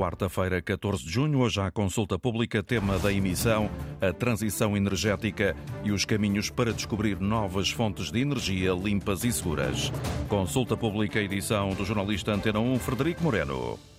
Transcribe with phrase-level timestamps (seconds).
[0.00, 1.40] quarta-feira, 14 de junho.
[1.40, 7.20] Hoje há consulta pública, tema da emissão, a transição energética e os caminhos para descobrir
[7.20, 9.92] novas fontes de energia limpas e seguras.
[10.26, 13.89] Consulta pública, edição do jornalista Antena 1, Frederico Moreno.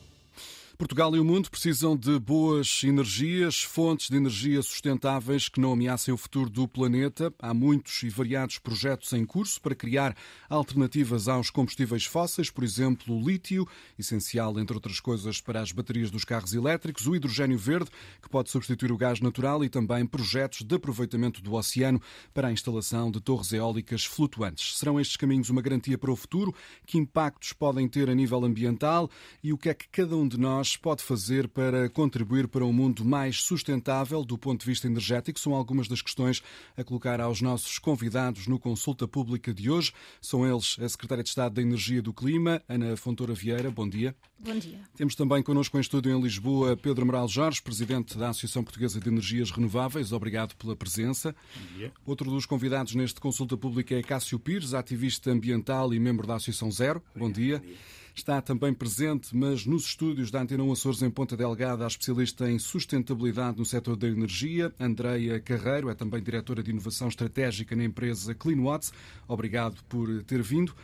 [0.82, 6.12] Portugal e o mundo precisam de boas energias, fontes de energia sustentáveis que não ameacem
[6.12, 7.32] o futuro do planeta.
[7.38, 10.18] Há muitos e variados projetos em curso para criar
[10.50, 13.68] alternativas aos combustíveis fósseis, por exemplo, o lítio,
[13.98, 18.50] essencial, entre outras coisas, para as baterias dos carros elétricos, o hidrogênio verde, que pode
[18.50, 22.02] substituir o gás natural, e também projetos de aproveitamento do oceano
[22.34, 24.80] para a instalação de torres eólicas flutuantes.
[24.80, 26.56] Serão estes caminhos uma garantia para o futuro?
[26.88, 29.12] Que impactos podem ter a nível ambiental
[29.44, 32.74] e o que é que cada um de nós pode fazer para contribuir para um
[32.74, 35.40] mundo mais sustentável do ponto de vista energético?
[35.40, 36.42] São algumas das questões
[36.76, 39.94] a colocar aos nossos convidados no Consulta Pública de hoje.
[40.22, 43.72] São eles a Secretária de Estado da Energia e do Clima, Ana Fontoura Vieira.
[43.72, 44.16] Bom dia.
[44.40, 44.80] Bom dia.
[44.96, 49.08] Temos também connosco em estúdio em Lisboa Pedro Moral Jorge, Presidente da Associação Portuguesa de
[49.08, 50.12] Energias Renováveis.
[50.12, 51.36] Obrigado pela presença.
[51.56, 51.94] Bom dia.
[52.06, 56.72] Outro dos convidados neste Consulta Pública é Cássio Pires, ativista ambiental e membro da Associação
[56.72, 57.04] Zero.
[57.16, 57.60] Bom dia.
[57.60, 58.01] Bom dia.
[58.14, 62.50] Está também presente, mas nos estúdios da Antena 1 Açores em Ponta Delgada, a especialista
[62.50, 67.86] em sustentabilidade no setor da energia, Andreia Carreiro, é também diretora de inovação estratégica na
[67.86, 68.92] empresa CleanWatts.
[69.28, 70.76] Obrigado por ter vindo.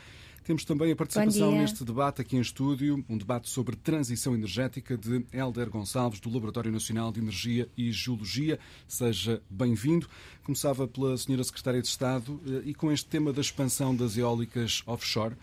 [0.47, 5.25] Temos também a participação neste debate aqui em estúdio, um debate sobre transição energética de
[5.33, 8.57] Helder Gonçalves, do Laboratório Nacional de Energia e Geologia.
[8.87, 10.07] Seja bem-vindo.
[10.45, 14.81] Começava pela Senhora Secretária de Estado eh, e com este tema da expansão das eólicas
[14.87, 15.35] offshore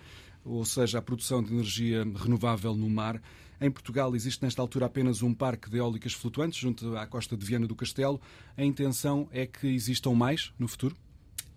[0.45, 3.20] ou seja, a produção de energia renovável no mar.
[3.61, 7.47] Em Portugal existe nesta altura apenas um parque de eólicas flutuantes junto à costa de
[7.47, 8.20] Viana do Castelo.
[8.56, 10.97] A intenção é que existam mais no futuro?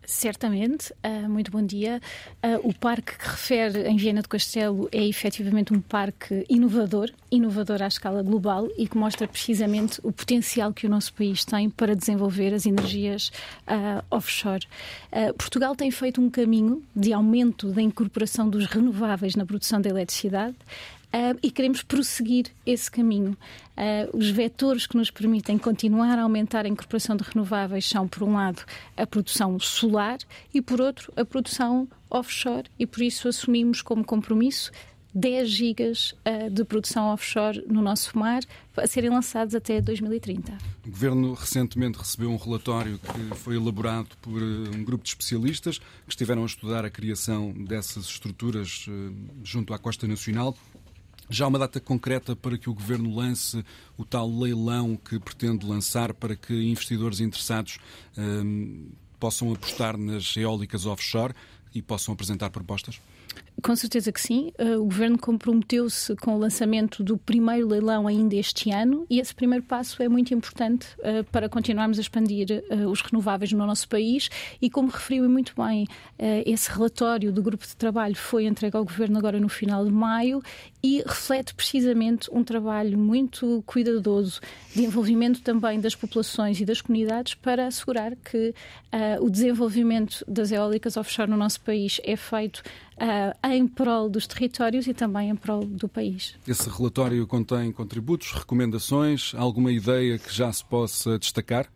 [0.10, 2.02] Certamente, uh, muito bom dia.
[2.42, 7.82] Uh, o parque que refere em Viena do Castelo é efetivamente um parque inovador, inovador
[7.82, 11.94] à escala global e que mostra precisamente o potencial que o nosso país tem para
[11.94, 13.34] desenvolver as energias
[13.68, 14.66] uh, offshore.
[15.38, 20.56] Portugal tem feito um caminho de aumento da incorporação dos renováveis na produção de eletricidade.
[21.08, 23.38] Uh, e queremos prosseguir esse caminho.
[23.78, 28.24] Uh, os vetores que nos permitem continuar a aumentar a incorporação de renováveis são, por
[28.24, 28.64] um lado,
[28.96, 30.18] a produção solar
[30.54, 34.70] e, por outro, a produção offshore, e por isso assumimos como compromisso
[35.14, 38.42] 10 gigas uh, de produção offshore no nosso mar
[38.76, 40.58] a serem lançados até 2030.
[40.86, 46.10] O Governo recentemente recebeu um relatório que foi elaborado por um grupo de especialistas que
[46.10, 48.86] estiveram a estudar a criação dessas estruturas
[49.44, 50.56] junto à Costa Nacional.
[51.30, 53.64] Já há uma data concreta para que o Governo lance
[53.98, 57.80] o tal leilão que pretende lançar para que investidores interessados
[58.18, 58.90] um,
[59.20, 61.34] possam apostar nas eólicas offshore
[61.74, 63.00] e possam apresentar propostas?
[63.62, 64.52] Com certeza que sim.
[64.60, 69.34] Uh, o Governo comprometeu-se com o lançamento do primeiro leilão ainda este ano e esse
[69.34, 73.90] primeiro passo é muito importante uh, para continuarmos a expandir uh, os renováveis no nosso
[73.90, 74.30] país
[74.62, 75.88] e, como referiu muito bem,
[76.46, 80.42] esse relatório do grupo de trabalho foi entregue ao Governo agora no final de maio
[80.84, 84.40] e reflete precisamente um trabalho muito cuidadoso
[84.76, 88.54] de envolvimento também das populações e das comunidades para assegurar que
[89.20, 92.64] o desenvolvimento das eólicas offshore no nosso país é feito
[92.98, 96.36] uh, em prol dos territórios e também em prol do país.
[96.48, 101.68] Esse relatório contém contributos, recomendações, alguma ideia que já se possa destacar?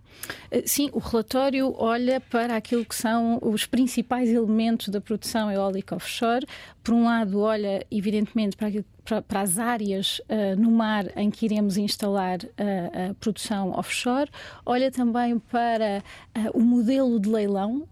[0.49, 5.95] Eh, sim, o relatório olha para aquilo que são os principais elementos da produção eólica
[5.95, 6.45] offshore.
[6.83, 11.77] Por um lado, olha, evidentemente, para, para, as áreas uh, no mar em que iremos
[11.77, 14.29] instalar uh, a produção offshore.
[14.65, 16.03] Olha também para
[16.37, 17.87] uh, o modelo de leilão.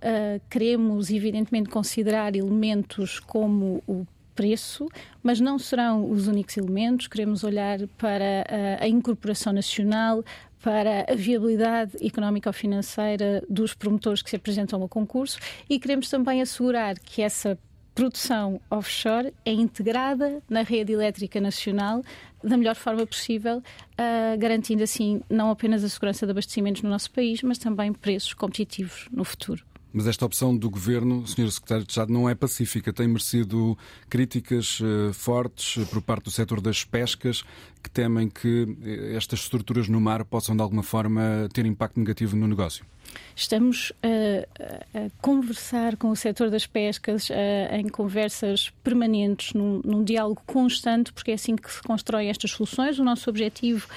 [0.49, 4.05] queremos, evidentemente, considerar elementos como o
[4.35, 4.87] preço,
[5.21, 7.07] mas não serão os únicos elementos.
[7.07, 8.45] Queremos olhar para
[8.79, 10.23] a incorporação nacional,
[10.61, 15.39] para a viabilidade económica ou financeira dos promotores que se apresentam ao concurso
[15.69, 17.57] e queremos também assegurar que essa
[17.95, 22.01] produção offshore é integrada na rede elétrica nacional
[22.41, 27.11] da melhor forma possível, uh, garantindo assim não apenas a segurança de abastecimentos no nosso
[27.11, 29.68] país, mas também preços competitivos no futuro.
[29.91, 31.51] Mas esta opção do governo, Sr.
[31.51, 32.93] Secretário de Estado, não é pacífica.
[32.93, 33.77] Tem merecido
[34.07, 37.43] críticas uh, fortes uh, por parte do setor das pescas,
[37.81, 42.35] que temem que uh, estas estruturas no mar possam, de alguma forma, ter impacto negativo
[42.35, 42.85] no negócio.
[43.35, 50.03] Estamos a, a conversar com o setor das pescas a, em conversas permanentes, num, num,
[50.03, 52.99] diálogo constante, porque é assim que se constroem estas soluções.
[52.99, 53.87] O nosso objetivo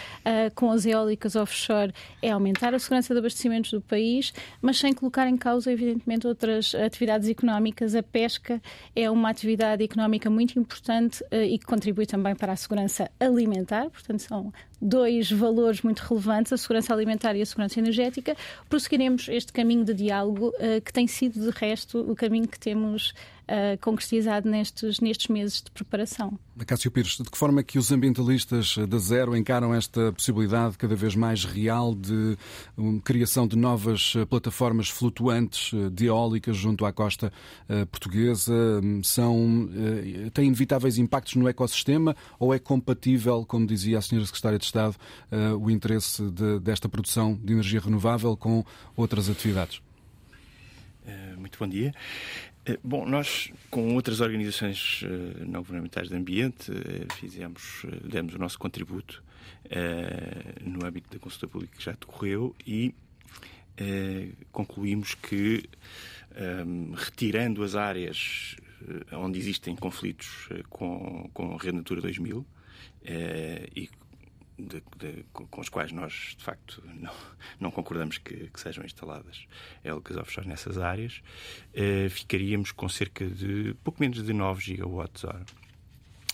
[0.55, 5.27] com as eólicas offshore é aumentar a segurança de abastecimentos do país, mas sem colocar
[5.27, 7.95] em causa, evidentemente, outras atividades económicas.
[7.95, 8.61] A pesca
[8.95, 14.21] é uma atividade económica muito importante e que contribui também para a segurança alimentar, portanto,
[14.21, 18.37] são dois valores muito relevantes, a segurança alimentar e a segurança energética,
[18.69, 23.15] prosseguiremos este caminho de diálogo uh, que tem sido, de resto, o caminho que temos
[23.53, 26.39] uh, concretizado nestes, nestes meses de preparação.
[26.67, 30.95] Cássio Pires, de que forma é que os ambientalistas da Zero encaram esta possibilidade cada
[30.95, 32.37] vez mais real de
[32.77, 37.33] um, criação de novas eh, plataformas flutuantes de eólicas junto à costa
[37.69, 38.53] uh, portuguesa?
[39.03, 44.23] São, uh, têm inevitáveis impactos no ecossistema ou é compatível, como dizia a Sra.
[44.23, 44.97] Secretária de Estado,
[45.33, 48.65] uh, o interesse de, desta produção de energia renovável com
[48.97, 49.83] outras atividades?
[51.37, 51.93] Muito bom dia.
[52.65, 58.39] Eh, bom, nós, com outras organizações uh, não governamentais de ambiente, uh, fizemos, demos o
[58.39, 59.23] nosso contributo
[60.61, 62.95] no âmbito da consulta pública que já decorreu e
[64.51, 65.65] concluímos que,
[66.67, 68.57] um, retirando as áreas
[69.13, 72.45] onde existem conflitos com, com a Rede Natura 2000
[73.75, 73.89] e
[74.67, 77.13] de, de, com os quais nós, de facto, não,
[77.61, 79.47] não concordamos que, que, sejam instaladas
[79.85, 81.23] eólicas offshore nessas áreas,
[81.75, 85.45] eh, ficaríamos com cerca de pouco menos de 9 gigawatts hora.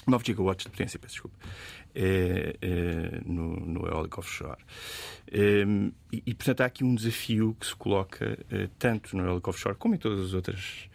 [0.07, 1.37] 9 gigawatts de potência, peço desculpa,
[1.95, 4.63] eh, eh, no, no eólico offshore.
[5.31, 9.77] Ehm, e, portanto, há aqui um desafio que se coloca eh, tanto no eólico offshore
[9.77, 10.88] como em todas as outras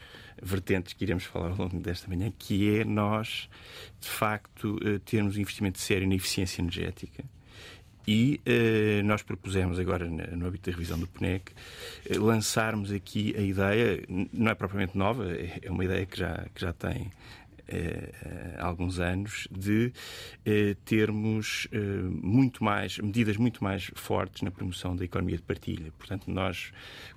[0.44, 3.50] vertentes que iremos falar ao longo desta manhã, que é nós,
[4.00, 7.24] de facto, eh, termos um investimento sério na eficiência energética.
[8.06, 11.54] E eh, nós propusemos agora, no âmbito da revisão do PNEC,
[12.10, 14.04] eh, lançarmos aqui a ideia,
[14.34, 17.10] não é propriamente nova, é, é uma ideia que já, que já tem
[18.60, 19.94] alguns anos, de
[20.84, 21.68] termos
[22.22, 25.92] muito mais, medidas muito mais fortes na promoção da economia de partilha.
[25.98, 26.72] Portanto, nós,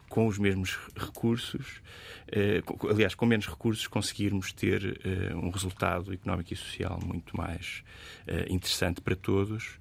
[0.08, 1.82] com os mesmos recursos,
[2.28, 7.82] eh, aliás, com menos recursos, conseguirmos ter eh, um resultado económico e social muito mais
[8.26, 9.78] eh, interessante para todos,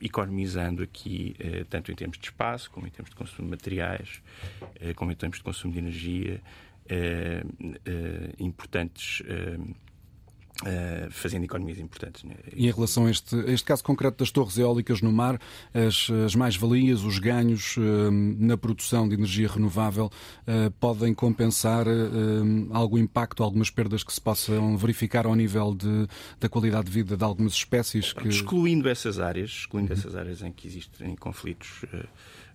[0.00, 1.34] economizando aqui,
[1.68, 4.22] tanto em termos de espaço, como em termos de consumo de materiais,
[4.94, 6.40] como em termos de consumo de energia,
[8.38, 9.22] importantes
[11.10, 12.22] fazendo economias importantes.
[12.24, 12.34] Né?
[12.54, 15.40] E em relação a este, a este, caso concreto das torres eólicas no mar,
[15.72, 21.86] as, as mais-valias, os ganhos uh, na produção de energia renovável uh, podem compensar
[22.70, 26.06] algum impacto, algumas perdas que se possam verificar ao nível de,
[26.38, 28.12] da qualidade de vida de algumas espécies?
[28.12, 28.28] Que...
[28.28, 29.98] Excluindo essas áreas, excluindo uhum.
[29.98, 31.84] essas áreas em que existem conflitos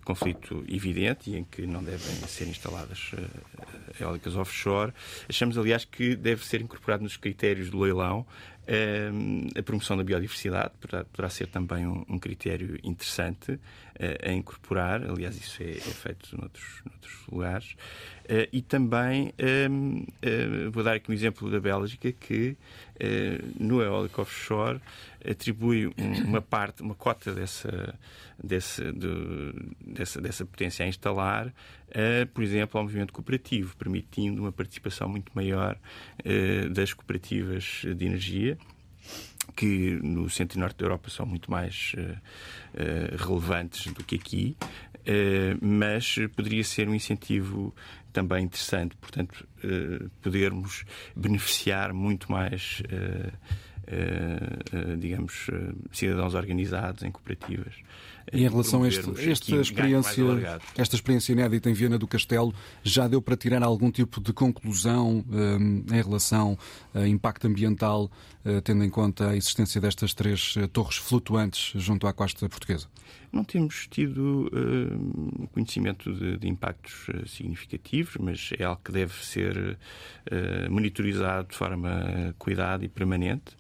[0.06, 4.94] conflito evidente e em que não devem ser instaladas uh, eólicas offshore.
[5.28, 10.72] Achamos, aliás, que deve ser incorporado nos critérios do leilão uh, a promoção da biodiversidade,
[10.80, 13.60] poderá, ser também um, critério interessante uh,
[14.24, 17.76] a incorporar, aliás, isso é, é feito noutros, noutros lugares.
[18.54, 19.34] e também,
[20.72, 22.56] vou dar aqui um exemplo da Bélgica, que
[23.60, 24.80] no eólico offshore
[25.30, 25.92] atribui
[26.26, 27.98] uma parte, uma cota dessa,
[28.42, 29.54] dessa, de,
[29.86, 35.32] dessa, dessa potência a instalar, uh, por exemplo, ao movimento cooperativo, permitindo uma participação muito
[35.36, 35.78] maior
[36.20, 38.58] uh, das cooperativas de energia
[39.56, 44.16] que no centro e norte da Europa são muito mais uh, uh, relevantes do que
[44.16, 47.74] aqui, uh, mas poderia ser um incentivo
[48.12, 49.46] também interessante, portanto,
[50.22, 50.86] podermos
[51.18, 52.82] beneficiar muito mais
[54.98, 57.74] digamos, uh, cidadãos organizados em cooperativas.
[58.34, 60.24] E em relação a este, esta, experiência,
[60.76, 65.24] esta experiência inédita em Viena do Castelo, já deu para tirar algum tipo de conclusão
[65.30, 66.58] um, em relação
[66.94, 68.10] a impacto ambiental,
[68.44, 72.88] uh, tendo em conta a existência destas três torres flutuantes junto à costa portuguesa?
[73.36, 79.14] Não temos tido uh, conhecimento de, de impactos uh, significativos, mas é algo que deve
[79.26, 79.78] ser
[80.32, 83.58] uh, monitorizado de forma cuidada e permanente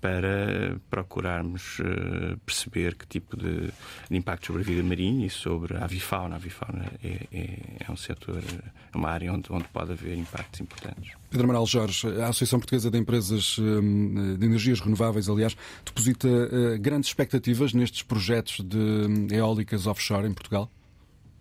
[0.00, 3.66] para procurarmos uh, perceber que tipo de,
[4.08, 6.34] de, impacto sobre a vida marinha e sobre a avifauna.
[6.34, 10.60] A avifauna é, é, é um setor, é uma área onde, onde pode haver impactos
[10.60, 11.12] importantes.
[11.30, 16.78] Pedro Amaral Jorge, a Associação Portuguesa de Empresas eh, de Energias Renováveis, aliás, deposita uh,
[16.78, 20.70] grandes expectativas nestes projetos de hum, eólicas offshore em Portugal?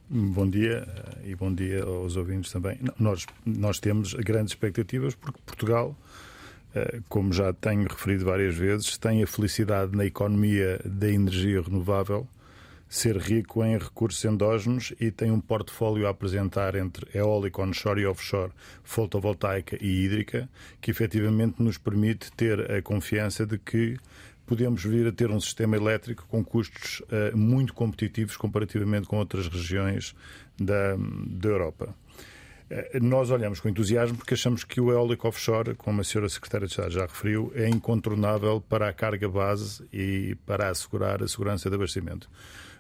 [0.09, 0.87] Bom dia
[1.25, 2.79] e bom dia aos ouvintes também.
[2.97, 6.06] Nós, nós temos grandes expectativas porque Portugal eh,
[7.09, 12.27] como já tenho referido várias vezes, tem a felicidade na economia da energia renovável
[12.89, 18.05] ser rico em recursos endógenos e tem um portfólio a apresentar entre eólico onshore e
[18.05, 18.51] offshore,
[18.83, 23.97] fotovoltaica e hídrica, que efetivamente nos permite ter a confiança de que
[24.45, 29.47] podemos vir a ter um sistema elétrico com custos uh, muito competitivos comparativamente com outras
[29.47, 30.15] regiões
[30.57, 30.95] da,
[31.27, 31.93] da Europa.
[32.69, 36.67] Uh, nós olhamos com entusiasmo porque achamos que o eólico offshore, como a senhora Secretária
[36.67, 41.69] de Estado já referiu, é incontornável para a carga base e para assegurar a segurança
[41.69, 42.29] de abastecimento.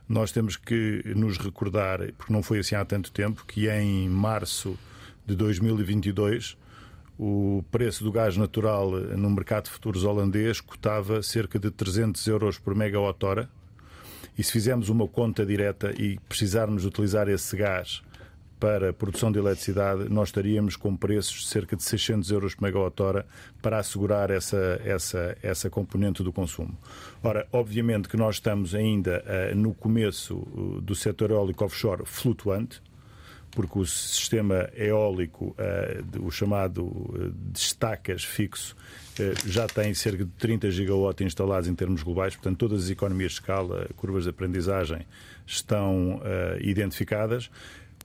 [0.07, 4.77] Nós temos que nos recordar, porque não foi assim há tanto tempo, que em março
[5.25, 6.57] de 2022
[7.19, 12.59] o preço do gás natural no mercado de futuros holandês cotava cerca de 300 euros
[12.59, 13.49] por megawatt-hora.
[14.37, 18.03] E se fizermos uma conta direta e precisarmos utilizar esse gás
[18.59, 22.63] para a produção de eletricidade, nós estaríamos com preços de cerca de 600 euros por
[22.63, 23.25] megawatt-hora
[23.61, 26.75] para assegurar essa, essa, essa componente do consumo.
[27.23, 32.81] Ora, obviamente que nós estamos ainda uh, no começo uh, do setor eólico offshore flutuante,
[33.51, 38.75] porque o sistema eólico, uh, o chamado destacas fixo,
[39.47, 43.39] já tem cerca de 30 gigawatts instalados em termos globais, portanto, todas as economias de
[43.39, 45.07] escala, curvas de aprendizagem
[45.47, 46.21] estão
[46.61, 47.49] identificadas.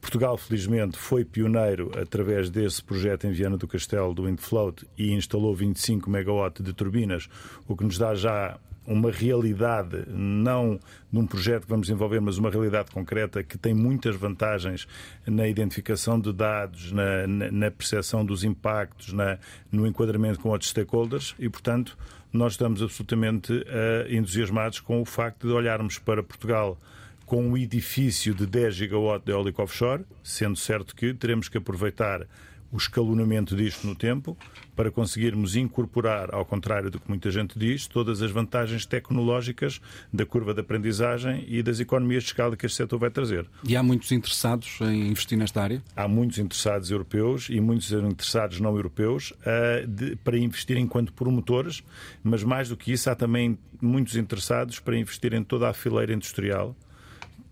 [0.03, 5.55] Portugal, felizmente, foi pioneiro através desse projeto em Viana do Castelo do Windfloat e instalou
[5.55, 7.29] 25 megawatts de turbinas,
[7.69, 10.77] o que nos dá já uma realidade, não
[11.09, 14.85] num projeto que vamos desenvolver, mas uma realidade concreta que tem muitas vantagens
[15.25, 19.39] na identificação de dados, na, na, na percepção dos impactos, na,
[19.71, 21.97] no enquadramento com outros stakeholders e, portanto,
[22.31, 26.77] nós estamos absolutamente uh, entusiasmados com o facto de olharmos para Portugal
[27.25, 32.27] com um edifício de 10 gigawatt de eólico offshore, sendo certo que teremos que aproveitar
[32.73, 34.35] o escalonamento disto no tempo
[34.75, 39.79] para conseguirmos incorporar, ao contrário do que muita gente diz, todas as vantagens tecnológicas
[40.11, 43.45] da curva de aprendizagem e das economias de escala que este setor vai trazer.
[43.63, 45.83] E há muitos interessados em investir nesta área?
[45.95, 51.83] Há muitos interessados europeus e muitos interessados não europeus uh, de, para investir enquanto promotores,
[52.23, 56.11] mas mais do que isso, há também muitos interessados para investir em toda a fileira
[56.11, 56.75] industrial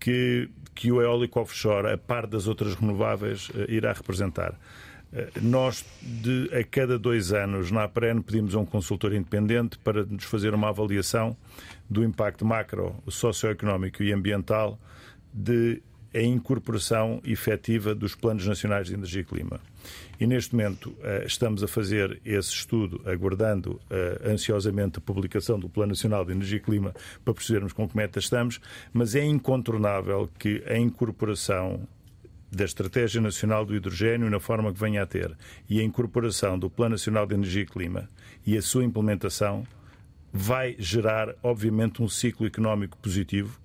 [0.02, 4.58] que, que o eólico offshore, a par das outras renováveis, uh, irá representar.
[5.12, 10.04] Eh, nós, de, a cada dois anos, na APREN, pedimos a um consultor independente para
[10.04, 11.36] nos fazer uma avaliação
[11.88, 14.76] do impacto macro, socioeconómico e ambiental
[15.32, 15.80] de
[16.14, 19.60] a incorporação efetiva dos planos nacionais de energia e clima.
[20.20, 25.68] E neste momento eh, estamos a fazer esse estudo, aguardando eh, ansiosamente a publicação do
[25.68, 28.60] Plano Nacional de Energia e Clima para percebermos com que meta estamos,
[28.92, 31.88] mas é incontornável que a incorporação
[32.52, 35.34] da Estratégia Nacional do Hidrogênio na forma que venha a ter
[35.68, 38.08] e a incorporação do Plano Nacional de Energia e Clima
[38.46, 39.64] e a sua implementação
[40.30, 43.58] vai gerar, obviamente, um ciclo económico positivo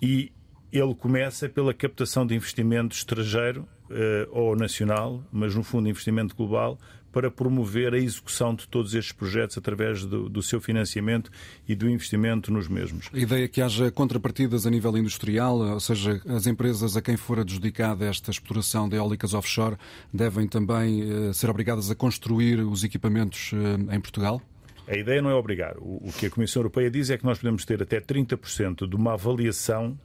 [0.00, 0.32] e
[0.72, 6.78] ele começa pela captação de investimento estrangeiro eh, ou nacional, mas no fundo investimento global,
[7.12, 11.30] para promover a execução de todos estes projetos através do, do, seu financiamento
[11.68, 13.10] e do investimento nos mesmos.
[13.12, 17.18] A ideia é que haja contrapartidas a nível industrial, ou seja, as empresas a quem
[17.18, 19.76] for adjudicada esta exploração de eólicas offshore
[20.10, 24.40] devem também eh, ser obrigadas a construir os equipamentos eh, em Portugal?
[24.88, 25.76] A ideia não é obrigar.
[25.78, 28.96] O, o que a Comissão Europeia diz é que nós podemos ter até 30% de
[28.96, 29.98] uma avaliação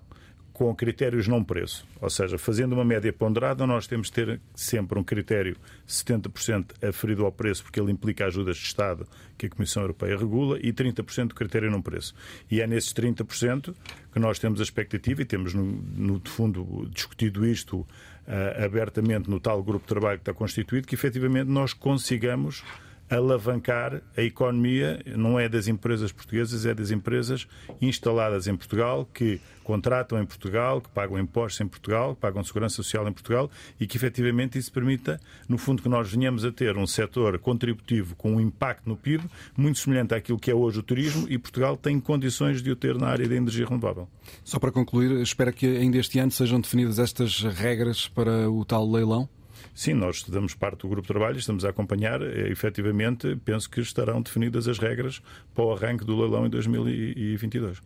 [0.57, 1.85] com critérios não preço.
[2.01, 5.55] Ou seja, fazendo uma média ponderada, nós temos de ter sempre um critério
[5.87, 10.57] 70% aferido ao preço, porque ele implica ajudas de Estado que a Comissão Europeia regula,
[10.59, 12.15] e 30% do critério não preço.
[12.49, 13.75] E é nesses 30%
[14.11, 19.39] que nós temos a expectativa, e temos, no, no fundo, discutido isto uh, abertamente no
[19.39, 22.63] tal grupo de trabalho que está constituído, que efetivamente nós consigamos
[23.09, 27.47] alavancar a economia, não é das empresas portuguesas, é das empresas
[27.81, 32.77] instaladas em Portugal, que contratam em Portugal, que pagam impostos em Portugal, que pagam segurança
[32.77, 36.77] social em Portugal e que efetivamente isso permita, no fundo, que nós venhamos a ter
[36.77, 39.25] um setor contributivo com um impacto no PIB
[39.57, 42.95] muito semelhante àquilo que é hoje o turismo e Portugal tem condições de o ter
[42.95, 44.07] na área da energia renovável.
[44.43, 48.89] Só para concluir, espero que ainda este ano sejam definidas estas regras para o tal
[48.89, 49.27] leilão?
[49.73, 52.21] Sim, nós estudamos parte do grupo de trabalho, estamos a acompanhar.
[52.21, 55.21] E, efetivamente, penso que estarão definidas as regras
[55.53, 57.81] para o arranque do leilão em 2022.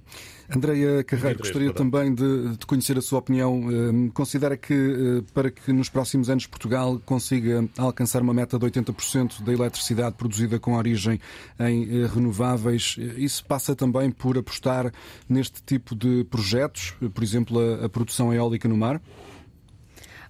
[0.53, 3.55] Andreia Carreiro, gostaria também de, de, conhecer a sua opinião.
[3.55, 8.65] Hum, considera que eh, para que nos próximos anos Portugal consiga alcançar uma meta de
[8.65, 11.21] 80% da eletricidade produzida com origem
[11.57, 14.91] em eh, renováveis, eh, isso passa também por apostar
[15.29, 19.01] neste tipo de projetos, por exemplo, a, a produção eólica no mar?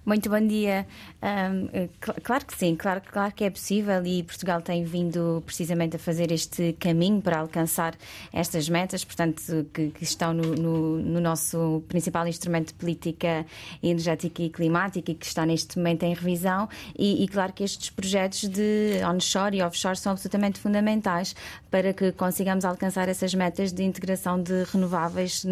[0.04, 0.84] Muito bom dia.
[1.22, 1.88] Um, eh,
[2.24, 6.32] claro que sim, claro, claro que é possível e Portugal tem vindo precisamente a fazer
[6.32, 7.94] este caminho para alcançar
[8.32, 9.40] estas metas, portanto,
[9.72, 13.46] que, que estão no, no, no, nosso principal instrumento de política
[13.80, 16.68] energética e climática e que está neste momento em revisão.
[16.98, 21.32] E, e claro que estes projetos de onshore e offshore são absolutamente fundamentais
[21.70, 25.46] para que consigamos alcançar essas metas de integração de renováveis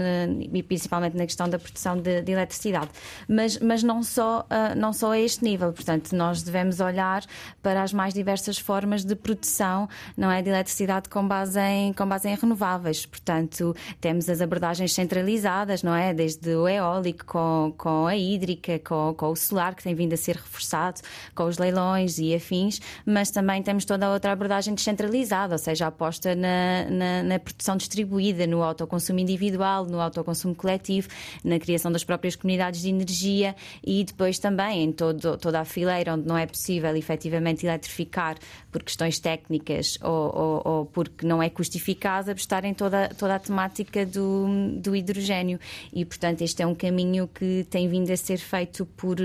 [0.52, 2.90] e principalmente na questão da produção de, de eletricidade.
[3.28, 5.73] Mas, mas não só uh, não só a este nível.
[5.73, 7.25] Portanto, nós devemos olhar
[7.62, 12.06] para as mais diversas formas de produção, não é, de eletricidade com base em com
[12.06, 13.06] base em renováveis.
[13.06, 19.14] Portanto, temos as abordagens centralizadas, não é, desde o eólico com, com a hídrica, com,
[19.16, 21.00] com o solar que tem vindo a ser reforçado,
[21.35, 25.87] com os leilões e afins, mas também temos toda a outra abordagem descentralizada, ou seja,
[25.87, 31.09] aposta na, na, na produção distribuída, no autoconsumo individual, no autoconsumo coletivo,
[31.44, 33.54] na criação das próprias comunidades de energia
[33.85, 38.37] e depois depois também em todo, toda a fileira onde não é possível efetivamente eletrificar
[38.71, 43.35] por questões técnicas ou, ou, ou porque não é custo eficaz, apostar em toda, toda
[43.35, 44.47] a temática do,
[44.77, 45.59] do hidrogênio.
[45.93, 49.17] E, portanto, este é um caminho que tem vindo a ser feito por,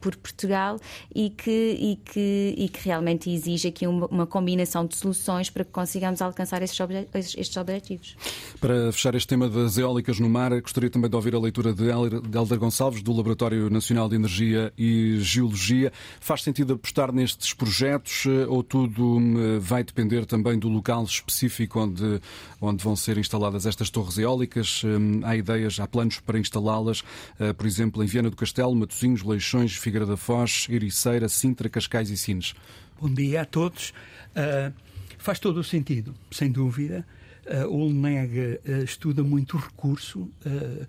[0.00, 0.78] por Portugal
[1.14, 5.64] e que, e, que, e que realmente exige aqui uma, uma combinação de soluções para
[5.64, 8.16] que consigamos alcançar estes, obje estes objetivos.
[8.58, 11.88] Para fechar este tema das eólicas no mar, gostaria também de ouvir a leitura de
[11.88, 14.45] Helder Gonçalves, do Laboratório Nacional de Energia
[14.76, 15.92] e Geologia.
[16.20, 21.80] Faz sentido apostar nestes projetos eh, ou tudo hum, vai depender também do local específico
[21.80, 22.20] onde,
[22.60, 24.82] onde vão ser instaladas estas torres eólicas?
[24.84, 27.02] Hum, há ideias, há planos para instalá-las,
[27.38, 32.10] eh, por exemplo, em Viana do Castelo, Matosinhos, Leixões, Figueira da Foz, Ericeira, Sintra, Cascais
[32.10, 32.54] e Sines.
[33.00, 33.92] Bom dia a todos.
[34.30, 34.72] Uh,
[35.18, 37.06] faz todo o sentido, sem dúvida.
[37.46, 40.86] Uh, o LNEG uh, estuda muito recurso, uh,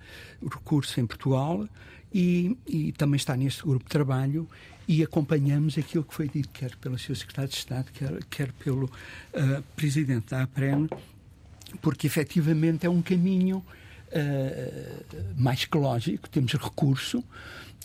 [0.50, 1.68] recurso em Portugal
[2.14, 4.48] e, e, também está neste grupo de trabalho
[4.88, 8.86] e acompanhamos aquilo que foi dito, quer pelo seu secretário de Estado, quer, quer pelo
[8.86, 10.88] uh, presidente da APREN,
[11.82, 17.24] porque efetivamente é um caminho uh, mais que lógico, temos recurso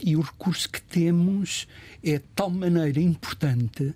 [0.00, 1.66] e o recurso que temos
[2.02, 3.94] é de tal maneira importante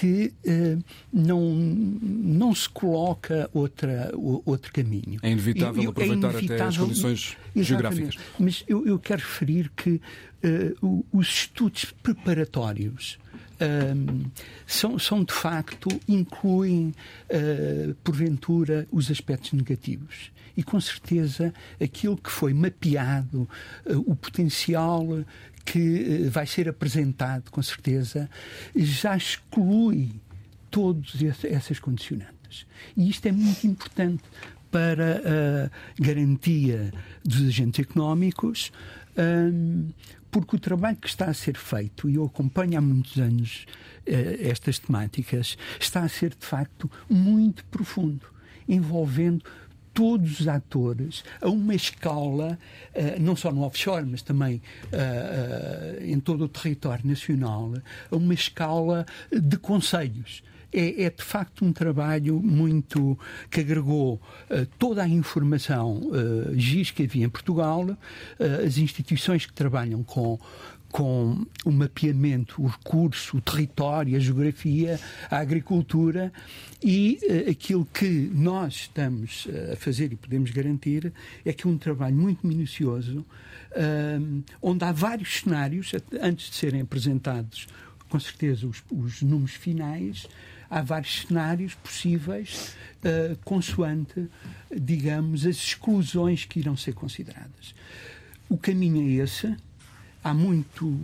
[0.00, 0.82] que uh,
[1.12, 4.10] não, não se coloca outra,
[4.44, 5.20] outro caminho.
[5.22, 8.16] É inevitável eu, aproveitar é inevitável, até as condições geográficas.
[8.36, 10.00] Mas eu, eu, quero referir que
[10.80, 13.18] uh, os estudos preparatórios
[13.60, 14.24] um,
[14.66, 16.92] são, são, de facto, incluem,
[17.30, 20.32] uh, porventura, os aspectos negativos.
[20.56, 23.48] E com certeza aquilo que foi mapeado,
[23.86, 25.06] uh, o potencial
[25.64, 28.28] que uh, vai ser apresentado, com certeza,
[28.74, 30.10] já exclui
[30.70, 32.66] todas essas condicionantes.
[32.96, 34.22] E isto é muito importante
[34.70, 36.92] para a garantia
[37.24, 38.72] dos agentes económicos,
[39.16, 39.88] um,
[40.32, 43.66] porque o trabalho que está a ser feito, e eu acompanho há muitos anos
[44.00, 48.26] uh, estas temáticas, está a ser de facto muito profundo,
[48.68, 49.44] envolvendo
[49.94, 52.58] todos os atores a uma escala,
[52.94, 54.60] uh, não só no offshore, mas também
[54.92, 57.72] uh, em todo o território nacional,
[58.10, 60.42] a uma escala de conselhos.
[60.76, 63.16] É, é, de facto um trabalho muito
[63.48, 64.14] que agregou
[64.50, 67.96] uh, toda a informação uh, GIS que havia em Portugal, uh,
[68.66, 70.36] as instituições que trabalham com
[70.94, 76.32] com o mapeamento, o recurso, o território, a geografia, a agricultura
[76.80, 81.12] e uh, aquilo que nós estamos a fazer e podemos garantir
[81.44, 83.26] é que é um trabalho muito minucioso,
[83.72, 85.90] uh, onde há vários cenários,
[86.22, 87.66] antes de serem apresentados,
[88.08, 90.28] com certeza, os, os números finais,
[90.70, 94.28] há vários cenários possíveis, uh, consoante,
[94.72, 97.74] digamos, as exclusões que irão ser consideradas.
[98.48, 99.56] O caminho é esse,
[100.24, 100.98] há muito.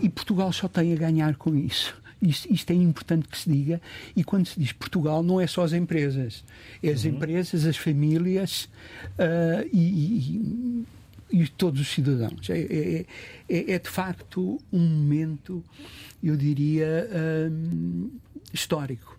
[0.00, 1.96] E Portugal só tem a ganhar com isso.
[2.20, 3.80] Isto, isto, é importante que se diga.
[4.14, 6.44] E quando se diz Portugal, não é só as empresas.
[6.82, 7.12] É as uhum.
[7.12, 8.68] empresas, as famílias
[9.18, 10.84] uh, e,
[11.32, 12.48] e, e, todos os cidadãos.
[12.48, 13.06] É, é,
[13.48, 15.62] é, é, de facto um momento,
[16.22, 17.08] eu diria,
[17.50, 18.10] um,
[18.52, 19.18] histórico.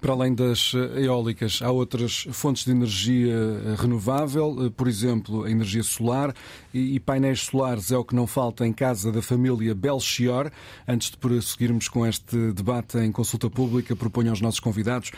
[0.00, 5.44] Para além das eh, eólicas, há outras fontes de energia eh, renovável, eh, por exemplo,
[5.44, 6.34] a energia solar
[6.72, 10.50] e painéis solares é o que não falta em casa da família Belchior.
[10.86, 15.10] Antes de prosseguirmos com este debate em consulta pública, proponho aos nossos convidados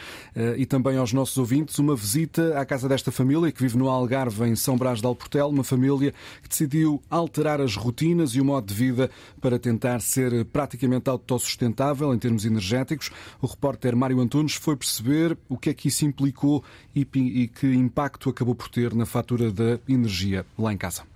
[0.57, 4.45] e também aos nossos ouvintes uma visita à casa desta família que vive no Algarve,
[4.45, 8.67] em São Brás de Alportel, uma família que decidiu alterar as rotinas e o modo
[8.67, 9.11] de vida
[9.41, 13.11] para tentar ser praticamente autossustentável em termos energéticos.
[13.41, 16.63] O repórter Mário Antunes foi perceber o que é que isso implicou
[16.95, 21.10] e, e que impacto acabou por ter na fatura da energia lá em casa.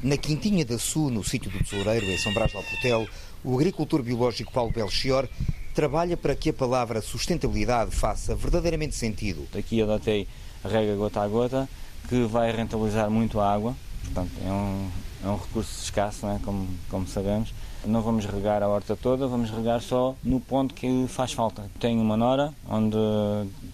[0.00, 3.08] Na Quintinha da Sul, no sítio do Tesoureiro, em São Brás do Alportel,
[3.42, 5.28] o agricultor biológico Paulo Belchior
[5.74, 9.48] trabalha para que a palavra sustentabilidade faça verdadeiramente sentido.
[9.58, 10.28] Aqui adotei
[10.62, 11.68] a rega gota a gota,
[12.08, 14.88] que vai rentabilizar muito a água, portanto é um,
[15.24, 16.38] é um recurso escasso, é?
[16.44, 17.52] como, como sabemos.
[17.84, 21.68] Não vamos regar a horta toda, vamos regar só no ponto que faz falta.
[21.80, 22.96] Tenho uma nora, onde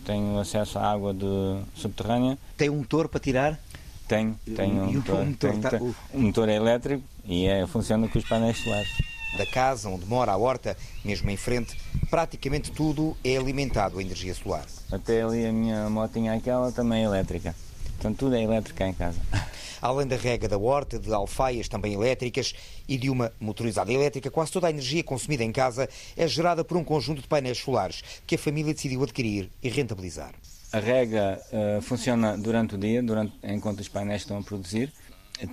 [0.07, 1.27] tenho acesso à água de
[1.75, 2.39] subterrânea.
[2.57, 3.61] Tem um motor para tirar?
[4.07, 5.81] Tenho, tenho um, motor, motor, tenho, tá,
[6.12, 8.90] um motor elétrico e é, funciona com os painéis solares.
[9.38, 11.77] Da casa onde mora a horta, mesmo em frente,
[12.09, 14.67] praticamente tudo é alimentado a energia solar.
[14.93, 17.55] Até ali a minha motinha aquela também é elétrica.
[17.97, 19.19] Portanto, tudo é elétrico em casa.
[19.83, 22.55] Além da rega da horta, de alfaias também elétricas
[22.88, 26.77] e de uma motorizada elétrica, quase toda a energia consumida em casa é gerada por
[26.77, 30.35] um conjunto de painéis solares que a família decidiu adquirir e rentabilizar.
[30.75, 34.93] A rega uh, funciona durante o dia, durante, enquanto os painéis estão a produzir.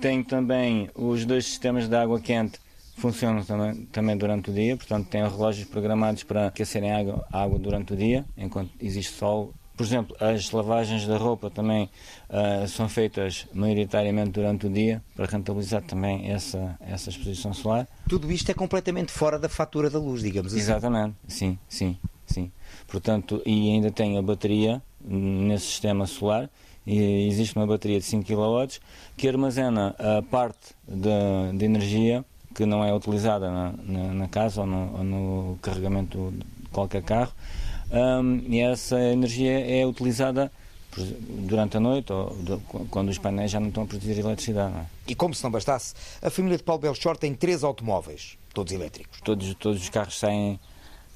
[0.00, 2.58] Tenho também os dois sistemas de água quente
[2.96, 7.56] funcionam também, também durante o dia, portanto tem relógios programados para aquecerem a água, água
[7.56, 9.54] durante o dia, enquanto existe sol.
[9.76, 11.88] Por exemplo, as lavagens da roupa também
[12.28, 17.86] uh, são feitas maioritariamente durante o dia para rentabilizar também essa, essa exposição solar.
[18.08, 20.60] Tudo isto é completamente fora da fatura da luz, digamos assim.
[20.60, 22.50] Exatamente, sim, sim, sim.
[22.88, 26.48] Portanto, e ainda tem a bateria nesse sistema solar.
[26.86, 28.80] E existe uma bateria de 5 kW
[29.16, 34.60] que armazena a parte de, de energia que não é utilizada na, na, na casa
[34.62, 37.32] ou no, ou no, carregamento de qualquer carro.
[37.90, 40.50] Um, e essa energia é utilizada
[41.46, 42.36] durante a noite ou
[42.90, 44.74] quando os painéis já não estão a produzir eletricidade.
[44.74, 44.86] É?
[45.08, 49.20] E como se não bastasse, a família de Paulo Belchor tem três automóveis, todos elétricos.
[49.22, 50.60] Todos, todos os carros saem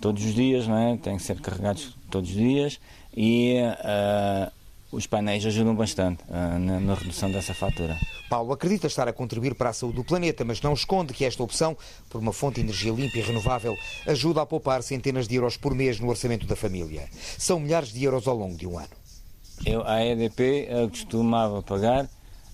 [0.00, 0.96] todos os dias, não é?
[0.96, 2.80] têm que ser carregados todos os dias
[3.16, 4.52] e uh,
[4.92, 7.96] os painéis ajudam bastante uh, na, na, redução dessa fatura.
[8.28, 11.42] Paulo acredita estar a contribuir para a saúde do planeta, mas não esconde que esta
[11.42, 11.76] opção
[12.10, 13.74] por uma fonte de energia limpa e renovável
[14.06, 17.08] ajuda a poupar centenas de euros por mês no orçamento da família.
[17.38, 18.88] São milhares de euros ao longo de um ano.
[19.64, 22.08] Eu, a EDP, eu costumava pagar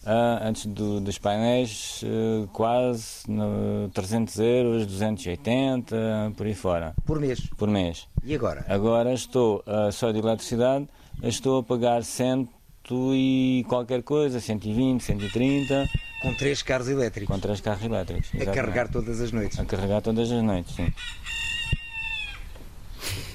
[0.05, 6.93] Uh, antes do, dos painéis, uh, quase no 300 euros, 280, por aí fora.
[7.07, 7.41] Por mês?
[7.57, 8.09] Por mês.
[8.25, 8.65] E agora?
[8.69, 10.89] Agora estou, uh, só de eletricidade,
[11.23, 12.49] estou a pagar 100
[13.15, 15.89] e qualquer coisa, 120, 130.
[16.21, 17.35] Com três carros elétricos?
[17.35, 18.31] Com três carros elétricos.
[18.41, 19.59] A carregar todas as noites?
[19.59, 20.93] A carregar todas as noites, sim.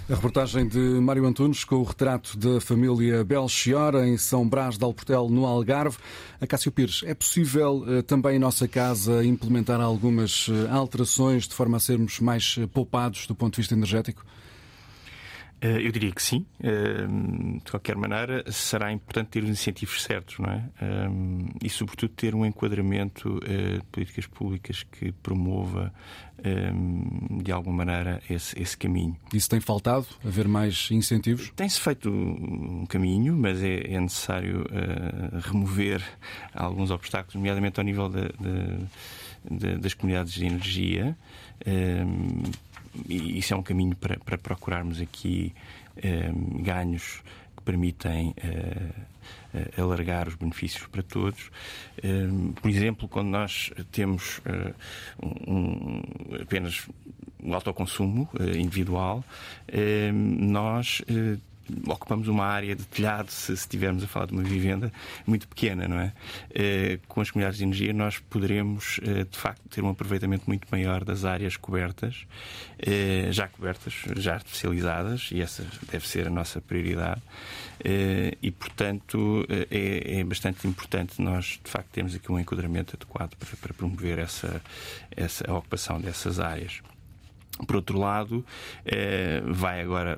[0.10, 4.86] A reportagem de Mário Antunes com o retrato da família Belchior em São Brás de
[4.86, 5.98] Alportel, no Algarve.
[6.40, 11.54] A Cássio Pires, é possível eh, também em nossa casa implementar algumas eh, alterações de
[11.54, 14.24] forma a sermos mais eh, poupados do ponto de vista energético?
[15.60, 16.46] Eh, eu diria que sim.
[16.62, 17.08] Eh,
[17.64, 20.64] de qualquer maneira, será importante ter os incentivos certos, não é?
[20.80, 21.10] Eh,
[21.64, 25.94] e, sobretudo, ter um enquadramento de políticas públicas que promova,
[27.44, 29.18] de alguma maneira, esse, esse caminho.
[29.34, 30.06] Isso tem faltado?
[30.24, 31.52] Haver mais incentivos?
[31.56, 34.66] Tem-se feito um caminho, mas é, é necessário
[35.46, 36.04] remover
[36.54, 38.12] alguns obstáculos, nomeadamente ao nível
[39.50, 41.18] das comunidades de energia
[43.08, 45.54] e isso é um caminho para, para procurarmos aqui
[45.98, 46.32] eh,
[46.62, 47.22] ganhos
[47.56, 48.92] que permitem eh,
[49.78, 51.50] alargar os benefícios para todos.
[52.62, 54.40] por exemplo, quando nós temos
[55.22, 56.02] um,
[56.42, 56.88] apenas
[57.44, 59.24] o autoconsumo individual,
[60.14, 61.02] nós
[61.88, 64.92] ocupamos uma área de telhado, se, estivermos a falar de uma vivenda,
[65.26, 66.14] muito pequena, não é?
[66.54, 70.68] Eh, com as comunidades de energia, nós poderemos, eh, de facto, ter um aproveitamento muito
[70.72, 72.26] maior das áreas cobertas,
[72.80, 77.22] eh, já cobertas, já artificializadas, e essa deve ser a nossa prioridade.
[78.42, 83.74] E, portanto, é, é bastante importante nós, de facto, termos aqui um enquadramento adequado para,
[83.74, 84.62] promover essa,
[85.12, 86.82] essa ocupação dessas áreas.
[87.66, 88.46] Por outro lado,
[88.86, 90.18] eh, vai agora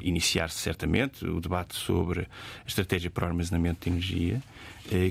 [0.00, 4.42] iniciar-se certamente o debate sobre a estratégia para o armazenamento de energia,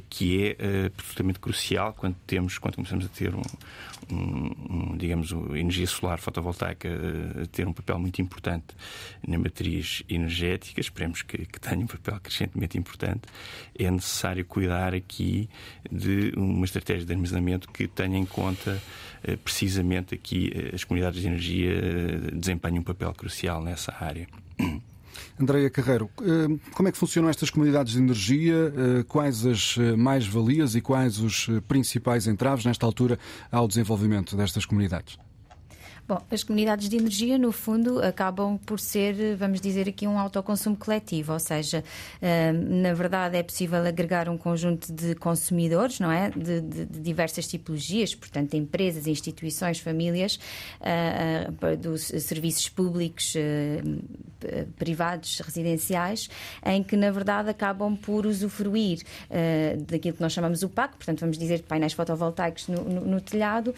[0.10, 3.42] que é eh, absolutamente crucial quando temos, quando começamos a ter um,
[4.12, 6.90] um, um digamos, energia solar fotovoltaica
[7.42, 8.68] a ter um papel muito importante
[9.26, 10.82] na matriz energética.
[10.82, 13.22] Esperemos que, que tenha um papel crescentemente importante.
[13.78, 15.50] É necessário cuidar aqui
[15.90, 18.82] de uma estratégia de armazenamento que tenha em conta
[19.44, 21.74] precisamente aqui as comunidades de energia
[22.34, 24.28] desempenham um papel crucial nessa área.
[25.40, 28.74] Andreia Carreiro, eh, como é que funcionam estas comunidades de energia?
[28.76, 33.18] Eh, quais as eh, mais-valias e quais os principais entraves nesta altura
[33.52, 35.18] ao desenvolvimento destas comunidades?
[36.10, 40.76] Bom, as comunidades de energia, no fundo, acabam por ser, vamos dizer aqui, um autoconsumo
[40.76, 41.84] coletivo, ou seja,
[42.20, 46.32] hum, na verdade é possível agregar um conjunto de consumidores, não é?
[46.32, 50.40] De, de, de diversas tipologias, portanto, empresas, instituições, famílias,
[50.82, 53.36] uh, dos serviços públicos,
[54.78, 56.28] privados, residenciais,
[56.66, 59.04] em que, na verdade, acabam por usufruir
[59.86, 63.76] daquilo que nós chamamos o PAC, portanto, vamos dizer painéis fotovoltaicos no, no, no telhado,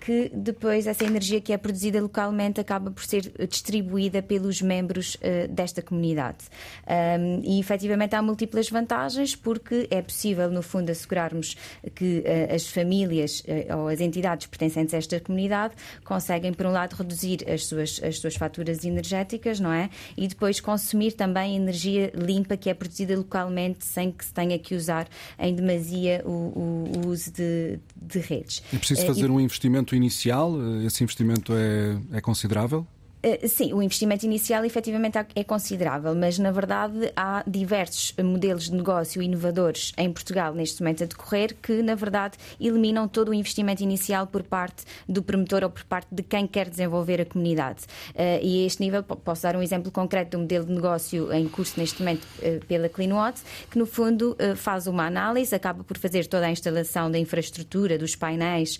[0.00, 5.48] que depois essa energia que é produzida localmente acaba por ser distribuída pelos membros uh,
[5.48, 6.38] desta comunidade.
[6.86, 11.56] Um, e efetivamente há múltiplas vantagens, porque é possível, no fundo, assegurarmos
[11.94, 16.72] que uh, as famílias uh, ou as entidades pertencentes a esta comunidade conseguem, por um
[16.72, 19.90] lado, reduzir as suas, as suas faturas energéticas, não é?
[20.16, 24.74] E depois consumir também energia limpa que é produzida localmente sem que se tenha que
[24.74, 28.62] usar em demasia o, o, o uso de, de redes.
[28.72, 29.30] É preciso fazer e...
[29.30, 30.54] um investimento inicial?
[30.84, 32.86] Esse investimento investimento é, é considerável?
[33.22, 38.74] Eh, sim, o investimento inicial efetivamente é considerável, mas na verdade há diversos modelos de
[38.74, 43.82] negócio inovadores em Portugal neste momento a decorrer que na verdade eliminam todo o investimento
[43.82, 47.84] inicial por parte do promotor ou por parte de quem quer desenvolver a comunidade.
[48.14, 51.48] Eh, e a este nível posso dar um exemplo concreto do modelo de negócio em
[51.48, 56.26] curso neste momento eh, pela CleanWatt, que no fundo faz uma análise, acaba por fazer
[56.26, 58.78] toda a instalação da infraestrutura, dos painéis,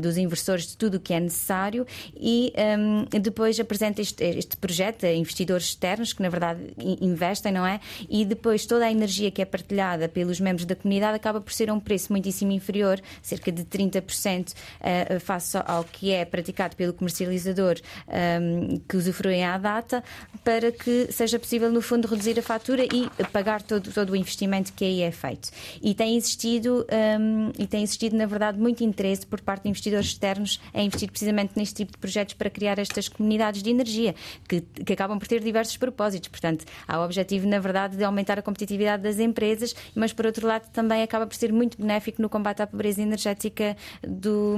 [0.00, 4.56] dos inversores, de tudo o que é necessário e ehm, depois depois apresenta este, este
[4.56, 6.58] projeto a investidores externos que, na verdade,
[7.00, 7.78] investem, não é?
[8.10, 11.70] E depois toda a energia que é partilhada pelos membros da comunidade acaba por ser
[11.70, 16.92] a um preço muitíssimo inferior, cerca de 30% uh, face ao que é praticado pelo
[16.92, 17.76] comercializador
[18.08, 20.02] um, ehm, que usufruem à data,
[20.42, 24.72] para que seja possível, no fundo, reduzir a fatura e pagar todo, todo o investimento
[24.72, 25.50] que aí é feito.
[25.80, 29.68] E tem existido, um, ehm, e tem existido, na verdade, muito interesse por parte de
[29.68, 33.70] investidores externos em investir precisamente neste tipo de projetos para criar estas comunidades unidades de
[33.70, 34.14] energia,
[34.48, 36.28] que, que acabam por ter diversos propósitos.
[36.28, 40.46] Portanto, há o objetivo, na verdade, de aumentar a competitividade das empresas, mas, por outro
[40.46, 44.56] lado, também acaba por ser muito benéfico no combate à pobreza energética do,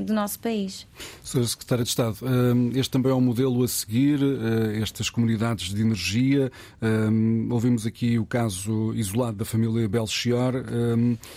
[0.00, 0.86] do nosso país.
[1.24, 1.42] Sra.
[1.44, 5.82] Secretária de Estado, hum, este também é um modelo a seguir, hum, estas comunidades de
[5.82, 6.50] energia.
[6.80, 10.54] Hum, ouvimos aqui o caso isolado da família Belchior.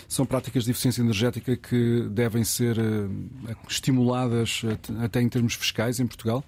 [0.08, 2.78] São práticas de eficiência energética que devem ser
[3.68, 4.62] estimuladas
[5.04, 6.44] até em termos fiscais em Portugal?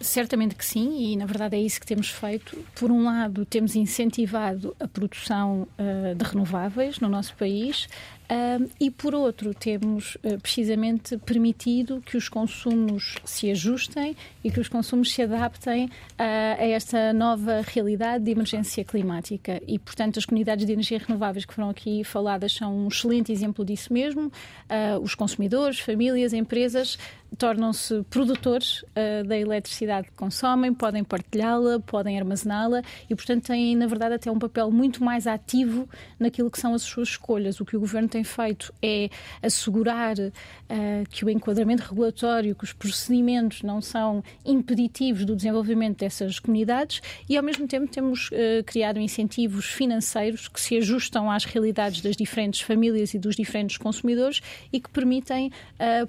[0.00, 2.56] Certamente que sim, e na verdade é isso que temos feito.
[2.74, 7.88] Por um lado, temos incentivado a produção uh, de renováveis no nosso país,
[8.30, 14.14] Uh, e por outro, temos uh, precisamente permitido que os consumos se ajustem
[14.44, 19.62] e que os consumos se adaptem uh, a esta nova realidade de emergência climática.
[19.66, 23.64] E, portanto, as comunidades de energia renováveis que foram aqui faladas são um excelente exemplo
[23.64, 24.30] disso mesmo.
[24.68, 26.98] Ah, os consumidores, famílias, empresas
[27.36, 33.86] tornam-se produtores uh, da eletricidade que consomem, podem partilhá-la, podem armazená-la e, portanto, têm, na
[33.86, 35.88] verdade, até um papel muito mais ativo
[36.18, 37.60] naquilo que são as suas escolhas.
[37.60, 39.08] O que o Governo tem feito é
[39.42, 40.32] assegurar uh,
[41.10, 47.36] que o enquadramento regulatório, que os procedimentos não são impeditivos do desenvolvimento dessas comunidades e,
[47.36, 52.60] ao mesmo tempo, temos uh, criado incentivos financeiros que se ajustam às realidades das diferentes
[52.60, 54.40] famílias e dos diferentes consumidores
[54.72, 55.50] e que permitem,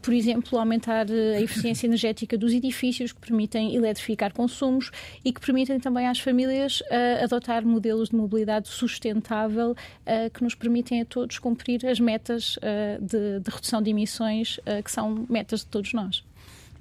[0.01, 4.91] por exemplo, aumentar a eficiência energética dos edifícios, que permitem eletrificar consumos
[5.23, 10.55] e que permitem também às famílias uh, adotar modelos de mobilidade sustentável uh, que nos
[10.55, 15.61] permitem a todos cumprir as metas uh, de, de, redução de emissões que são metas
[15.61, 16.23] de todos nós.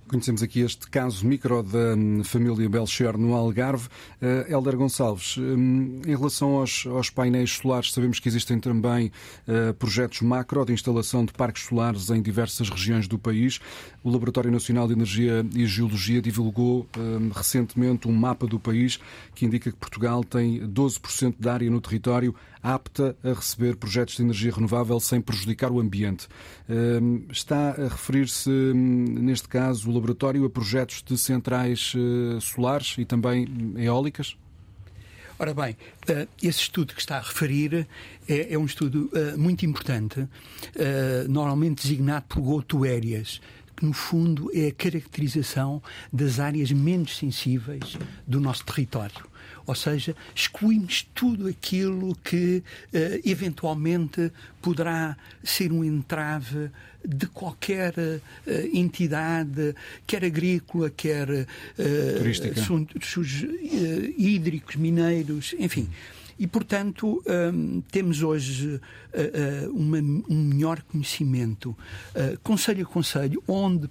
[0.09, 3.89] Conhecemos aqui este caso micro da hum, família Belchior no Algarve.
[4.23, 9.13] Uh, Helder Gonçalves, um, em relação aos, aos, painéis solares, sabemos que existem também
[9.47, 13.61] uh, projetos macro de instalação de parques solares em diversas regiões do país.
[14.03, 18.99] O Laboratório Nacional de Energia e Geologia divulgou um, recentemente um mapa do país
[19.35, 22.35] que indica que Portugal tem 12% da área no território
[22.75, 26.29] apta a receber projetos de energia renovável sem prejudicar o ambiente.
[26.69, 32.97] Um, está a referir-se, hum, neste caso, o laboratório a projetos de centrais uh, solares
[32.99, 34.37] e também eólicas?
[35.39, 35.73] Ora bem,
[36.11, 37.87] uh, esse estudo que está a referir
[38.29, 40.29] é, é um estudo uh, muito importante,
[41.29, 43.41] normalmente designado por GoTo Areas,
[43.77, 45.81] que no fundo é a caracterização
[46.13, 49.25] das áreas menos sensíveis do nosso território.
[49.69, 56.71] Ou seja, excluímos tudo aquilo que uh, eventualmente poderá ser um entrave
[57.05, 59.75] de qualquer uh, entidade,
[60.07, 61.47] quer agrícola, quer uh,
[62.17, 62.55] turística,
[64.17, 65.87] hídricos, mineiros, enfim.
[66.39, 67.21] E, portanto,
[67.91, 68.81] temos hoje
[69.19, 73.89] uh, uma, um melhor conhecimento, uh, conselho a conselho, onde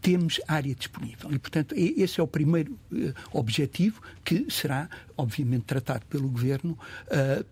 [0.00, 1.32] temos área disponível.
[1.32, 6.78] E, portanto, esse é o primeiro uh, objetivo que será, obviamente, tratado pelo Governo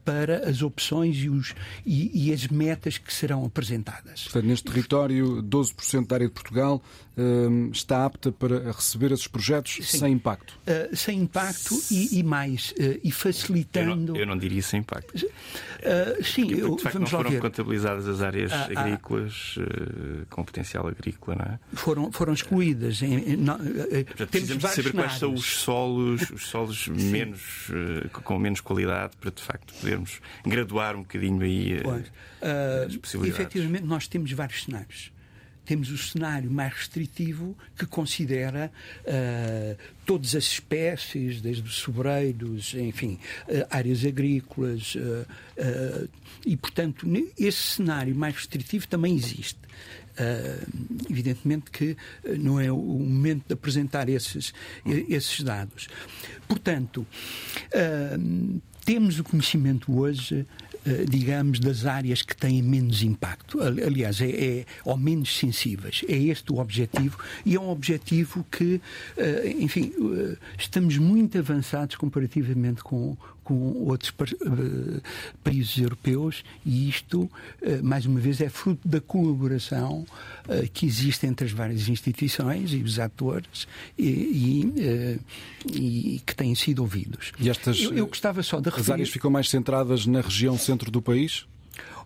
[0.05, 4.25] para as opções e, os, e, e, as metas que serão apresentadas.
[4.25, 6.83] Portanto, neste território, 12% da área de Portugal
[7.21, 9.99] uh, está apta para receber esses projetos Sim.
[9.99, 10.59] sem impacto.
[10.67, 13.91] Uh, sem impacto e, e mais, uh, e facilitando.
[13.91, 15.19] Eu não, eu não, diria sem impacto.
[15.19, 17.41] sim, Porque, eu, de facto, vamos não foram ver.
[17.41, 18.81] contabilizadas as áreas ah, ah.
[18.81, 19.57] agrícolas
[20.29, 21.59] com potencial agrícola, não é?
[21.75, 23.03] Foram, foram excluídas.
[23.03, 24.93] Em, em, não, Portanto, precisamos saber cenários.
[24.93, 27.71] quais são os solos, os solos menos,
[28.13, 32.13] com menos qualidade para, de facto, podermos graduar um bocadinho aí pois.
[32.87, 33.41] as possibilidades.
[33.41, 35.11] Efetivamente, nós temos vários cenários
[35.71, 43.21] temos o cenário mais restritivo que considera uh, todas as espécies, desde os sobreiros, enfim,
[43.47, 46.09] uh, áreas agrícolas, uh,
[46.45, 47.07] e, portanto,
[47.39, 49.61] esse cenário mais restritivo também existe.
[51.09, 51.97] evidentemente que
[52.37, 54.53] não é o momento de apresentar esses,
[55.09, 55.89] esses dados.
[56.49, 57.07] Portanto,
[58.85, 60.47] temos o conhecimento hoje
[61.09, 63.61] digamos, das áreas que têm menos impacto.
[63.63, 66.03] Aliás, é, é, ou menos sensíveis.
[66.09, 68.81] É este o objetivo e é um objetivo que,
[69.17, 73.55] eh, enfim, eh, estamos muito avançados comparativamente com, com
[73.89, 74.13] outros
[75.43, 77.31] países europeus e isto,
[77.83, 80.07] mais uma vez, é fruto da colaboração
[80.73, 83.67] que existe entre as várias instituições e os atores
[83.99, 85.21] e, e,
[85.73, 87.33] e que têm sido ouvidos.
[87.39, 88.83] E estas, eu, eu gostava só de referir...
[88.83, 91.47] As áreas ficam mais centradas na região centro do país?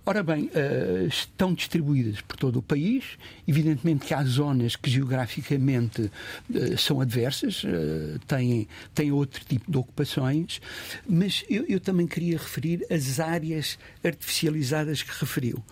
[0.07, 3.17] Ora bem, uh, estão distribuídas por todo o país.
[3.49, 9.79] Evidentemente que há zonas que geograficamente uh, são adversas, uh, têm, têm outro tipo de
[9.79, 10.61] ocupações,
[11.09, 15.65] mas eu, eu, também queria referir as áreas artificializadas que referiu.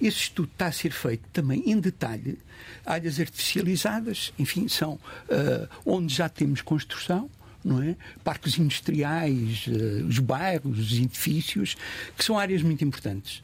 [0.00, 2.38] Esse estudo está a ser feito também em detalhe.
[2.84, 4.98] Áreas artificializadas, enfim, são
[5.86, 7.30] onde já temos construção,
[7.64, 7.96] não é?
[8.22, 9.66] Parques industriais,
[10.06, 11.76] os bairros, os edifícios,
[12.16, 13.42] que são áreas muito importantes.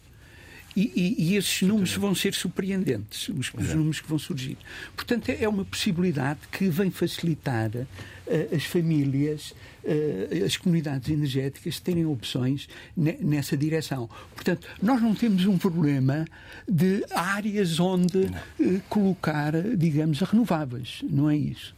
[0.76, 4.56] E, e, e esses números vão ser surpreendentes, os, os, números que vão surgir.
[4.96, 9.54] Portanto, é uma possibilidade que vem facilitar uh, as famílias,
[9.84, 14.08] uh, as comunidades energéticas terem opções nessa direção.
[14.34, 16.24] Portanto, nós não temos um problema
[16.66, 21.00] de áreas onde uh, colocar, digamos, renováveis.
[21.02, 21.74] Não é isso.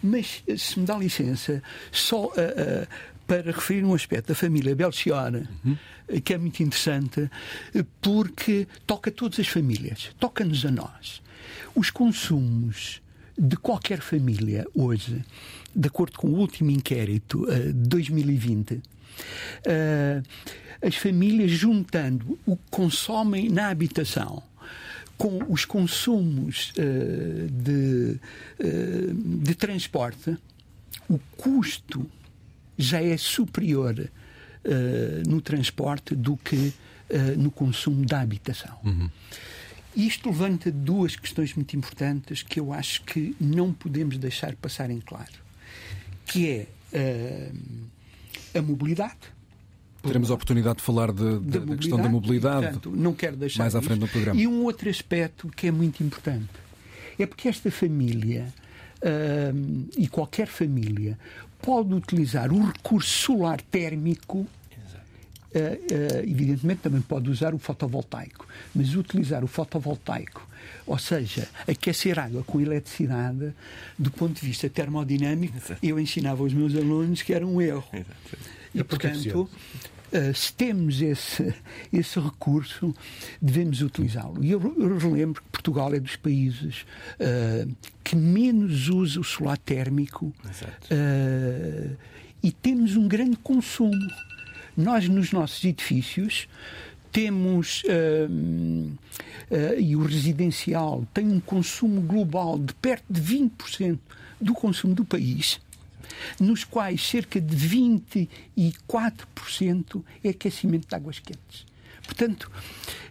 [0.00, 2.30] Mas, se me dá licença, só
[3.30, 5.76] para referir um aspecto da família Belchior, uhum.
[6.20, 7.30] que é muito interessante,
[8.02, 11.22] porque toca todas as famílias, toca-nos a nós.
[11.72, 13.00] Os consumos
[13.38, 15.24] de qualquer família hoje,
[15.72, 18.82] de acordo com o último inquérito uh, de 2020, uh,
[20.82, 24.42] as famílias juntando o que consomem na habitação
[25.16, 28.18] com os consumos de,
[29.44, 30.34] de transporte,
[31.06, 32.10] o custo
[32.80, 36.56] já é superior uh, no transporte do que
[37.10, 38.76] uh, no consumo da habitação.
[38.84, 39.10] Uhum.
[39.94, 45.00] Isto levanta duas questões muito importantes que eu acho que não podemos deixar passar em
[45.00, 45.32] claro,
[46.26, 49.18] que é uh, a mobilidade.
[50.02, 53.36] Teremos a oportunidade de falar de, de, da questão da mobilidade e, portanto, não quero
[53.36, 54.40] deixar mais à frente no programa.
[54.40, 56.48] E um outro aspecto que é muito importante
[57.18, 58.46] é porque esta família
[59.02, 61.18] uh, e qualquer família
[61.62, 64.46] pode utilizar o recurso solar térmico.
[65.52, 70.46] Uh, uh, evidentemente também pode usar o fotovoltaico, mas utilizar o fotovoltaico,
[70.86, 73.52] ou seja, aquecer água com eletricidade,
[73.98, 75.84] do ponto de vista termodinâmico, Exato.
[75.84, 77.84] eu ensinava aos meus alunos que era um erro.
[77.92, 78.38] Exato.
[78.72, 79.50] E, é portanto,
[80.12, 81.54] Uh, se temos esse,
[81.92, 82.92] esse recurso,
[83.40, 84.44] devemos utilizá-lo.
[84.44, 86.84] E eu, eu relembro que Portugal é dos países
[87.20, 91.96] uh, que menos usa o solar térmico uh,
[92.42, 94.10] e temos um grande consumo.
[94.76, 96.48] Nós, nos nossos edifícios,
[97.12, 97.82] temos
[99.78, 103.98] e o residencial tem um consumo global de perto de 20%
[104.40, 105.60] do consumo do país
[106.40, 111.66] nos quais cerca de 24% é aquecimento de águas quentes.
[112.02, 112.50] Portanto,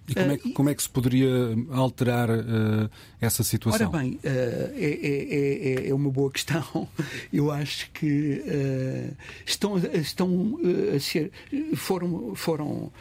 [0.09, 1.29] e como é, que, como é que se poderia
[1.69, 2.89] alterar uh,
[3.21, 3.89] essa situação?
[3.89, 6.87] Ora bem, uh, é, é, é, uma boa questão.
[7.31, 10.59] Eu acho que uh, estão, estão
[10.95, 11.31] a ser
[11.75, 12.91] foram, foram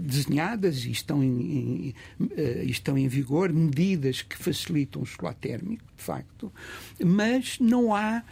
[0.00, 6.02] desenhadas e estão em, em, estão em vigor medidas que facilitam o solar térmico, de
[6.02, 6.52] facto,
[7.02, 8.22] mas não há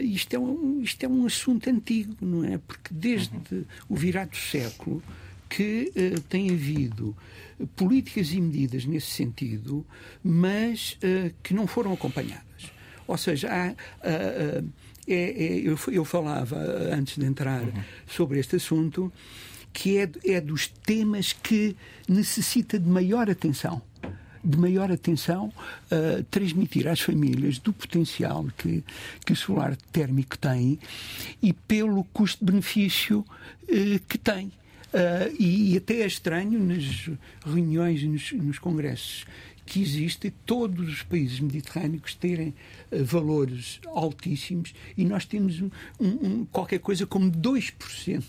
[0.00, 2.58] isto, é um, isto é um assunto antigo, não é?
[2.58, 3.64] Porque desde uhum.
[3.88, 5.02] o virado do século
[5.48, 5.92] que
[6.28, 7.14] tem havido
[7.76, 9.86] políticas e medidas nesse sentido,
[10.22, 12.72] mas uh, que não foram acompanhadas.
[13.06, 14.68] Ou seja, há, uh, uh,
[15.06, 17.82] é, é, eu, eu, falava antes de entrar uhum.
[18.06, 19.12] sobre este assunto
[19.72, 21.76] que é, é dos temas que
[22.08, 23.82] necessita de maior atenção
[24.44, 28.82] de maior atenção uh, transmitir às famílias do potencial que,
[29.24, 30.78] que o solar térmico tem
[31.40, 34.50] e pelo custo-benefício uh, que tem.
[34.92, 37.08] Uh, e, e, até é estranho nas
[37.46, 39.24] reuniões e nos, nos, congressos
[39.64, 42.48] que existem, todos os países mediterrâneos terem
[42.90, 48.22] uh, valores altíssimos e nós temos um, um, qualquer coisa como 2%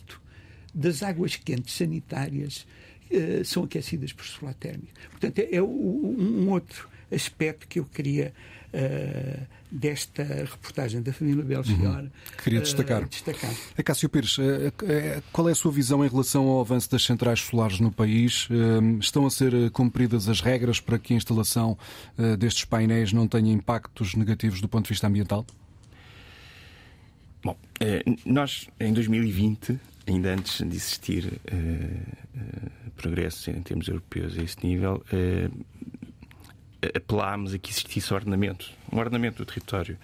[0.74, 2.66] das águas quentes sanitárias
[3.11, 4.93] uh, são aquecidas por solar térmico.
[5.11, 8.34] Portanto, é, é um outro aspecto que eu queria
[8.74, 11.80] uh, desta reportagem da família Belchior.
[11.80, 12.09] Uhum.
[12.41, 13.03] Queria destacar.
[13.03, 13.51] Uh, destacar.
[13.84, 14.43] Cássio Pires, uh,
[15.32, 18.47] qual é a sua visão em relação ao avanço das centrais solares no país?
[18.99, 21.78] Estão a ser cumpridas as regras para que a instalação
[22.38, 25.45] destes painéis não tenha impactos negativos do ponto de vista ambiental?
[27.43, 27.57] Bom,
[28.26, 34.57] nós em 2020 ainda antes de existir uh, uh, progressos em termos europeus a esse
[34.65, 35.65] nível, uh,
[36.95, 39.97] apelámos a que existisse ordenamento, um ordenamento do território,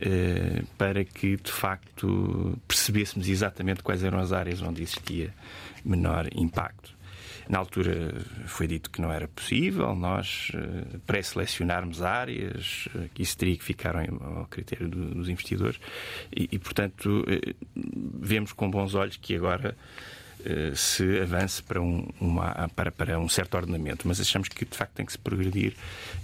[0.00, 5.34] eh, para que de facto percebêssemos exatamente quais eram as áreas onde existia
[5.84, 6.96] menor impacto.
[7.48, 8.14] Na altura
[8.46, 13.64] foi dito que não era possível nós eh, pré-selecionarmos áreas, eh, que isso teria que
[13.64, 15.80] ficar ao critério dos investidores,
[16.34, 17.24] e, e portanto
[17.74, 19.76] vemos com bons olhos que agora
[20.74, 24.94] se avance para um, uma, para, para um certo ordenamento, mas achamos que de facto
[24.94, 25.74] tem que se progredir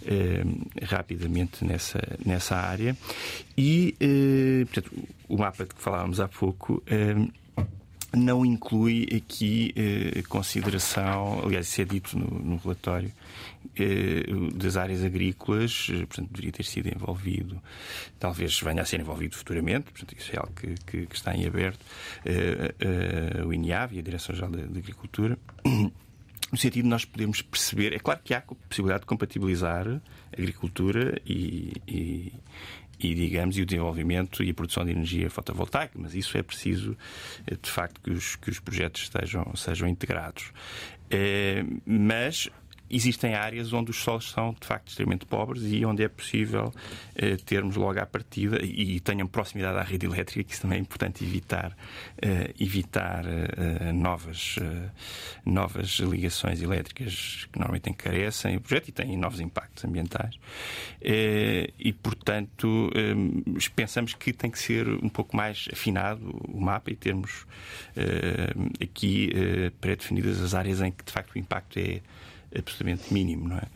[0.06, 0.44] eh,
[0.82, 2.96] rapidamente nessa, nessa área.
[3.56, 6.82] E, eh, portanto, o mapa de que falávamos há pouco.
[8.16, 13.12] Não inclui aqui eh, consideração, aliás, isso é dito no, no relatório,
[13.76, 17.60] eh, das áreas agrícolas, eh, portanto, deveria ter sido envolvido,
[18.18, 21.46] talvez venha a ser envolvido futuramente, portanto, isso é algo que, que, que está em
[21.46, 21.80] aberto,
[22.24, 27.92] eh, eh, o INIAV e a Direção-Geral da, Agricultura no sentido de nós podermos perceber.
[27.94, 30.00] É claro que há possibilidade de compatibilizar
[30.32, 32.32] agricultura e, e,
[32.98, 36.96] e, digamos, e o desenvolvimento e a produção de energia fotovoltaica, mas isso é preciso,
[37.46, 40.52] eh, de facto, que os, que os projetos estejam, sejam integrados.
[41.10, 42.48] É, mas
[42.94, 46.72] existem áreas onde os solos são de facto extremamente pobres e onde é possível
[47.14, 50.78] eh, termos logo à partida e, e tenham proximidade à rede elétrica, que isso também
[50.78, 51.76] é importante evitar,
[52.20, 54.90] eh, evitar eh, novas, eh,
[55.44, 60.38] novas ligações elétricas que normalmente encarecem o projeto e têm novos impactos ambientais.
[61.00, 63.14] Eh, e, portanto, eh,
[63.74, 67.46] pensamos que tem que ser um pouco mais afinado o mapa e termos
[68.82, 69.30] aqui
[69.80, 72.00] pré-definidas as áreas em que de facto o impacto é
[72.56, 73.48] absolutamente mínimo.
[73.48, 73.66] Não é?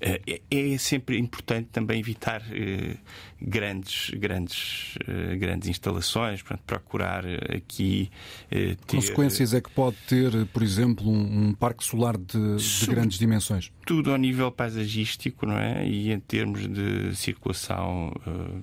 [0.00, 2.96] Eh, é, é sempre importante também evitar eh,
[3.40, 7.24] grandes, grandes, eh, grandes instalações, portanto, procurar
[7.54, 8.10] aqui.
[8.48, 8.76] Ter...
[8.86, 13.70] Consequências é que pode ter, por exemplo, um, um parque solar de, de grandes dimensões?
[13.86, 15.86] Tudo ao nível paisagístico, não é?
[15.86, 18.12] E em termos de circulação.
[18.26, 18.62] Uh,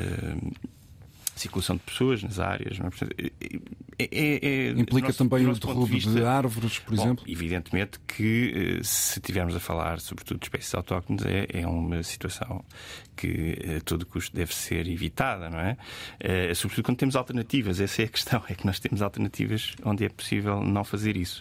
[0.00, 0.52] uh,
[1.36, 2.78] circulação de pessoas nas áreas.
[2.80, 3.30] É?
[3.98, 7.24] É, é, é, Implica nosso, também o derrubo de, vista, de, árvores, por bom, exemplo?
[7.28, 12.64] Evidentemente que, eh, se estivermos a falar, sobretudo de espécies autóctones, é, é uma situação
[13.16, 15.76] que a todo custo deve ser evitada, não é?
[16.18, 16.52] é?
[16.54, 17.80] Sobretudo quando temos alternativas.
[17.80, 21.40] Essa é a questão, é que nós temos alternativas onde é possível não fazer isso.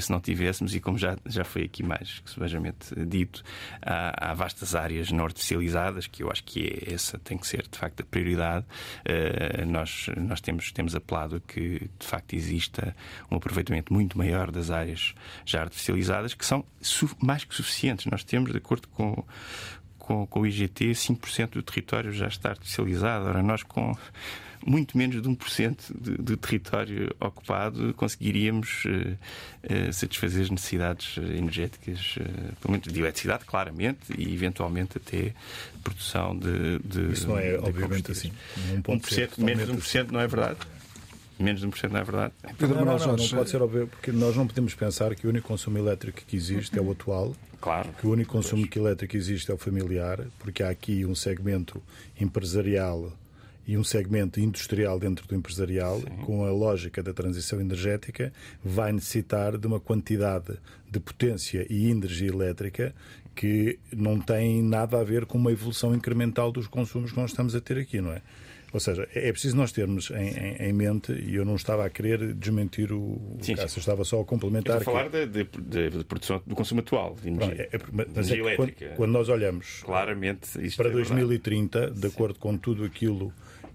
[0.00, 3.44] Se não tivéssemos, e como já, já foi aqui mais subejamente dito,
[3.80, 7.66] há, há vastas áreas não artificializadas, que eu acho que é, essa tem que ser,
[7.68, 8.66] de facto, a prioridade.
[9.04, 12.94] Eh, nós, nós temos, temos apelado a que de facto exista
[13.30, 15.14] um aproveitamento muito maior das áreas
[15.44, 16.64] já artificializadas, que são
[17.20, 18.06] mais que suficientes.
[18.06, 19.24] Nós temos, de acordo com,
[19.98, 23.26] com, com o IGT, 5% do território já está artificializado.
[23.26, 23.94] Ora, nós com
[24.66, 32.16] muito menos de 1% de, do território ocupado conseguiríamos uh, uh, satisfazer as necessidades energéticas,
[32.16, 35.32] uh, pelo menos de eletricidade, claramente, e eventualmente até
[35.82, 36.78] produção de.
[36.80, 38.32] de Isso não é, de obviamente, assim.
[38.74, 40.12] 1%, 1% menos de 1% assim.
[40.12, 40.58] não é verdade?
[41.38, 42.32] Menos de 1% não é verdade.
[42.56, 45.30] Pedro não, não, não, não pode ser óbvio, porque nós não podemos pensar que o
[45.30, 47.34] único consumo elétrico que existe é o atual.
[47.60, 47.90] Claro.
[48.00, 48.76] Que o único consumo pois.
[48.76, 51.82] elétrico que existe é o familiar, porque há aqui um segmento
[52.20, 53.12] empresarial
[53.66, 56.24] e um segmento industrial dentro do empresarial, Sim.
[56.24, 58.32] com a lógica da transição energética,
[58.64, 60.58] vai necessitar de uma quantidade
[60.90, 62.94] de potência e energia elétrica
[63.34, 67.54] que não tem nada a ver com uma evolução incremental dos consumos que nós estamos
[67.54, 68.20] a ter aqui, não é?
[68.72, 71.90] Ou seja, é preciso nós termos em, em, em, mente, e eu não estava a
[71.90, 74.78] querer desmentir o sim, caso, estava só a complementar.
[74.78, 75.26] Estou a falar que...
[75.26, 78.38] de, de, de, produção do consumo atual de energia, é, é, mas é energia é
[78.38, 78.86] elétrica.
[78.86, 83.30] Quando, quando, nós olhamos Claramente, para 2030, de acordo com tudo aquilo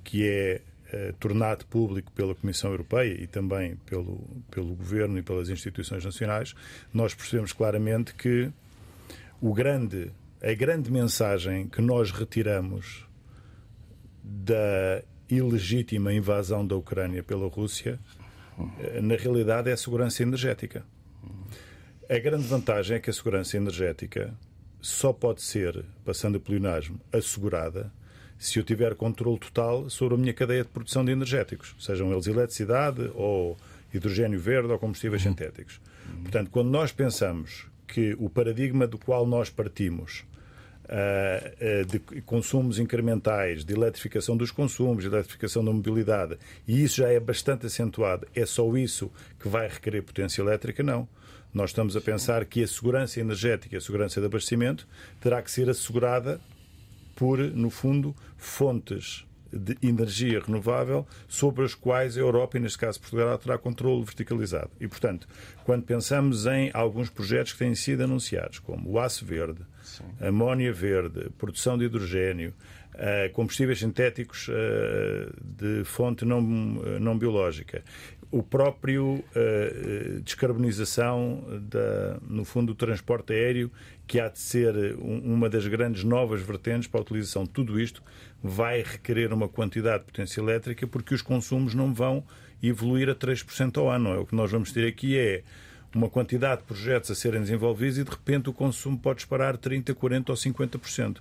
[0.07, 5.49] que é eh, tornado público pela Comissão Europeia e também pelo, pelo Governo e pelas
[5.49, 6.55] instituições nacionais,
[6.93, 8.49] nós percebemos claramente que
[9.41, 10.09] o grande,
[10.41, 13.05] a grande mensagem que nós retiramos
[14.23, 17.99] da ilegítima invasão da Ucrânia pela Rússia,
[18.79, 20.85] eh, na realidade, é a segurança energética.
[22.09, 24.33] A grande vantagem é que a segurança energética
[24.79, 27.91] só pode ser, passando a pleonasmo, assegurada
[28.38, 32.27] se eu tiver controle total sobre a minha cadeia de produção de energéticos, sejam eles
[32.27, 33.57] eletricidade ou
[33.93, 35.31] hidrogênio verde ou combustíveis uhum.
[35.31, 35.79] sintéticos.
[36.21, 40.25] Portanto, quando nós pensamos que o paradigma do qual nós partimos
[40.85, 46.97] uh, uh, de consumos incrementais, de eletrificação dos consumos, de eletrificação da mobilidade, e isso
[46.97, 50.83] já é bastante acentuado, é só isso que vai requerer potência elétrica?
[50.83, 51.07] Não.
[51.53, 54.88] Nós estamos a pensar que a segurança energética, a segurança de abastecimento,
[55.19, 56.39] terá que ser assegurada
[57.15, 62.99] por, no fundo, fontes de energia renovável sobre as quais a Europa, e neste caso
[62.99, 64.69] Portugal, terá controle verticalizado.
[64.79, 65.27] E, portanto,
[65.63, 70.03] quando pensamos em alguns projetos que têm sido anunciados, como o aço verde, Sim.
[70.19, 72.53] amónia verde, produção de hidrogênio,
[73.33, 74.53] combustíveis sintéticos uh,
[75.43, 77.83] de fonte não, não biológica,
[78.30, 83.71] o próprio uh, descarbonização da, no fundo do transporte aéreo
[84.05, 88.01] que há de ser uma das grandes novas vertentes para a utilização de tudo isto
[88.43, 92.23] vai requerer uma quantidade de potência elétrica porque os consumos não vão
[92.61, 94.09] evoluir a 3% ao ano.
[94.09, 95.43] É o que nós vamos ter aqui é
[95.95, 99.93] uma quantidade de projetos a serem desenvolvidos e de repente o consumo pode disparar 30,
[99.95, 101.17] 40 ou 50%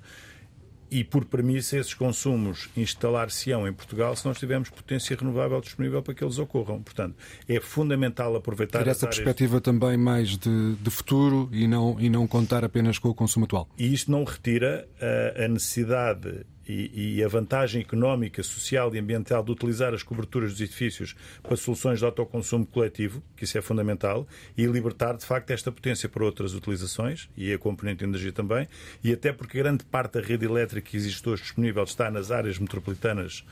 [0.90, 6.14] e, por premissa, esses consumos instalar-se-ão em Portugal se nós tivermos potência renovável disponível para
[6.14, 6.82] que eles ocorram.
[6.82, 7.16] Portanto,
[7.48, 12.26] é fundamental aproveitar Ter essa perspectiva também mais de, de, futuro e não, e não
[12.26, 13.68] contar apenas com o consumo atual.
[13.78, 19.42] E isto não retira a, a necessidade e, e, a vantagem económica, social e ambiental
[19.42, 24.26] de utilizar as coberturas dos edifícios para soluções de autoconsumo coletivo, que isso é fundamental,
[24.56, 28.68] e libertar, de facto, esta potência para outras utilizações, e a componente de energia também,
[29.02, 32.58] e até porque grande parte da rede elétrica que existe hoje disponível está nas áreas
[32.58, 33.44] metropolitanas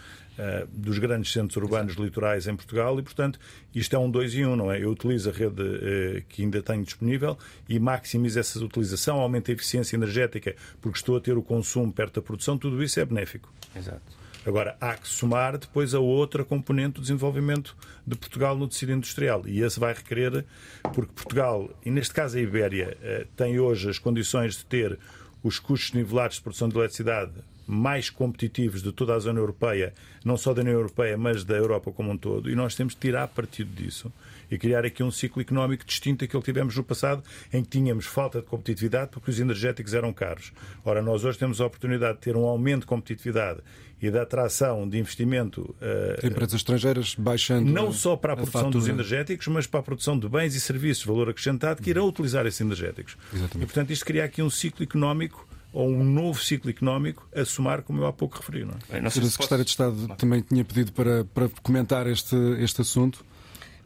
[0.73, 3.39] dos grandes centros urbanos litorais em Portugal e, portanto,
[3.75, 4.83] isto é um dois em um, não é?
[4.83, 9.55] Eu utilizo a rede uh, que ainda tenho disponível e maximizo essa utilização, aumento a
[9.55, 13.53] eficiência energética porque estou a ter o consumo perto da produção, tudo isso é benéfico.
[13.77, 14.25] Exato.
[14.47, 17.75] Agora, há que somar depois a outra componente do desenvolvimento
[18.07, 19.43] de Portugal no tecido industrial.
[19.47, 20.45] E esse vai requerer,
[20.93, 24.99] porque Portugal, e neste caso a Ibéria, eh, tem hoje as condições de ter
[25.43, 27.33] os custos nivelados de produção de eletricidade
[27.67, 29.93] mais competitivos de toda a zona europeia,
[30.25, 33.01] não só da União Europeia, mas da Europa como um todo, e nós temos de
[33.01, 34.13] tirar partido disso
[34.51, 38.07] e criar aqui um ciclo económico distinto daquele que tivemos no passado, em que tínhamos
[38.07, 40.53] falta de competitividade porque os energéticos eram caros.
[40.85, 43.61] Ora, nós hoje temos a oportunidade de ter um aumento de competitividade
[44.01, 45.75] e da atração de investimento.
[45.81, 47.71] Uh, empresas estrangeiras baixando.
[47.71, 48.79] Não só para a, a produção fatura.
[48.79, 52.07] dos energéticos, mas para a produção de bens e serviços de valor acrescentado que irão
[52.07, 53.17] utilizar esses energéticos.
[53.33, 53.63] Exatamente.
[53.63, 57.83] E, portanto, isto cria aqui um ciclo económico ou um novo ciclo económico a somar,
[57.83, 58.65] como eu há pouco referi.
[58.65, 59.01] Não é?
[59.01, 63.25] Não a Secretária de Estado também tinha pedido para, para comentar este, este assunto.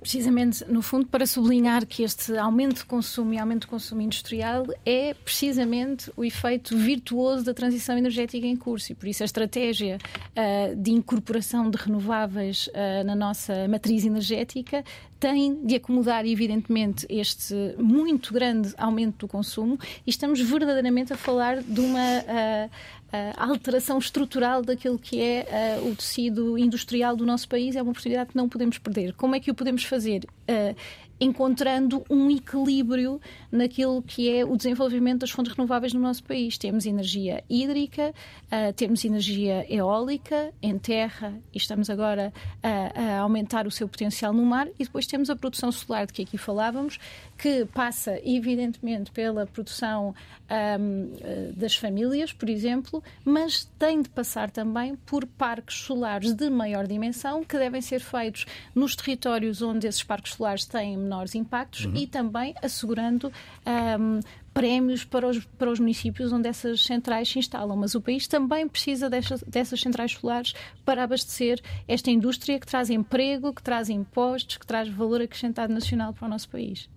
[0.01, 4.67] Precisamente, no fundo, para sublinhar que este aumento de consumo e aumento de consumo industrial
[4.87, 8.93] é precisamente o efeito virtuoso da transição energética em curso.
[8.93, 14.85] E por isso a estratégia uh, de incorporação de renováveis uh, na nossa matriz energética
[15.19, 19.79] tem de acomodar, evidentemente, este muito grande aumento do consumo.
[20.07, 22.71] E estamos verdadeiramente a falar de uma uh,
[23.13, 27.77] uh, alteração estrutural daquilo que é uh, o tecido industrial do nosso país.
[27.77, 29.15] É uma oportunidade que não podemos perder.
[29.15, 30.25] Como é que o podemos fazer?
[30.49, 30.75] uh,
[31.21, 36.59] encontrando um equilíbrio naquilo que é o desenvolvimento das fontes renováveis no nosso país.
[36.59, 42.33] Temos energia hídrica, uh, temos energia eólica em terra e estamos agora
[42.63, 46.13] a, a, aumentar o seu potencial no mar e depois temos a produção solar de
[46.13, 46.99] que aqui falávamos,
[47.37, 50.15] que passa evidentemente pela produção
[50.81, 51.13] um,
[51.55, 57.45] das famílias, por exemplo, mas tem de passar também por parques solares de maior dimensão
[57.45, 61.97] que devem ser feitos nos territórios onde esses parques solares têm menores impactos uhum.
[61.97, 63.33] e também assegurando
[63.67, 64.21] um,
[64.53, 67.77] prémios para os, para os municípios onde essas centrais se instalam.
[67.77, 72.91] Mas o país também precisa dessas, dessas centrais solares para abastecer esta indústria que traz
[72.91, 76.89] emprego, que traz impostos, que traz valor acrescentado nacional para o nosso país.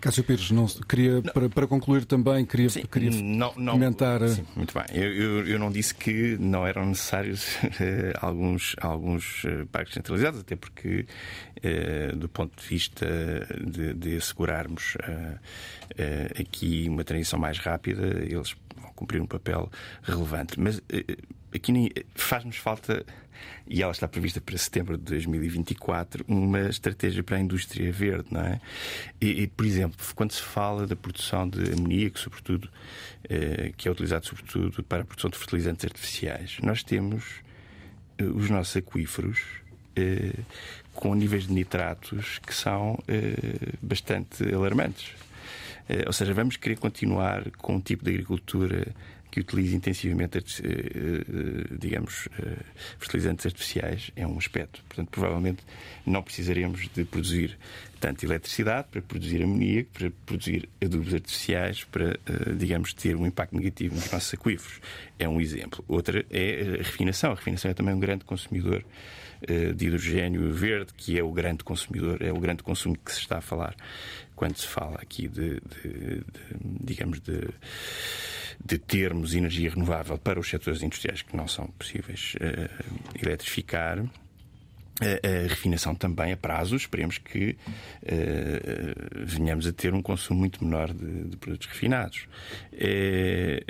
[0.00, 1.32] Cássio Pires, não, queria, não.
[1.32, 4.26] Para, para concluir também, queria, sim, queria não, não, comentar.
[4.28, 4.84] Sim, muito bem.
[4.92, 10.40] Eu, eu, eu, não disse que não eram necessários uh, alguns, alguns uh, parques centralizados,
[10.40, 11.06] até porque,
[11.58, 13.06] uh, do ponto de vista
[13.64, 14.96] de, de assegurarmos
[16.38, 19.70] aqui uma transição mais rápida, eles vão cumprir um papel
[20.02, 20.58] relevante.
[20.58, 20.80] Mas
[21.54, 23.04] aqui faz-nos falta
[23.70, 28.40] e ela está prevista para setembro de 2024, uma estratégia para a indústria verde, não
[28.40, 28.60] é?
[29.20, 32.68] E, e por exemplo, quando se fala da produção de amoníaco, sobretudo,
[33.28, 37.24] eh, que é utilizado sobretudo para a produção de fertilizantes artificiais, nós temos
[38.18, 39.40] eh, os nossos aquíferos
[39.94, 40.34] eh,
[40.92, 45.12] com níveis de nitratos que são eh, bastante alarmantes.
[45.88, 48.88] Eh, ou seja, vamos querer continuar com um tipo de agricultura
[49.30, 52.56] que utilize intensivamente, eh, eh, digamos, eh,
[52.98, 54.82] fertilizantes artificiais é um aspecto.
[54.88, 55.62] Portanto, provavelmente
[56.04, 57.56] não precisaremos de produzir
[58.00, 62.18] tanto eletricidade para produzir amoníaco, para produzir adubos artificiais, para,
[62.56, 64.80] digamos, ter um impacto negativo nos nossos aquíferos.
[65.18, 65.84] É um exemplo.
[65.86, 67.32] Outra é a refinação.
[67.32, 68.82] A refinação é também um grande consumidor
[69.76, 73.36] de hidrogênio verde, que é o grande consumidor, é o grande consumo que se está
[73.36, 73.76] a falar
[74.40, 76.24] quando se fala aqui de, de, de
[76.82, 77.46] digamos, de
[78.62, 84.04] de termos energia renovável para os setores industriais que não são possíveis uh, eletrificar
[85.00, 86.76] a, refinação também a prazo.
[86.76, 87.56] Esperemos que
[88.02, 92.26] uh, venhamos a ter um consumo muito menor de, de produtos refinados.
[92.72, 93.62] É,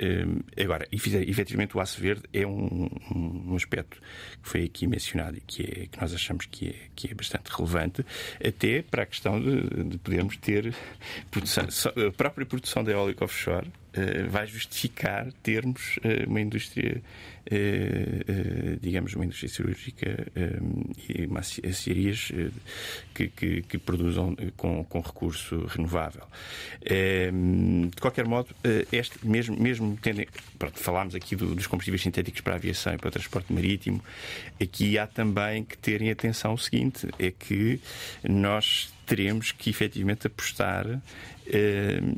[0.55, 3.97] é, agora, efetivamente, o aço verde é um, um, aspecto
[4.41, 7.49] que foi aqui mencionado e que, é, que nós achamos que é, que é bastante
[7.49, 8.05] relevante,
[8.45, 10.73] até para a questão de, de podermos ter
[11.29, 11.65] produção,
[12.07, 13.80] a própria produção da eólica offshore uh,
[14.29, 17.01] vai justificar termos uh, uma indústria,
[17.51, 20.27] uh, digamos, uma indústria cirúrgica
[21.09, 21.27] e
[21.67, 22.31] aciarias
[23.13, 26.23] que, que, que, produzam com, com recurso renovável.
[26.81, 28.55] de qualquer modo,
[28.91, 30.23] este, mesmo, mesmo tendo.
[30.57, 34.01] Pronto, falámos aqui do, dos combustíveis sintéticos para a aviação e para o transporte marítimo,
[34.61, 37.79] aqui há também que terem atenção o seguinte: é que
[38.23, 40.99] nós teremos que efetivamente apostar eh,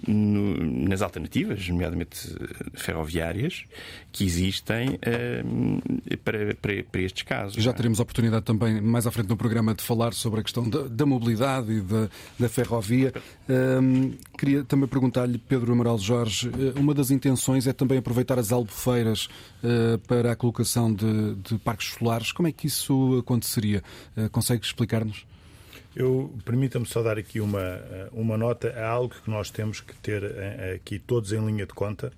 [0.08, 3.66] no, nas alternativas, nomeadamente eh, ferroviárias,
[4.12, 5.44] que existem eh,
[6.24, 7.62] para, para, para, estes casos.
[7.62, 10.70] Já teremos a oportunidade também, mais à frente no programa, de falar sobre a questão
[10.70, 12.10] da, da mobilidade e da,
[12.40, 13.14] da ferrovia.
[14.38, 19.28] queria também perguntar-lhe, Pedro Amaral Jorge, uma das intenções é também aproveitar as albufeiras
[20.08, 22.32] para a colocação de, de parques solares.
[22.32, 23.84] Como é que isso aconteceria?
[24.32, 25.26] consegue explicar-nos?
[25.96, 27.82] Eu permita-me só dar aqui uma,
[28.12, 31.74] uma nota a algo que nós temos que ter eh, aqui todos em linha de
[31.74, 32.12] conta.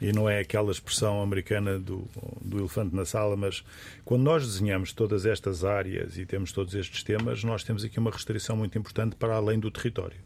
[0.00, 2.08] E não é aquela expressão americana do,
[2.40, 3.64] do elefante na sala, mas
[4.04, 8.10] quando nós desenhamos todas estas áreas e temos todos estes temas, nós temos aqui uma
[8.10, 10.16] restrição muito importante para além do território,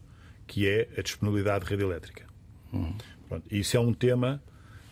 [0.45, 2.23] que é a disponibilidade de rede elétrica.
[2.71, 2.95] Uhum.
[3.27, 4.41] Pronto, isso é um tema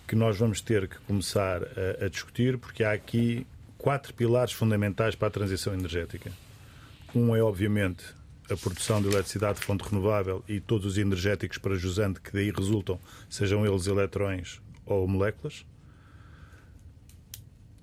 [0.08, 3.46] que nós vamos ter que começar a, a discutir, porque há aqui
[3.78, 6.32] quatro pilares fundamentais para a transição energética.
[7.14, 8.06] Um é, obviamente,
[8.50, 12.52] a produção de eletricidade de fonte renovável e todos os energéticos para jusante que daí
[12.52, 13.00] resultam,
[13.30, 15.66] sejam eles eletrões ou moléculas.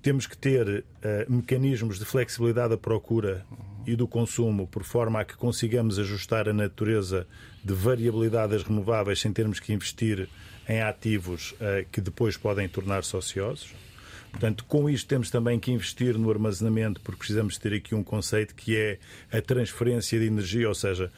[0.01, 3.45] Temos que ter uh, mecanismos de flexibilidade da procura
[3.87, 7.27] e do consumo, por forma a que consigamos ajustar a natureza
[7.63, 10.29] de variabilidade das renováveis sem termos que investir
[10.69, 13.75] em ativos uh, que depois podem tornar-se ociosos.
[14.31, 18.55] Portanto, com isto temos também que investir no armazenamento, porque precisamos ter aqui um conceito
[18.55, 18.99] que é
[19.33, 21.11] a transferência de energia, ou seja,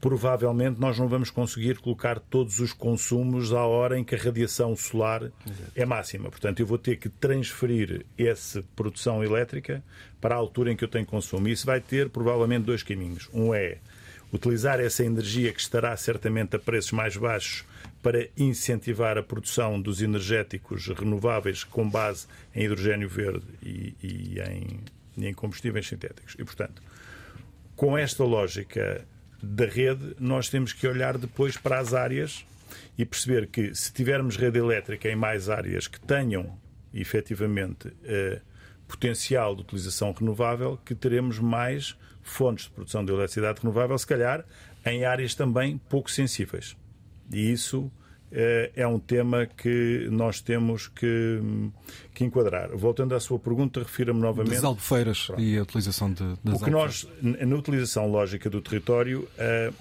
[0.00, 4.74] provavelmente nós não vamos conseguir colocar todos os consumos à hora em que a radiação
[4.74, 5.72] solar Exato.
[5.76, 6.30] é máxima.
[6.30, 9.82] Portanto, eu vou ter que transferir essa produção elétrica
[10.20, 11.46] para a altura em que eu tenho consumo.
[11.48, 13.28] E isso vai ter provavelmente dois caminhos.
[13.32, 13.78] Um é
[14.32, 17.64] utilizar essa energia que estará certamente a preços mais baixos
[18.02, 24.80] para incentivar a produção dos energéticos renováveis com base em hidrogênio verde e, e, em,
[25.16, 26.34] e em combustíveis sintéticos.
[26.38, 26.82] E, portanto,
[27.76, 29.06] com esta lógica
[29.40, 32.44] da rede, nós temos que olhar depois para as áreas
[32.98, 36.58] e perceber que se tivermos rede elétrica em mais áreas que tenham
[36.92, 38.40] efetivamente eh,
[38.86, 44.44] potencial de utilização renovável, que teremos mais fontes de produção de eletricidade renovável, se calhar
[44.84, 46.76] em áreas também pouco sensíveis.
[47.32, 47.90] E isso
[48.34, 51.38] eh, é um tema que nós temos que,
[52.14, 52.74] que enquadrar.
[52.74, 54.54] Voltando à sua pergunta, refira-me novamente.
[54.54, 55.42] Das albufeiras Pronto.
[55.42, 59.74] e a utilização de, das O que nós, na utilização lógica do território, uh,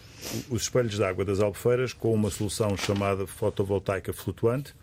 [0.49, 4.75] os espelhos de água das albufeiras, com uma solução chamada fotovoltaica flutuante,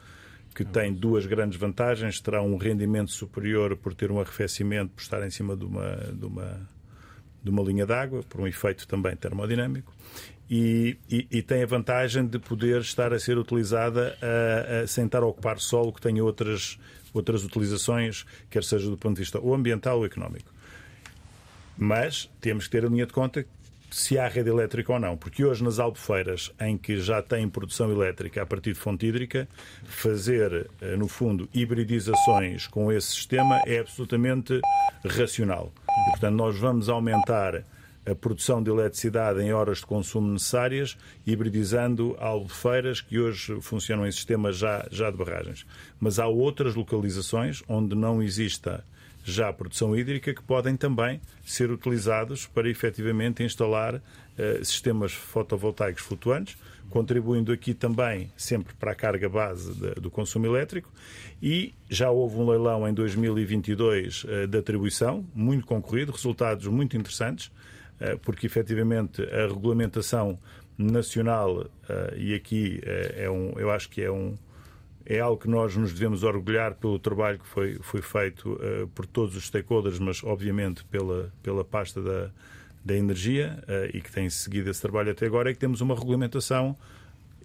[0.55, 2.21] que tem duas grandes vantagens.
[2.21, 6.25] Terá um rendimento superior por ter um arrefecimento, por estar em cima de uma, de
[6.25, 6.69] uma,
[7.45, 9.93] de uma linha d'água, por um efeito também termodinâmico
[10.51, 15.05] e, e, e, tem a vantagem de poder estar a ser utilizada a, a, sem
[15.05, 16.79] estar a ocupar solo que tenha outras,
[17.13, 20.51] outras utilizações, quer seja do ponto de vista ou ambiental ou económico.
[21.77, 23.45] Mas temos que ter a linha de conta
[23.91, 27.91] se há rede elétrica ou não, porque hoje nas albufeiras em que já tem produção
[27.91, 29.49] elétrica a partir de fonte hídrica,
[29.85, 34.61] fazer, eh, no fundo, hibridizações com esse sistema é absolutamente
[35.05, 35.73] racional.
[35.89, 37.65] E, portanto, nós vamos aumentar
[38.11, 40.97] a produção de eletricidade em horas de consumo necessárias,
[41.27, 45.67] hibridizando albufeiras que hoje funcionam em sistemas já, já de barragens.
[46.01, 48.85] Mas há outras localizações onde não exista
[49.25, 56.57] já produção hídrica que podem também ser utilizados para efetivamente instalar uh, sistemas fotovoltaicos flutuantes,
[56.89, 60.91] contribuindo aqui também sempre para a carga base de, do consumo elétrico.
[61.43, 67.51] E já houve um leilão em 2022 uh, de atribuição, muito concorrido, resultados muito interessantes.
[68.01, 70.39] Eh, porque efetivamente a regulamentação
[70.77, 74.37] nacional, eh, e aqui eh, é um, eu acho que é um,
[75.05, 79.07] é algo que nós nos devemos orgulhar pelo trabalho que foi, foi feito uh, por
[79.07, 82.31] todos os stakeholders, mas obviamente pela, pela pasta da,
[82.85, 85.95] da energia uh, e que tem seguido esse trabalho até agora, é que temos uma
[85.95, 86.77] regulamentação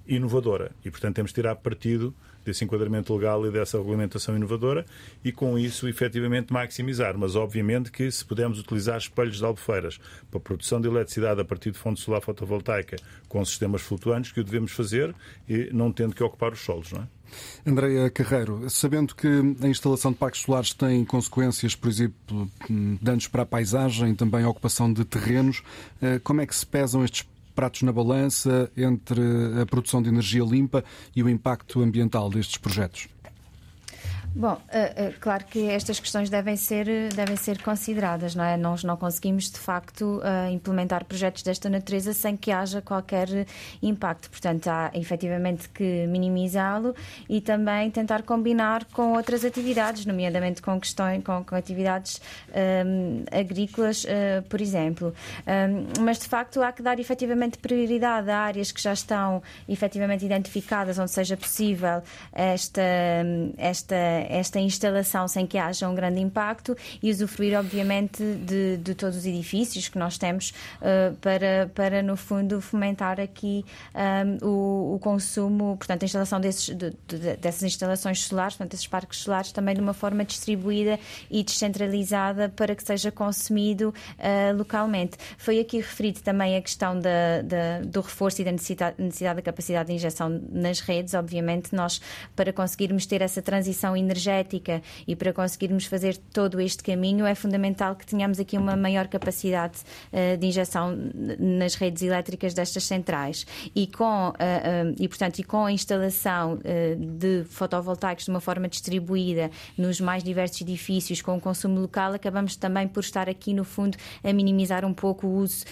[0.06, 0.72] inovadora.
[0.84, 4.85] E, portanto, temos de tirar partido desse enquadramento legal e dessa regulamentação inovadora
[5.23, 7.17] e, com isso, efetivamente maximizar.
[7.17, 11.71] Mas, obviamente, que se pudermos utilizar espelhos de albufeiras para produção de eletricidade a partir
[11.71, 15.13] de fonte solar fotovoltaica com sistemas flutuantes, que o devemos fazer
[15.47, 17.07] e não tendo que ocupar os solos, não é?
[17.65, 19.27] Andréia Carreiro, sabendo que
[19.61, 22.49] a instalação de parques solares tem consequências, por exemplo,
[23.01, 25.63] danos para a paisagem, também a ocupação de terrenos,
[26.01, 29.22] eh, como é que se pesam estes pratos na balança entre
[29.62, 30.84] a produção de energia limpa
[31.16, 33.12] e o impacto ambiental destes projetos?
[34.36, 38.57] Bom, uh, uh, claro que estas questões devem ser, devem ser consideradas, não é?
[38.57, 43.27] Nós não conseguimos, de facto, uh, implementar projetos desta natureza sem que haja qualquer
[43.79, 44.31] impacto.
[44.31, 46.95] Portanto, há efetivamente que minimizá-lo
[47.29, 52.19] e também tentar combinar com outras atividades, nomeadamente com questões, com, com atividades
[52.49, 54.03] um, agrícolas,
[54.49, 55.13] por exemplo.
[55.45, 60.25] Um, mas, de facto, há que dar efetivamente prioridade a áreas que já estão efetivamente
[60.25, 62.01] identificadas, onde seja possível
[62.34, 62.81] esta,
[63.57, 69.17] esta esta instalação sem que haja um grande impacto e usufruir, obviamente, de, de todos
[69.17, 74.95] os edifícios que nós temos uh, para, para, no fundo, fomentar aqui um, eh, o,
[74.95, 79.51] o, consumo, portanto, a instalação desses, de, de, dessas instalações solares, portanto, esses parques solares,
[79.51, 80.99] também de uma forma distribuída
[81.30, 85.17] e descentralizada para que seja consumido uh, localmente.
[85.38, 89.41] Foi aqui referido também a questão da, da, do reforço e da necessidade, necessidade da
[89.41, 91.13] capacidade de injeção nas redes.
[91.13, 92.01] Obviamente, nós,
[92.36, 97.36] para conseguirmos ter essa transição energética, energética e para conseguirmos fazer todo este caminho é
[97.36, 99.80] fundamental que tenhamos aqui uma maior capacidade
[100.11, 100.95] uh, de injeção
[101.39, 103.45] nas redes elétricas destas centrais.
[103.76, 106.59] E com uh, uh, e portanto e com a instalação
[106.97, 112.55] de fotovoltaicos de uma forma distribuída nos mais diversos edifícios com o consumo local acabamos
[112.55, 115.66] também por estar aqui no fundo a minimizar um pouco o uso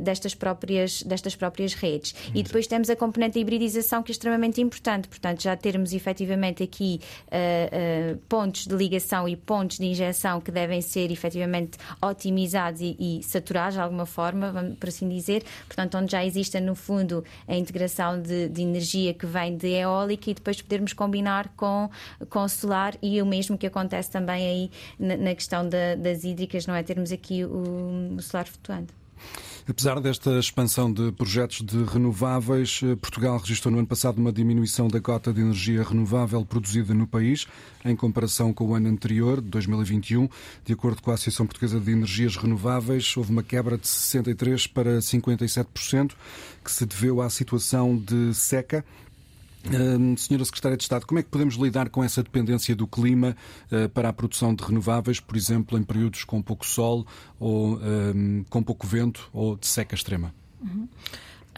[0.00, 2.14] destas próprias destas próprias redes.
[2.34, 5.08] E depois temos a componente da hibridização que é extremamente importante.
[5.08, 7.00] Portanto já termos efetivamente aqui
[7.86, 13.22] eh, pontos de ligação e pontos de injeção que devem ser efetivamente otimizados e, e
[13.22, 15.44] saturados de alguma forma, por assim dizer.
[15.66, 20.30] Portanto, onde já exista no fundo a integração de, de energia que vem de eólica
[20.30, 21.88] e depois podermos combinar com,
[22.28, 26.66] com solar e o mesmo que acontece também aí na, na questão da, das hídricas,
[26.66, 26.82] não é?
[26.82, 28.92] Termos aqui o, o solar flutuante.
[29.68, 34.86] Apesar desta expansão de projetos de renováveis, eh, Portugal registrou no ano passado uma diminuição
[34.86, 37.48] da cota de energia renovável produzida no país,
[37.84, 40.28] em comparação com o ano anterior, 2021.
[40.64, 44.98] De acordo com a Associação Portuguesa de Energias Renováveis, houve uma quebra de 63% para
[44.98, 46.12] 57%,
[46.64, 48.84] que se deveu à situação de seca
[50.16, 53.36] Senhora Secretária de Estado, como é que podemos lidar com essa dependência do clima
[53.70, 57.06] uh, para a produção de renováveis, por exemplo, em períodos com pouco sol
[57.38, 57.78] ou
[58.48, 60.34] com pouco vento ou de seca extrema?
[60.60, 60.88] Uhum.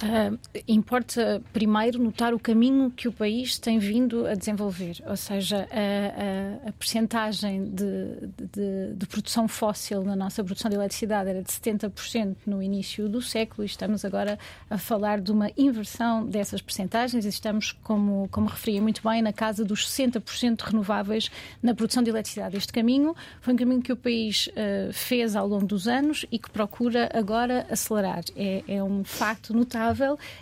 [0.00, 0.38] Uh,
[0.68, 6.66] importa primeiro notar o caminho que o país tem vindo a desenvolver, ou seja, a,
[6.66, 11.50] a, a percentagem de, de, de, produção fóssil na nossa produção de eletricidade era de
[11.50, 14.38] 70% no início do século e estamos agora
[14.70, 19.32] a falar de uma inversão dessas percentagens e estamos, como, como referia muito bem, na
[19.32, 21.28] casa dos 60% renováveis
[21.60, 22.56] na produção de eletricidade.
[22.56, 26.38] Este caminho foi um caminho que o país uh, fez ao longo dos anos e
[26.38, 28.22] que procura agora acelerar.
[28.36, 29.87] É, é um facto notável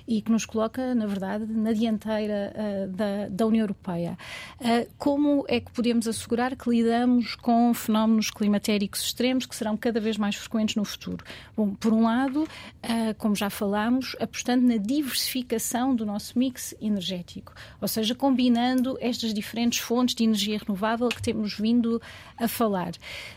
[0.06, 4.18] e que nos coloca, na verdade, na dianteira uh, da, da, União Europeia.
[4.60, 10.00] Uh, como é que podemos assegurar que lidamos com fenómenos climatéricos extremos que serão cada
[10.00, 11.24] vez mais frequentes no futuro?
[11.56, 17.52] Bom, por um lado, uh, como já falámos, apostando na diversificação do nosso mix energético,
[17.80, 22.00] ou seja, combinando estas diferentes fontes de energia renovável que temos vindo
[22.38, 22.92] a falar.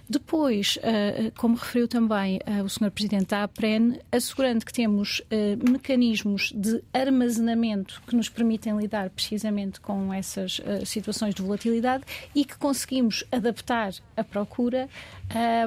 [0.09, 0.77] Depois,
[1.37, 2.91] como referiu também o Sr.
[2.91, 5.21] Presidente da APREN, assegurando que temos
[5.69, 12.03] mecanismos mecanismos de armazenamento que nos permitem lidar precisamente com essas uh, situações de volatilidade
[12.33, 14.87] e que conseguimos adaptar a procura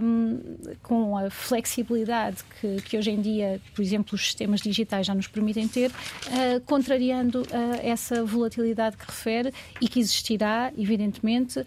[0.03, 0.41] um,
[0.83, 5.27] com a flexibilidade que, que, hoje em dia, por exemplo, os sistemas digitais já nos
[5.27, 7.47] permitem ter, uh, contrariando uh,
[7.83, 11.65] essa volatilidade que refere e que existirá, evidentemente,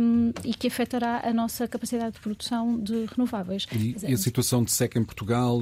[0.00, 3.66] um, e que afetará a nossa capacidade de produção de renováveis.
[3.72, 5.60] E, e a situação de seca em Portugal,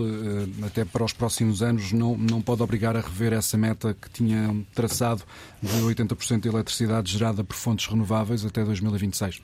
[0.65, 4.65] até para os próximos anos, não, não pode obrigar a rever essa meta que tinha
[4.75, 5.23] traçado
[5.63, 9.41] de 80% de eletricidade gerada por fontes renováveis até 2026?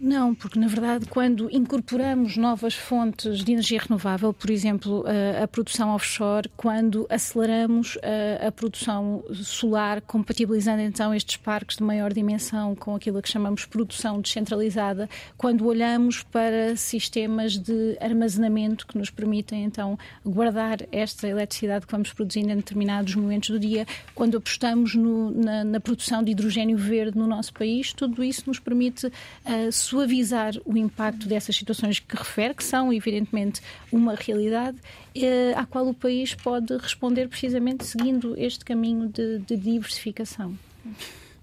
[0.00, 5.48] Não, porque na verdade, quando incorporamos novas fontes de energia renovável, por exemplo, a, a
[5.48, 7.98] produção offshore, quando aceleramos
[8.40, 13.66] a, a, produção solar, compatibilizando então estes parques de maior dimensão com aquilo que chamamos
[13.66, 21.86] produção descentralizada, quando olhamos para sistemas de armazenamento que nos permitem então guardar esta eletricidade
[21.86, 23.84] que vamos produzindo em determinados momentos do dia,
[24.14, 28.60] quando apostamos no, na, na, produção de hidrogênio verde no nosso país, tudo isso nos
[28.60, 33.60] permite uh, suavizar o impacto dessas situações que refere, que são, evidentemente,
[33.90, 34.78] uma realidade,
[35.14, 40.56] eh, à qual o país pode responder precisamente seguindo este caminho de, de diversificação.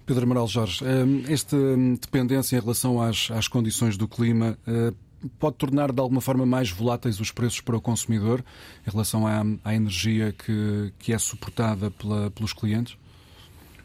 [0.04, 1.56] Pedro Amaral Jorge, eh, esta
[2.00, 4.92] dependência em relação às, às condições do clima eh,
[5.38, 8.44] pode tornar de alguma forma mais voláteis os preços para o consumidor
[8.86, 12.96] em relação à, à energia que, que é suportada pela, pelos clientes?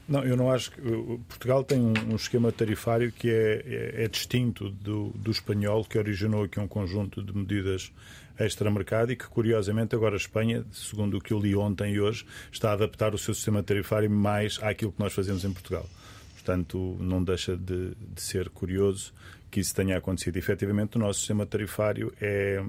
[0.07, 0.81] Não, eu não acho que.
[1.27, 5.97] Portugal tem um, um esquema tarifário que é, é, é distinto do, do, espanhol, que
[5.97, 7.91] originou aqui um conjunto de medidas
[8.39, 12.25] extramercado e que, curiosamente, agora a Espanha, segundo o que eu li ontem e hoje,
[12.51, 15.87] está a adaptar o seu sistema tarifário mais àquilo que nós fazemos em Portugal.
[16.33, 19.13] Portanto, não deixa de, de ser curioso
[19.51, 20.37] que isso tenha acontecido.
[20.37, 22.63] Efetivamente, o nosso sistema tarifário é,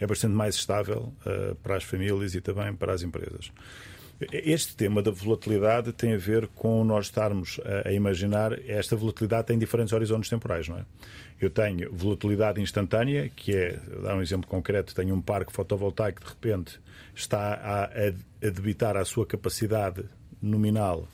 [0.00, 3.52] é bastante mais estável uh, para as famílias e também para as empresas.
[4.32, 9.58] Este tema da volatilidade tem a ver com nós estarmos a, imaginar esta volatilidade tem
[9.58, 10.84] diferentes horizontes temporais, não é?
[11.40, 16.26] Eu tenho volatilidade instantânea, que é, dar um exemplo concreto, tenho um parque fotovoltaico que
[16.26, 16.80] de repente
[17.14, 20.04] está a, a, debitar a sua capacidade
[20.40, 21.08] nominal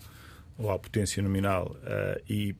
[0.58, 2.54] ou a potência nominal uh, e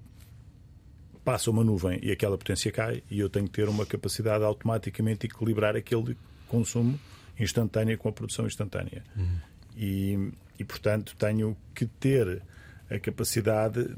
[1.23, 4.45] passa uma nuvem e aquela potência cai e eu tenho que ter uma capacidade de
[4.47, 6.17] automaticamente equilibrar aquele
[6.49, 6.99] consumo
[7.39, 9.05] instantâneo com a produção instantânea.
[9.17, 9.50] Uhum.
[9.81, 12.43] E, e, portanto, tenho que ter
[12.91, 13.89] a capacidade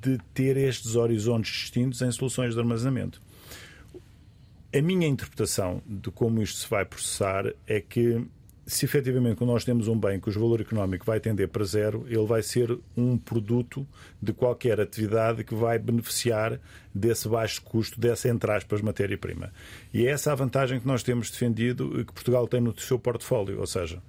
[0.00, 3.20] de ter estes horizontes distintos em soluções de armazenamento.
[4.72, 8.24] A minha interpretação de como isto se vai processar é que,
[8.66, 12.24] se efetivamente quando nós temos um bem cujo valor económico vai tender para zero, ele
[12.24, 13.86] vai ser um produto
[14.20, 16.60] de qualquer atividade que vai beneficiar
[16.94, 19.52] desse baixo custo, dessa, entre aspas, matéria-prima.
[19.92, 22.98] E é essa a vantagem que nós temos defendido e que Portugal tem no seu
[22.98, 24.00] portfólio, ou seja,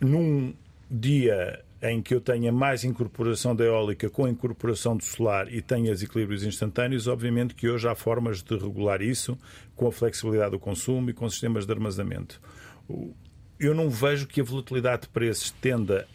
[0.00, 0.54] num
[0.90, 5.60] dia em que eu tenha mais incorporação da eólica com a incorporação do solar e
[5.60, 9.38] tenha os equilíbrios instantâneos, obviamente que hoje há formas de regular isso
[9.74, 12.40] com a flexibilidade do consumo e com sistemas de armazenamento.
[13.58, 16.06] Eu não vejo que a volatilidade de preços tenda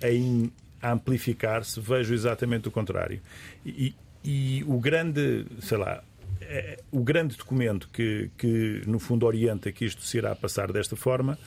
[0.82, 3.22] a, amplificar-se, vejo exatamente o contrário.
[3.66, 6.04] E, e o grande, sei lá,
[6.42, 10.96] é, o grande documento que, que, no fundo, orienta que isto se irá passar desta
[10.96, 11.38] forma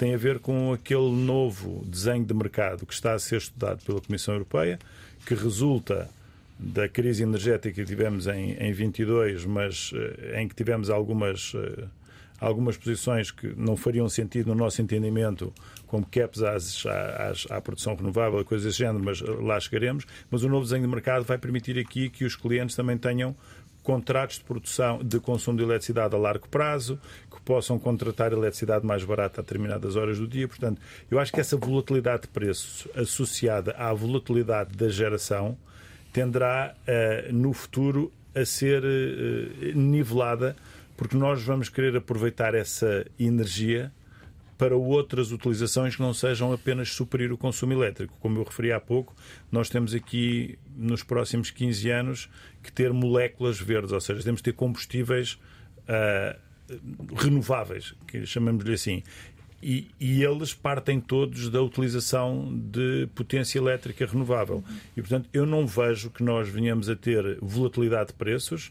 [0.00, 4.00] tem a ver com aquele novo desenho de mercado que está a ser estudado pela
[4.00, 4.78] Comissão Europeia,
[5.26, 6.08] que resulta
[6.58, 11.84] da crise energética que tivemos em, em 22, mas eh, em que tivemos algumas, eh,
[12.40, 15.52] algumas posições que não fariam sentido no nosso entendimento,
[15.86, 20.06] como caps às, às, à produção renovável, coisas desse género, mas eh, lá chegaremos.
[20.30, 23.36] Mas o novo desenho de mercado vai permitir aqui que os clientes também tenham
[23.90, 26.96] contratos de produção, de consumo de eletricidade a largo prazo,
[27.28, 30.46] que possam contratar eletricidade mais barata a determinadas horas do dia.
[30.46, 30.80] Portanto,
[31.10, 35.58] eu acho que essa volatilidade de preços associada à volatilidade da geração
[36.12, 40.54] tenderá uh, no futuro a ser uh, nivelada,
[40.96, 43.90] porque nós vamos querer aproveitar essa energia
[44.60, 48.14] para outras utilizações que não sejam apenas suprir o consumo elétrico.
[48.20, 49.16] Como eu referi há pouco,
[49.50, 52.28] nós temos aqui, nos próximos 15 anos,
[52.62, 55.38] que ter moléculas verdes, ou seja, temos que ter combustíveis
[55.88, 56.38] uh,
[57.16, 59.02] renováveis, que chamamos-lhe assim.
[59.62, 64.62] E, e, eles partem todos da utilização de potência elétrica renovável.
[64.94, 68.70] E, portanto, eu não vejo que nós venhamos a ter volatilidade de preços,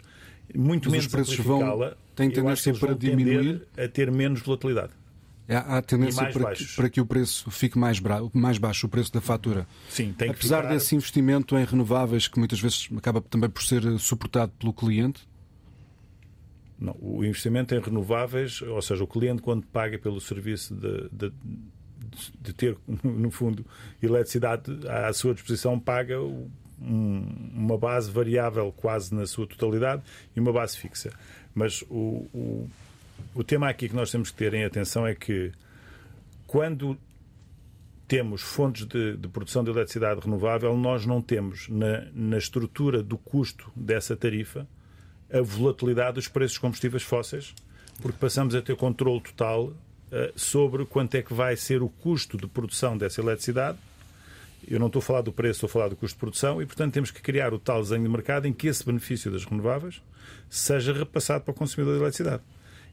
[0.53, 3.63] muito Mas menos os preços vão, têm tendência para diminuir?
[3.75, 4.98] A ter menos volatilidade.
[5.49, 7.99] Há tendência para que, para que, o preço fique mais,
[8.33, 9.67] mais, baixo, o preço da fatura.
[9.89, 10.73] Sim, tem Apesar ficar...
[10.73, 15.27] desse investimento em renováveis, que muitas vezes acaba também por ser suportado pelo cliente?
[16.79, 21.33] Não, o investimento em renováveis, ou seja, o cliente quando paga pelo serviço de, de,
[22.39, 23.65] de ter, no fundo,
[24.01, 30.03] eletricidade à sua disposição, paga um, uma base variável quase na sua totalidade
[30.35, 31.11] e uma base fixa.
[31.53, 32.69] Mas o, o
[33.33, 35.51] o tema aqui que nós temos que ter em atenção é que
[36.47, 36.97] quando
[38.09, 43.19] temos fontes de, de, produção de eletricidade renovável, nós não temos na, na, estrutura do
[43.19, 44.67] custo dessa tarifa
[45.31, 47.53] a volatilidade dos preços de combustíveis fósseis,
[48.01, 49.75] porque passamos a ter controle total uh,
[50.35, 53.77] sobre quanto é que vai ser o custo de produção dessa eletricidade.
[54.67, 56.65] Eu não estou a falar do preço, estou a falar do custo de produção e,
[56.65, 60.01] portanto, temos que criar o tal desenho de mercado em que esse benefício das renováveis
[60.49, 62.41] seja repassado para o consumidor de eletricidade.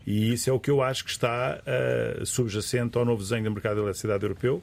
[0.07, 3.51] E isso é o que eu acho que está uh, subjacente ao novo desenho do
[3.51, 4.63] mercado de eletricidade europeu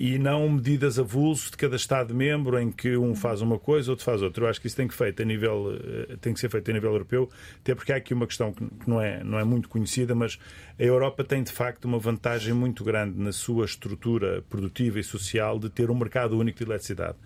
[0.00, 4.22] e não medidas avulso de cada Estado-membro em que um faz uma coisa, outro faz
[4.22, 4.44] outra.
[4.44, 6.74] Eu acho que isso tem que, feito a nível, eh, tem que ser feito a
[6.74, 7.28] nível europeu,
[7.60, 10.38] até porque há aqui uma questão que não é, não é muito conhecida, mas
[10.78, 15.58] a Europa tem de facto uma vantagem muito grande na sua estrutura produtiva e social
[15.58, 17.16] de ter um mercado único de eletricidade.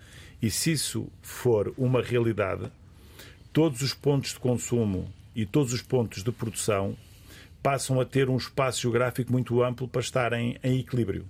[0.41, 2.71] E se isso for uma realidade,
[3.53, 6.97] todos os pontos de consumo e todos os pontos de produção
[7.63, 11.25] passam a ter um espaço geográfico muito amplo para estarem em equilíbrio.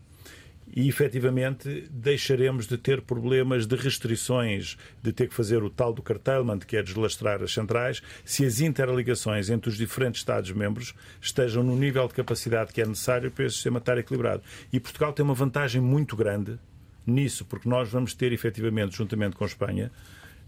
[0.75, 6.01] E efetivamente deixaremos de ter problemas de restrições, de ter que fazer o tal do
[6.01, 11.75] curtailment, que é deslastrar as centrais, se as interligações entre os diferentes Estados-membros estejam no
[11.75, 14.41] nível de capacidade que é necessário para esse sistema estar equilibrado.
[14.71, 16.57] E Portugal tem uma vantagem muito grande
[17.05, 19.91] nisso, porque nós vamos ter efetivamente, juntamente com a Espanha,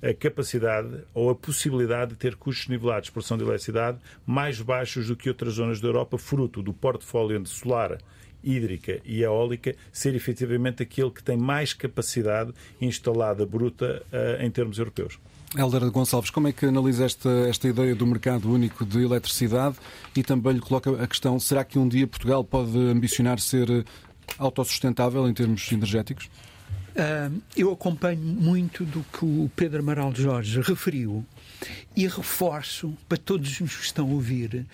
[0.05, 5.07] a capacidade ou a possibilidade de ter custos nivelados de produção de eletricidade mais baixos
[5.07, 7.97] do que outras zonas da Europa, fruto do portfólio de solar,
[8.43, 14.77] hídrica e eólica ser efetivamente aquele que tem mais capacidade instalada bruta uh, em termos
[14.77, 15.19] europeus.
[15.57, 19.77] Helder Gonçalves, como é que analisa esta, esta ideia do mercado único de eletricidade
[20.15, 23.85] e também lhe coloca a questão: será que um dia Portugal pode ambicionar ser
[24.37, 26.29] autossustentável em termos energéticos?
[26.95, 31.25] Uh, eu acompanho muito do que o Pedro Amaral Jorge referiu
[31.93, 34.65] e reforço para todos os que estão a ouvir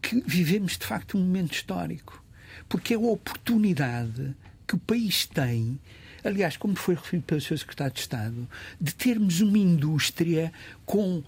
[0.00, 2.22] que vivemos de facto um momento histórico,
[2.68, 4.36] porque é a oportunidade
[4.68, 5.80] que o país tem
[6.24, 7.58] aliás, como foi referido pelo Sr.
[7.58, 8.48] Secretário de Estado,
[8.80, 10.50] de termos uma indústria
[10.86, 11.24] com uh,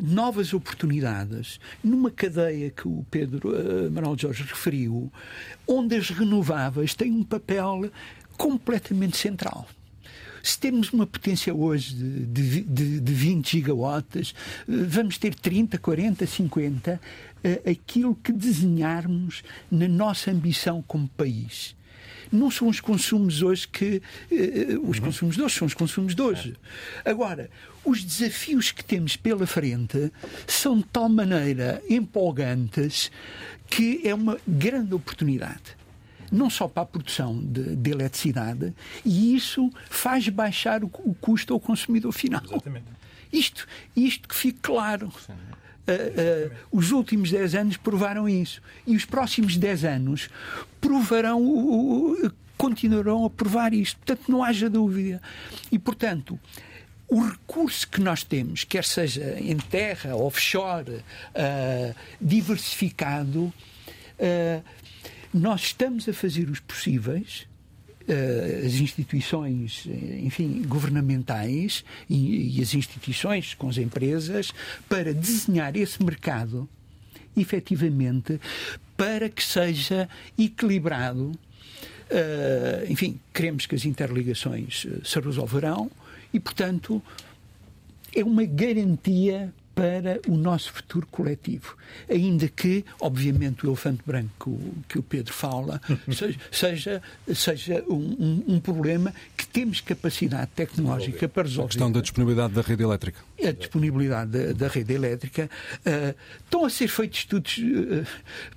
[0.00, 5.12] novas oportunidades, numa cadeia que o Pedro uh, Jorge referiu,
[5.66, 7.90] onde as renováveis têm um papel
[8.36, 9.66] completamente central.
[10.46, 14.32] Se temos uma potência hoje de, de, de 20 gigawatts,
[14.68, 17.00] vamos ter 30, 40, 50,
[17.68, 21.74] aquilo que desenharmos na nossa ambição como país
[22.30, 24.02] não são os consumos hoje que.
[24.30, 26.54] Uh, os consumos de hoje são os consumos de hoje.
[27.04, 27.48] Agora,
[27.84, 30.12] os desafios que temos pela frente
[30.46, 33.12] são de tal maneira empolgantes
[33.68, 35.76] que é uma grande oportunidade
[36.30, 38.74] não só para a produção de, de eletricidade,
[39.04, 42.42] e isso faz baixar o, o, custo ao consumidor final.
[42.44, 42.86] Exatamente.
[43.32, 45.08] Isto, isto que fique claro.
[45.08, 48.60] Uh, uh, os últimos 10 anos provaram isso.
[48.86, 50.28] E os próximos 10 anos
[50.80, 53.96] provarão, uh, continuarão a provar isto.
[53.98, 55.22] Portanto, não haja dúvida.
[55.70, 56.38] E, portanto,
[57.08, 61.04] o recurso que nós temos, quer seja em terra, offshore,
[62.20, 63.52] diversificado,
[65.32, 67.46] nós estamos a fazer os possíveis
[68.08, 69.84] Uh, as instituições,
[70.22, 74.52] enfim, governamentais e, e, as instituições com as empresas
[74.88, 76.68] para desenhar esse mercado
[77.36, 78.40] efetivamente
[78.96, 80.08] para que seja
[80.38, 81.32] equilibrado.
[82.08, 85.90] Uh, enfim, queremos que as interligações se resolverão
[86.32, 87.02] e, portanto,
[88.14, 91.76] é uma garantia para o nosso futuro coletivo.
[92.08, 94.58] Ainda que, obviamente, o elefante branco
[94.88, 95.78] que o Pedro fala
[96.50, 97.02] seja,
[97.34, 101.66] seja um, um, um problema que temos capacidade tecnológica para resolver.
[101.66, 103.20] A questão da disponibilidade da rede elétrica.
[103.44, 105.50] A disponibilidade da, da rede elétrica.
[105.80, 108.06] Uh, estão a ser feitos estudos uh,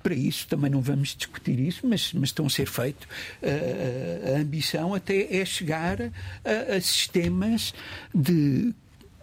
[0.01, 3.05] para isso, também não vamos discutir isso, mas, mas estão a ser feitos.
[3.43, 7.73] Uh, a ambição até é chegar a, a sistemas
[8.15, 8.73] de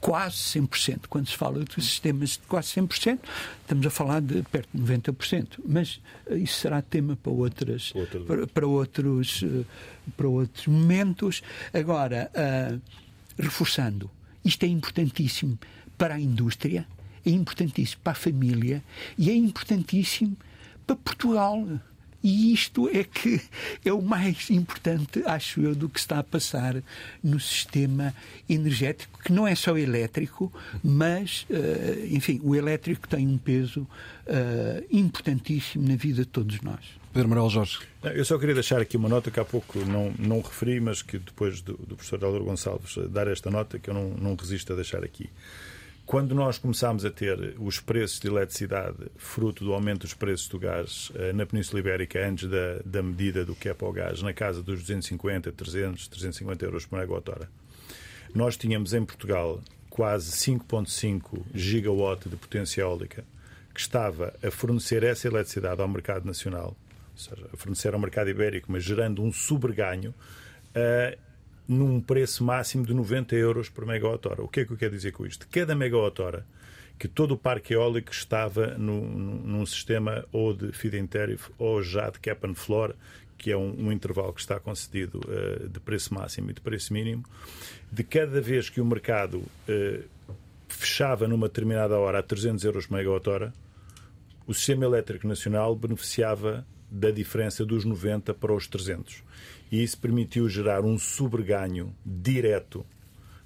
[0.06, 1.08] quase 100%.
[1.08, 3.18] Quando se fala de sistemas de quase 100%,
[3.62, 5.58] estamos a falar de perto de 90%.
[5.66, 7.92] Mas eh, isso será tema para, outras,
[8.24, 9.64] para, para, outros, eh,
[10.16, 11.42] para outros momentos.
[11.74, 12.80] Agora, uh,
[13.36, 14.08] reforçando,
[14.44, 15.58] isto é importantíssimo
[15.98, 16.86] para a indústria,
[17.24, 18.84] é importantíssimo para a família
[19.18, 20.36] e é importantíssimo
[20.86, 21.66] para Portugal.
[22.28, 23.40] E isto é que
[23.84, 26.82] é o mais importante, acho eu, do que está a passar
[27.22, 28.12] no sistema
[28.48, 30.52] energético, que não é só elétrico,
[30.82, 33.86] mas, eh, enfim, o elétrico tem um peso
[34.26, 36.80] eh, importantíssimo na vida de todos nós.
[37.12, 37.78] Pedro Manuel Jorge.
[38.02, 41.18] Eu só queria deixar aqui uma nota que há pouco não, não referi, mas que
[41.18, 44.76] depois do, do professor Álvaro Gonçalves dar esta nota, que eu não, não resisto a
[44.76, 45.30] deixar aqui.
[46.06, 50.56] Quando nós começámos a ter os preços de eletricidade fruto do aumento dos preços do
[50.56, 54.62] gás eh, na Península Ibérica antes da, da medida do cap ao gás na casa
[54.62, 57.50] dos 250, 300, 350 euros por megawatt-hora,
[58.32, 63.24] nós tínhamos em Portugal quase 5.5 gigawatt de potência eólica
[63.74, 66.76] que estava a fornecer essa eletricidade ao mercado nacional,
[67.14, 70.14] ou seja, a fornecer ao mercado ibérico, mas gerando um sobreganho
[70.70, 71.25] uh,
[71.68, 74.42] num preço máximo de 90 euros por megawatt-hora.
[74.42, 75.46] O que é que eu quero dizer com isto?
[75.50, 76.46] Cada megawatt-hora
[76.98, 82.08] que todo o parque eólico estava no, num sistema ou de feed-in tariff ou já
[82.08, 82.94] de cap and floor,
[83.36, 86.92] que é um, um intervalo que está concedido uh, de preço máximo e de preço
[86.92, 87.24] mínimo,
[87.92, 90.04] de cada vez que o mercado uh,
[90.68, 93.52] fechava numa determinada hora a 300 euros por megawatt-hora,
[94.46, 99.22] o sistema elétrico nacional beneficiava da diferença dos 90 para os 300
[99.70, 102.84] e isso permitiu gerar um sobreganho direto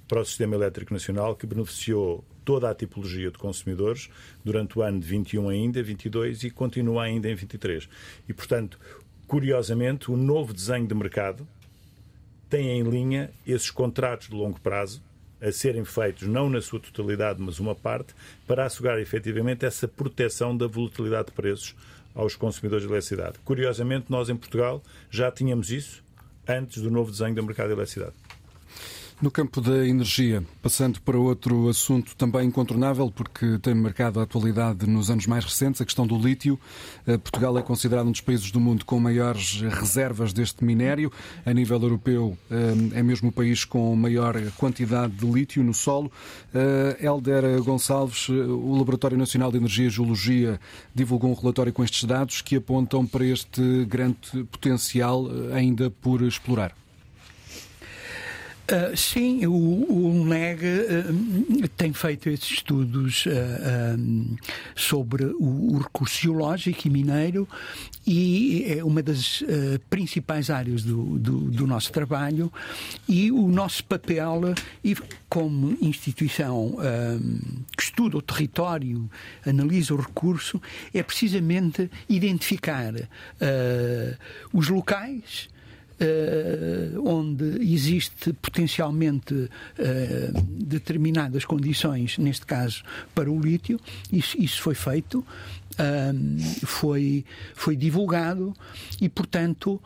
[0.06, 4.10] para o sistema elétrico nacional que beneficiou toda a tipologia de consumidores
[4.44, 7.88] durante o ano de 21 ainda, 22 e continua ainda em 23.
[8.28, 8.78] E, portanto,
[9.26, 11.46] curiosamente, o novo desenho de mercado
[12.48, 15.00] tem em linha esses contratos de longo prazo
[15.40, 18.14] a serem feitos, não na sua totalidade, mas uma parte,
[18.46, 21.74] para assegurar efetivamente essa proteção da volatilidade de preços
[22.14, 23.38] aos consumidores de eletricidade.
[23.44, 26.02] Curiosamente, nós em Portugal já tínhamos isso
[26.48, 28.14] antes do novo desenho do mercado de eletricidade.
[29.22, 34.88] No campo da energia, passando para outro assunto também incontornável, porque tem marcado a atualidade
[34.88, 36.58] nos anos mais recentes, a questão do lítio.
[37.06, 41.12] Eh, Portugal é considerado um dos países do mundo com maiores reservas deste minério.
[41.44, 46.10] A nível europeu, eh, é mesmo o país com maior quantidade de lítio no solo.
[46.98, 50.58] Helder eh, Gonçalves, o Laboratório Nacional de Energia e Geologia
[50.94, 56.79] divulgou um relatório com estes dados que apontam para este grande potencial ainda por explorar.
[58.70, 64.36] Uh, sim, o, o NEG uh, tem feito esses estudos uh, um,
[64.76, 67.48] sobre o, o, recurso geológico e mineiro
[68.06, 69.42] e é uma das
[69.88, 72.50] principais áreas do, do, do, nosso trabalho
[73.08, 74.54] e o nosso papel
[74.84, 74.96] e
[75.28, 76.76] como instituição
[77.76, 79.08] que estuda o território,
[79.46, 80.60] analisa o recurso,
[80.94, 82.94] é precisamente identificar
[84.52, 85.49] os locais
[86.00, 92.82] uh, onde existe potencialmente uh, determinadas condições, neste caso
[93.14, 93.78] para o lítio,
[94.12, 95.24] isso, isso foi feito.
[95.72, 97.24] Uh, foi,
[97.54, 98.52] foi divulgado
[99.00, 99.80] e, portanto,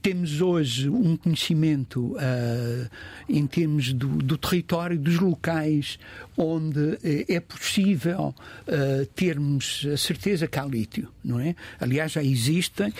[0.00, 2.90] temos hoje um conhecimento uh,
[3.28, 5.98] em termos do, do, território, dos locais
[6.36, 8.34] onde uh, é possível
[8.66, 11.54] uh, termos a certeza que há lítio, não é?
[11.80, 12.92] Aliás, já existem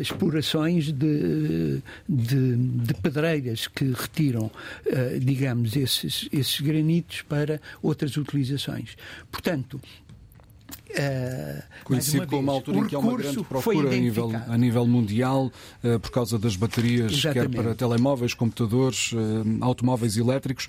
[0.00, 4.50] explorações de, de, de, pedreiras que retiram,
[5.20, 8.96] digamos, esses, esses granitos para outras utilizações.
[9.30, 9.80] Portanto,
[10.96, 14.86] Uh, Coincide com uma altura em que há uma grande procura a nível, a nível
[14.86, 15.52] mundial
[15.84, 17.54] uh, por causa das baterias, Exatamente.
[17.54, 19.16] quer para telemóveis, computadores, uh,
[19.60, 20.68] automóveis elétricos.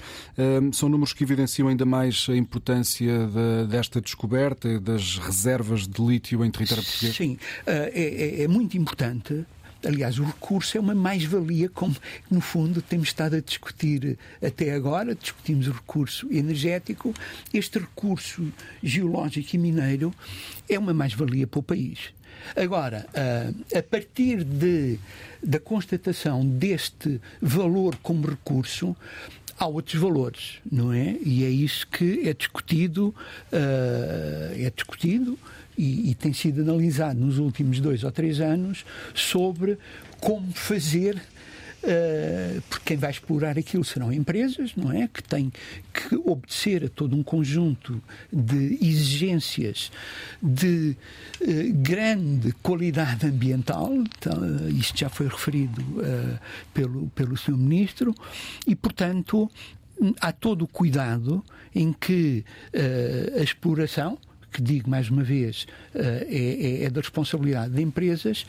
[0.73, 6.43] são números que evidenciam ainda mais a importância de, desta descoberta das reservas de lítio
[6.43, 7.15] em território português?
[7.15, 9.45] Sim, é, é, é muito importante
[9.85, 11.95] Aliás, o recurso é uma mais-valia, como
[12.29, 15.15] no fundo temos estado a discutir até agora.
[15.15, 17.13] Discutimos o recurso energético.
[17.53, 18.51] Este recurso
[18.81, 20.13] geológico e mineiro
[20.69, 22.13] é uma mais-valia para o país.
[22.55, 23.05] Agora,
[23.75, 24.99] a partir de,
[25.43, 28.95] da constatação deste valor como recurso,
[29.57, 31.17] há outros valores, não é?
[31.23, 33.13] E é isso que é discutido,
[33.51, 35.37] uh, é discutido
[35.77, 39.77] e, e, tem sido analisado nos últimos dois ou três anos sobre
[40.19, 41.21] como fazer
[41.83, 45.07] Uh, porque quem vai explorar aquilo serão empresas, não é?
[45.07, 45.53] Que têm
[45.93, 48.01] que obedecer a todo um conjunto
[48.33, 49.91] de exigências
[50.41, 50.97] de
[51.39, 55.81] uh, grande qualidade ambiental, então, uh, isto já foi referido
[56.73, 57.55] pelo, pelo Sr.
[57.55, 58.13] Ministro,
[58.65, 59.49] e, portanto,
[60.19, 61.43] há todo o cuidado
[61.73, 62.43] em que
[63.37, 64.17] a exploração
[64.57, 68.43] que digo mais uma vez, é, é, é da responsabilidade de empresas,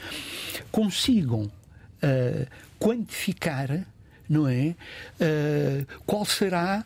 [0.72, 2.46] consigam uh,
[2.78, 3.84] quantificar,
[4.26, 4.74] não é?
[5.20, 6.84] Uh, qual será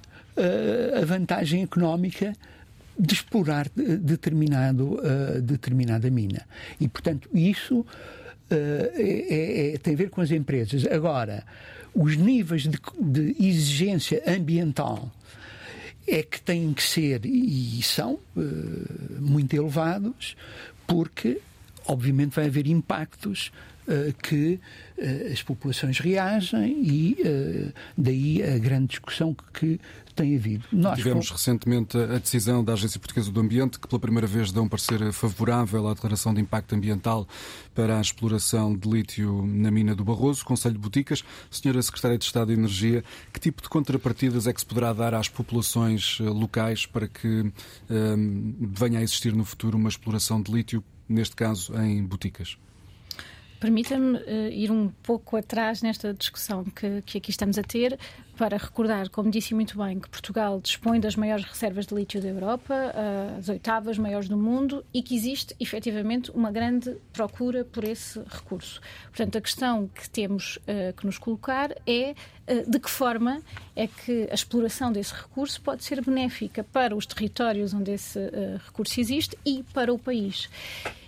[0.98, 2.32] a vantagem económica
[2.98, 4.98] de explorar determinado,
[5.42, 6.46] determinada mina.
[6.80, 7.84] E, portanto, isso
[8.50, 10.86] é, é, é, tem a ver com as empresas.
[10.86, 11.44] Agora,
[11.94, 15.12] os níveis de, de exigência ambiental
[16.06, 20.36] é que têm que ser e são uh, muito elevados,
[20.86, 21.40] porque
[21.86, 23.52] obviamente vai haver impactos
[24.22, 24.60] que
[24.98, 27.16] uh, as populações reagem e
[27.96, 29.80] daí a grande discussão que,
[30.14, 30.64] tem havido.
[30.72, 31.34] Nós, Tivemos com...
[31.34, 35.12] recentemente a decisão da Agência Portuguesa do Ambiente, que pela primeira vez deu um parecer
[35.12, 37.26] favorável à declaração de impacto ambiental
[37.74, 41.24] para a exploração de lítio na mina do Barroso, Conselho de Boticas.
[41.50, 45.14] Senhora Secretária de Estado de Energia, que tipo de contrapartidas é que se poderá dar
[45.14, 47.52] às populações eh, locais para que
[48.60, 52.56] venha a existir no futuro uma exploração de lítio, neste caso em Boticas?
[53.62, 57.96] Permita-me uh, ir um pouco atrás nesta discussão que, que aqui estamos a ter,
[58.36, 62.28] para recordar, como disse muito bem, que Portugal dispõe das maiores reservas de lítio da
[62.28, 67.84] Europa, uh, as oitavas maiores do mundo, e que existe efetivamente uma grande procura por
[67.84, 68.80] esse recurso.
[69.04, 72.14] Portanto, a questão que temos uh, que nos colocar é
[72.66, 73.40] de que forma
[73.74, 78.18] é que a exploração desse recurso pode ser benéfica para os territórios onde esse
[78.66, 80.50] recurso existe e para o país.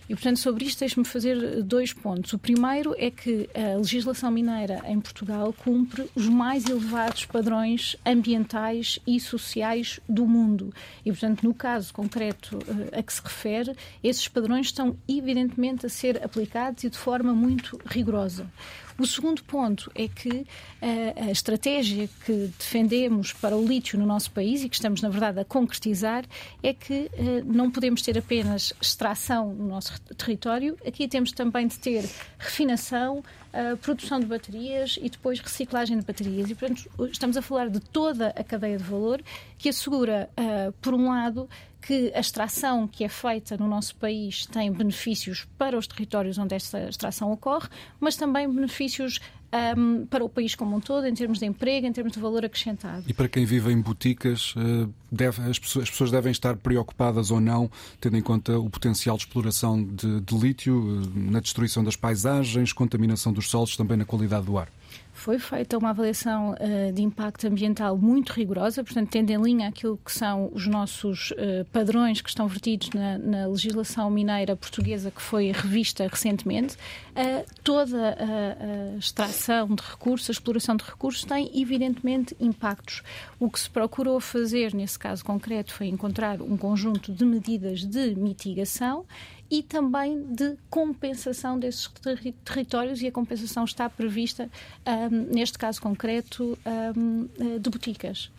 [0.08, 2.32] E, portanto, sobre isto, deixe-me fazer dois pontos.
[2.32, 8.98] O primeiro é que a legislação mineira em Portugal cumpre os mais elevados padrões ambientais
[9.06, 10.72] e sociais do mundo.
[11.04, 15.90] E, portanto, no caso concreto eh, a que se refere, esses padrões estão evidentemente a
[15.90, 18.46] ser aplicados e de forma muito rigorosa.
[18.96, 20.46] O segundo ponto é que
[20.80, 25.02] a, eh, a estratégia que defendemos para o lítio no nosso país e que estamos,
[25.02, 26.24] na verdade, a concretizar
[26.62, 31.76] é que uh, não podemos ter apenas extração no nosso território, aqui temos também de
[31.76, 32.08] ter
[32.38, 36.48] refinação, uh, produção de baterias e depois reciclagem de baterias.
[36.48, 39.20] E, portanto, estamos a falar de toda a cadeia de valor
[39.58, 40.28] que assegura,
[40.80, 41.48] por um lado,
[41.86, 46.54] que a extração que é feita no nosso país tem benefícios para os territórios onde
[46.54, 47.68] esta extração ocorre,
[48.00, 49.20] mas também benefícios
[49.76, 52.42] um, para o país como um todo, em termos de emprego, em termos de valor
[52.42, 53.04] acrescentado.
[53.06, 57.40] E para quem vive em boticas, eh, as, pessoas, as, pessoas, devem estar preocupadas ou
[57.40, 57.70] não,
[58.00, 62.72] tendo em conta o potencial de exploração de, de lítio eh, na destruição das paisagens,
[62.72, 64.68] contaminação dos solos, também na qualidade do ar?
[65.24, 69.96] Foi feita uma avaliação uh, de impacto ambiental muito rigorosa, portanto, tendo em linha aquilo
[69.96, 75.22] que são os nossos uh, padrões que estão vertidos na, na, legislação mineira portuguesa que
[75.22, 76.76] foi revista recentemente.
[77.16, 83.02] Uh, toda a, a, extração de recursos, a exploração de recursos tem, evidentemente, impactos.
[83.40, 88.14] O que se procurou fazer, nesse caso concreto, foi encontrar um conjunto de medidas de
[88.14, 89.06] mitigação
[89.50, 91.90] e também de compensação desses
[92.44, 94.50] territórios e a compensação está prevista,
[94.86, 96.58] um, neste caso concreto,
[96.96, 98.30] um, eh, de boticas.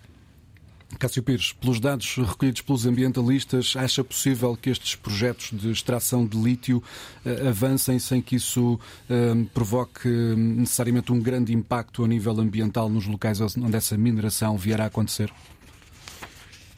[0.99, 6.37] Cássio Pires, pelos dados recolhidos pelos ambientalistas, acha possível que estes projetos de extração de
[6.37, 6.81] lítio
[7.25, 13.05] uh, avancem sem que isso uh, provoque necessariamente um grande impacto a nível ambiental nos
[13.05, 15.31] locais onde essa mineração vier a acontecer?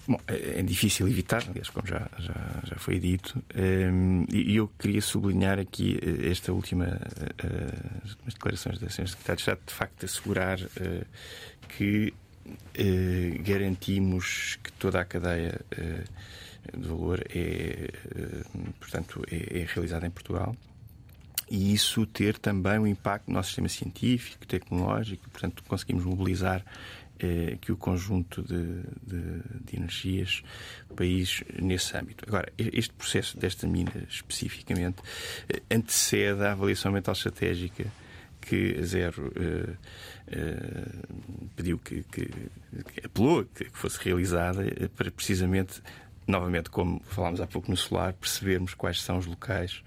[0.07, 4.69] Bom, é, é difícil evitar, aliás, como já, já, já foi dito, ehm, e eu
[4.79, 9.05] queria sublinhar aqui eh, esta última uh, as declarações da Sra.
[9.05, 10.59] Secretária de Estado, de facto, assegurar
[11.67, 12.13] que
[13.43, 15.59] garantimos que toda a cadeia
[16.73, 17.91] de valor é,
[18.79, 20.55] portanto, é, é realizada em Portugal
[21.49, 26.63] e isso ter também um impacto no nosso sistema científico, tecnológico, portanto, conseguimos mobilizar
[27.19, 30.43] eh, que o conjunto de, de, de, energias
[30.87, 32.23] do país nesse âmbito.
[32.27, 35.01] Agora, este processo desta mina especificamente
[35.49, 37.85] eh, antecede a avaliação ambiental estratégica
[38.39, 44.63] que a Zero uh, uh, pediu que, que, que apelou que, que fosse realizada
[44.95, 45.81] para precisamente
[46.27, 49.81] novamente, como falámos há pouco no solar, percebermos quais são os locais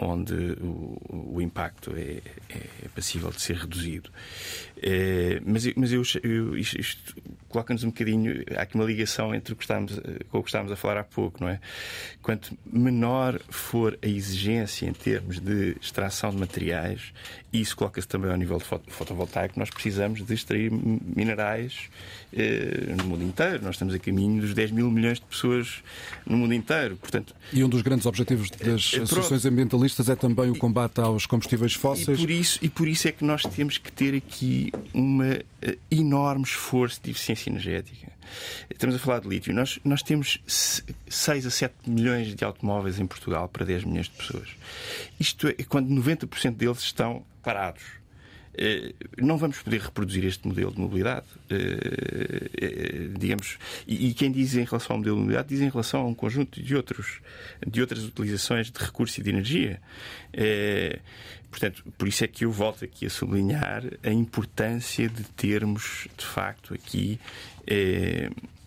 [0.00, 4.10] onde o, o impacto é, é, passível de ser reduzido.
[4.82, 7.14] É, mas, mas eu, eu, isto
[7.50, 8.42] coloca-nos um bocadinho.
[8.56, 10.00] Há aqui uma ligação entre o que estávamos,
[10.30, 11.60] com o que estávamos a falar há pouco, não é?
[12.22, 17.12] Quanto menor for a exigência em termos de extração de materiais,
[17.52, 21.88] isso coloca-se também ao nível de fotovoltaico, nós precisamos de extrair minerais
[22.32, 23.64] eh, no mundo inteiro.
[23.64, 25.82] Nós estamos a caminho dos 10 mil milhões de pessoas
[26.24, 26.96] no mundo inteiro.
[26.96, 31.26] Portanto, e um dos grandes objetivos das eh, associações ambientalistas é também o combate aos
[31.26, 32.18] combustíveis fósseis.
[32.18, 35.42] E por isso, e por isso é que nós temos que ter aqui um eh,
[35.90, 38.12] enorme esforço de eficiência energética.
[38.68, 39.54] Estamos a falar de lítio.
[39.54, 40.40] Nós, nós temos
[41.08, 44.48] 6 a 7 milhões de automóveis em Portugal para 10 milhões de pessoas.
[45.18, 47.99] Isto é quando 90% deles estão parados.
[48.54, 51.26] Eh, não vamos poder reproduzir este modelo de mobilidade.
[51.48, 56.02] Eh, eh, digamos, e quem diz em relação ao modelo de mobilidade diz em relação
[56.02, 57.20] a um conjunto de, outros,
[57.66, 59.80] de outras utilizações de recursos e de energia.
[61.50, 66.24] Portanto, por isso é que eu volto aqui a sublinhar a importância de termos, de
[66.24, 67.18] facto, aqui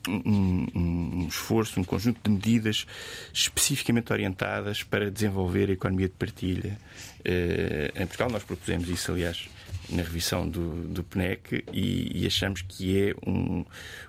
[0.07, 2.85] um, um, esforço, um conjunto de medidas
[3.34, 6.77] especificamente orientadas para desenvolver a economia de partilha.
[7.23, 9.47] em Portugal, nós propusemos isso, aliás,
[9.93, 13.65] na revisão do, do PNEC e, e achamos que é um,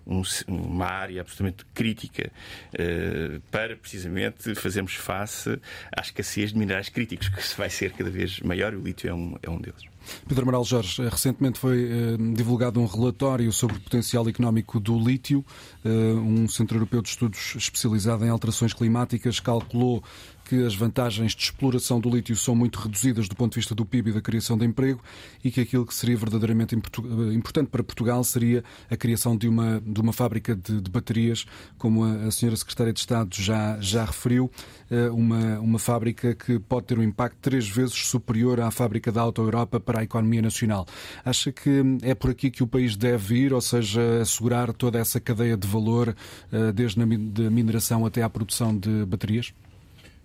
[0.07, 2.31] um, uma área absolutamente crítica
[2.73, 5.59] uh, para precisamente fazermos face
[5.97, 9.15] à escassez de minerais críticos, que vai ser cada vez maior e o lítio é
[9.15, 9.83] um, é um deles.
[10.29, 14.99] Pedro Amaral Jorge, eh, recentemente foi eh, divulgado um relatório sobre o potencial económico do
[14.99, 15.45] lítio.
[15.83, 20.03] Um Centro Europeu de Estudos especializado em alterações climáticas calculou
[20.45, 23.85] que as vantagens de exploração do lítio são muito reduzidas do ponto de vista do
[23.85, 25.01] PIB e da criação de emprego
[25.43, 30.01] e que aquilo que seria verdadeiramente importante para Portugal seria a criação de uma, de
[30.01, 31.47] uma fábrica de, de baterias,
[31.79, 34.51] como a, a senhora Secretária de Estado já, já referiu,
[34.91, 39.21] eh, uma, uma fábrica que pode ter um impacto três vezes superior à fábrica da
[39.21, 40.87] Auto Europa para a economia nacional.
[41.25, 45.21] Acha que é por aqui que o país deve ir, ou seja, assegurar toda essa
[45.21, 46.15] cadeia de valor,
[46.53, 47.07] eh, desde a
[47.51, 49.53] mineração até à produção de baterias?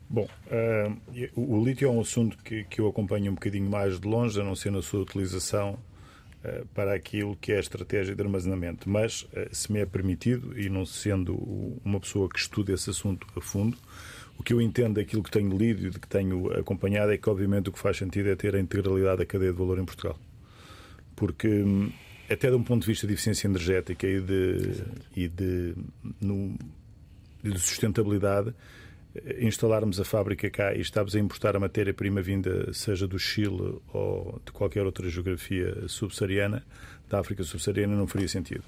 [0.10, 4.08] Bom, uh, o, lítio é um assunto que, que eu acompanho um bocadinho mais de
[4.08, 5.78] longe, a não ser na sua utilização
[6.44, 8.90] uh, para aquilo que é a estratégia de armazenamento.
[8.90, 11.36] Mas, uh, se me é permitido, e não sendo
[11.86, 13.78] uma pessoa que estuda esse assunto a fundo,
[14.40, 17.30] o que eu entendo daquilo que tenho lido e de que tenho acompanhado é que,
[17.30, 20.18] obviamente, o que faz sentido é ter a integralidade da cadeia de valor em Portugal.
[21.16, 21.92] Porque, hum,
[22.28, 24.84] até de um ponto de vista de eficiência energética e de,
[25.16, 25.76] e de,
[26.20, 26.58] no,
[27.44, 28.56] de sustentabilidade,
[29.40, 34.42] instalarmos a fábrica cá e estamos a importar a matéria-prima vinda, seja do Chile ou
[34.46, 36.64] de qualquer outra geografia subsaariana,
[37.10, 38.64] da África subsaariana, não faria sentido.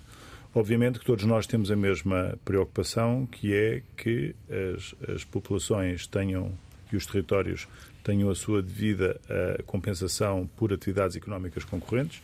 [0.53, 4.35] Obviamente que todos nós temos a mesma preocupação, que é que
[4.75, 6.51] as, as populações tenham
[6.91, 7.67] e os territórios
[8.03, 12.21] tenham a sua devida uh, compensação por atividades económicas concorrentes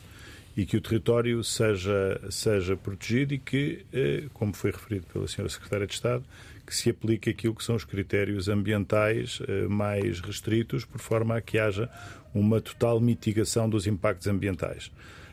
[0.57, 5.49] e que o território seja, seja protegido e que, uh, como foi referido pela senhora
[5.49, 6.23] Secretária de Estado,
[6.67, 11.41] que se aplique aquilo que são os critérios ambientais eh, mais restritos, por forma a
[11.41, 11.89] que haja
[12.33, 14.91] uma total mitigação dos impactos ambientais.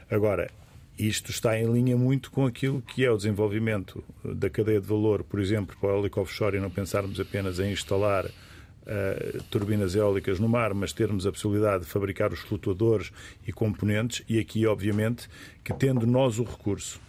[0.09, 0.48] Agora,
[0.97, 5.24] isto está em linha muito com aquilo que é o desenvolvimento da cadeia de valor,
[5.24, 10.39] por exemplo, para o eólico offshore, e não pensarmos apenas em instalar uh, turbinas eólicas
[10.39, 13.11] no mar, mas termos a possibilidade de fabricar os flutuadores
[13.44, 15.28] e componentes, e aqui, obviamente,
[15.65, 17.01] que tendo nós o recurso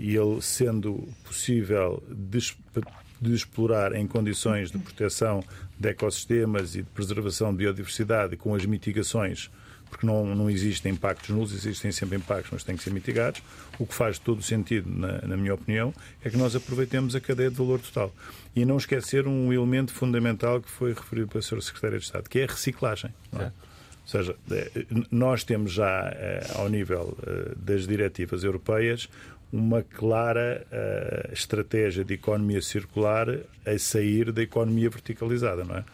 [0.00, 2.02] e ele sendo possível
[3.22, 5.44] de explorar em condições de proteção
[5.78, 9.48] de ecossistemas e de preservação de biodiversidade com as mitigações,
[9.88, 13.42] porque não, não existem impactos nulos, existem sempre impactos, mas têm que ser mitigados.
[13.78, 15.94] O que faz todo o sentido, na, na minha opinião,
[16.24, 18.12] é que nós aproveitemos a cadeia de valor total.
[18.56, 21.60] E não esquecer um elemento fundamental que foi referido pela Sra.
[21.60, 23.14] Secretária de Estado, que é a reciclagem.
[23.38, 23.44] É?
[23.44, 23.52] Ou
[24.06, 24.70] seja, é,
[25.10, 29.08] nós temos já, é, ao nível é, das diretivas europeias,
[29.52, 33.28] uma clara uh, estratégia de economia circular
[33.66, 35.84] a sair da economia verticalizada, não é?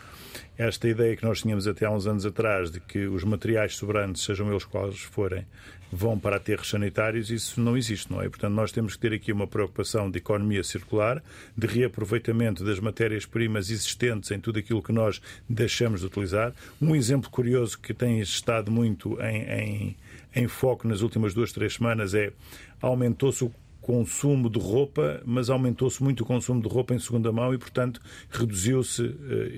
[0.56, 4.24] Esta ideia que nós tínhamos até há uns anos atrás de que os materiais sobrantes,
[4.24, 5.44] sejam eles quais forem,
[5.90, 8.28] vão para aterros sanitários, isso não existe, não é?
[8.28, 11.22] Portanto, nós temos que ter aqui uma preocupação de economia circular,
[11.56, 16.52] de reaproveitamento das matérias-primas existentes em tudo aquilo que nós deixamos de utilizar.
[16.80, 19.97] Um exemplo curioso que tem estado muito em, em,
[20.35, 22.32] em foco nas últimas duas, três semanas é
[22.80, 23.52] aumentou-se o
[23.88, 28.02] consumo de roupa, mas aumentou-se muito o consumo de roupa em segunda mão e, portanto,
[28.28, 29.02] reduziu-se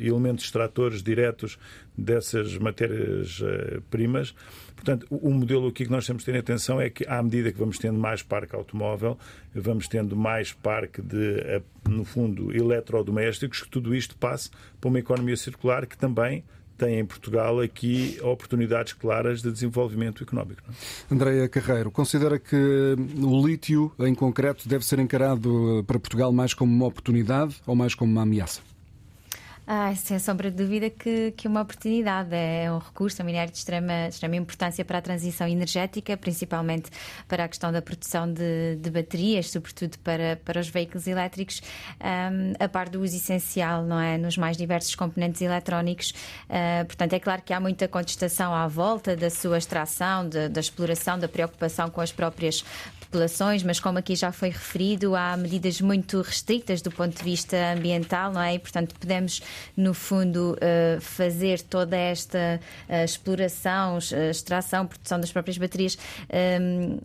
[0.01, 1.59] elementos extratores diretos
[1.99, 4.33] dessas matérias-primas.
[4.77, 7.59] Portanto, o modelo aqui que nós temos de ter atenção é que, à medida que
[7.59, 9.19] vamos tendo mais parque automóvel,
[9.53, 14.49] vamos tendo mais parque de, no fundo, eletrodomésticos, que tudo isto passe
[14.81, 16.45] para uma economia circular que também
[16.81, 20.63] tem em Portugal aqui oportunidades claras de desenvolvimento económico.
[21.11, 21.49] É?
[21.49, 26.87] Carreiro, considera que o lítio, em concreto, deve ser encarado para Portugal mais como uma
[26.87, 28.63] oportunidade ou mais como uma ameaça?
[29.73, 33.59] Ah, sem sombra de dúvida que, que uma oportunidade é um recurso, um minério de
[33.59, 36.91] extrema, extrema importância para a transição energética, principalmente
[37.29, 41.63] para a questão da produção de, de baterias, sobretudo para, para os veículos elétricos,
[42.01, 46.11] um, a par do uso essencial, não é, nos mais diversos componentes eletrónicos.
[46.49, 50.59] Uh, portanto, é claro que há muita contestação à volta da sua extração, de, da
[50.61, 52.65] exploração, da preocupação com as próprias
[53.11, 57.57] populações, mas como aqui já foi referido, há medidas muito restritas do ponto de vista
[57.77, 58.55] ambiental, não é?
[58.55, 59.43] E, portanto, podemos,
[59.77, 65.99] no fundo, uh, fazer toda esta uh, exploração, uh, extração, produção das próprias baterias,
[66.61, 66.99] um,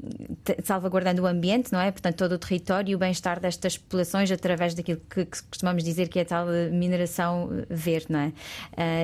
[0.64, 1.90] salvaguardando o ambiente, não é?
[1.90, 6.20] Portanto, todo o território e o bem-estar destas populações através daquilo que, costumamos dizer que
[6.20, 8.32] é a tal mineração verde, não é?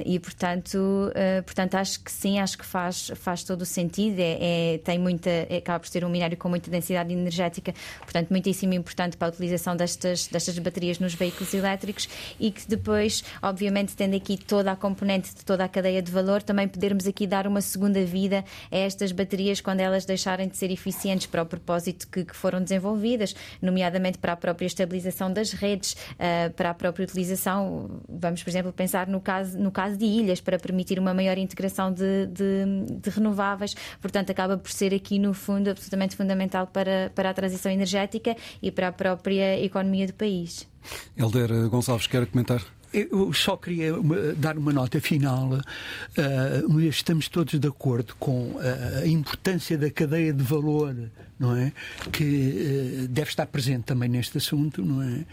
[0.05, 1.11] e, portanto,
[1.45, 4.19] portanto, acho que sim, acho que faz, faz todo o sentido.
[4.19, 8.73] É, é tem muita, acaba por ser um minério com muita densidade energética, portanto, muitíssimo
[8.73, 12.07] importante para a utilização destas, destas baterias nos veículos elétricos
[12.39, 16.41] e que depois, obviamente, tendo aqui toda a componente de toda a cadeia de valor,
[16.41, 20.71] também podermos aqui dar uma segunda vida a estas baterias quando elas deixarem de ser
[20.71, 25.93] eficientes para o propósito que, que foram desenvolvidas, nomeadamente para a própria estabilização das redes,
[25.93, 30.41] uh, para a própria utilização, vamos, por exemplo, pensar no caso, no caso de ilhas,
[30.41, 33.75] para permitir uma maior integração de, de, de renováveis.
[34.01, 38.35] Portanto, acaba por ser aqui, no fundo, absolutamente fundamental para para, para a transição energética
[38.61, 40.67] e para a própria economia do país.
[41.15, 42.61] Helder Gonçalves, quer comentar?
[42.91, 43.93] Eu só queria
[44.35, 45.53] dar uma nota final.
[45.53, 48.55] Uh, estamos todos de acordo com
[49.01, 50.93] a importância da cadeia de valor,
[51.39, 51.71] não é?
[52.11, 55.25] Que uh, deve estar presente também neste assunto, não é?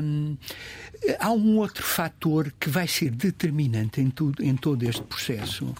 [0.00, 0.36] Um,
[1.18, 5.74] há um outro fator que vai ser determinante em, tudo, em todo este processo,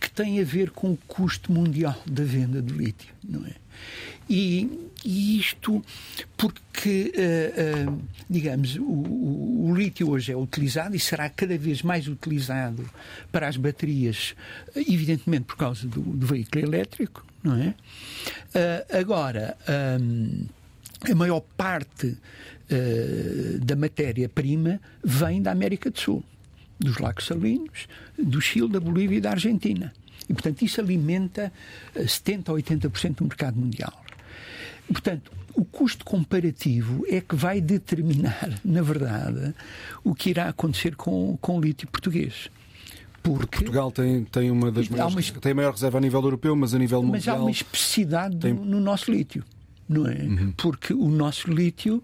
[0.00, 3.52] que tem a ver com o custo mundial da venda do lítio, não é?
[4.28, 5.82] E, e isto
[6.36, 11.82] porque, uh, uh, digamos, o, o, o, lítio hoje é utilizado e será cada vez
[11.82, 12.88] mais utilizado
[13.32, 14.34] para as baterias,
[14.76, 17.68] evidentemente por causa do, do veículo elétrico, não é?
[17.68, 19.56] Uh, agora,
[20.00, 20.46] um,
[21.10, 22.16] a maior parte
[23.62, 26.22] da matéria-prima vem da América do Sul,
[26.78, 27.88] dos lagos salinos,
[28.18, 29.90] do Chile, da Bolívia e da Argentina.
[30.28, 31.50] E, portanto, isso alimenta
[31.96, 34.04] 70% ou 80% do mercado mundial.
[34.88, 39.54] Portanto, o custo comparativo é que vai determinar, na verdade,
[40.04, 42.50] o que irá acontecer com, com o lítio português.
[43.22, 46.54] Porque Portugal tem, tem uma das maiores, uma, tem a maior reserva a nível europeu,
[46.56, 47.16] mas a nível mundial.
[47.16, 48.54] Mas há uma especificidade tem...
[48.54, 49.44] no nosso lítio
[49.88, 50.22] não é?
[50.22, 50.52] Uhum.
[50.56, 52.02] Porque o nosso lítio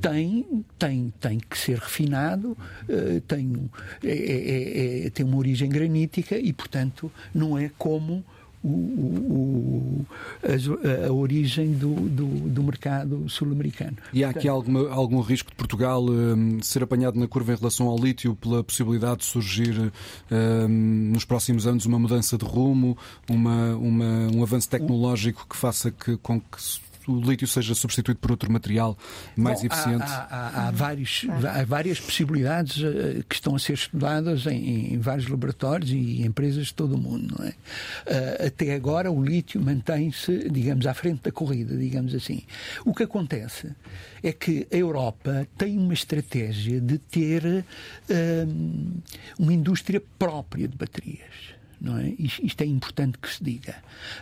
[0.00, 2.56] tem, tem, tem que ser refinado,
[2.88, 3.70] uh, tem,
[4.02, 8.24] é, é, é, tem uma origem granítica e, portanto, não é como
[8.62, 10.06] o, o,
[10.42, 13.96] a, a, origem do, do, do mercado sul-americano.
[14.12, 17.88] E há aqui alguma, algum risco de Portugal um, ser apanhado na curva em relação
[17.88, 19.92] ao lítio pela possibilidade de surgir
[20.30, 20.68] um,
[21.12, 22.96] nos próximos anos uma mudança de rumo,
[23.28, 28.30] uma, uma, um avanço tecnológico que faça que, com que o lítio seja substituído por
[28.30, 28.96] outro material
[29.36, 30.04] mais Bom, eficiente?
[30.04, 34.98] Há, há, há, vários, há, várias possibilidades uh, que estão a ser estudadas em, em,
[34.98, 37.36] vários laboratórios e empresas de todo o mundo.
[37.42, 37.48] É?
[37.48, 42.42] Uh, até agora o lítio mantém-se, digamos, à frente da corrida, digamos assim.
[42.84, 43.74] O que acontece
[44.22, 49.00] é que a Europa tem uma estratégia de ter uh,
[49.38, 52.12] uma indústria própria de baterias não é?
[52.18, 53.76] Isto é importante que se diga.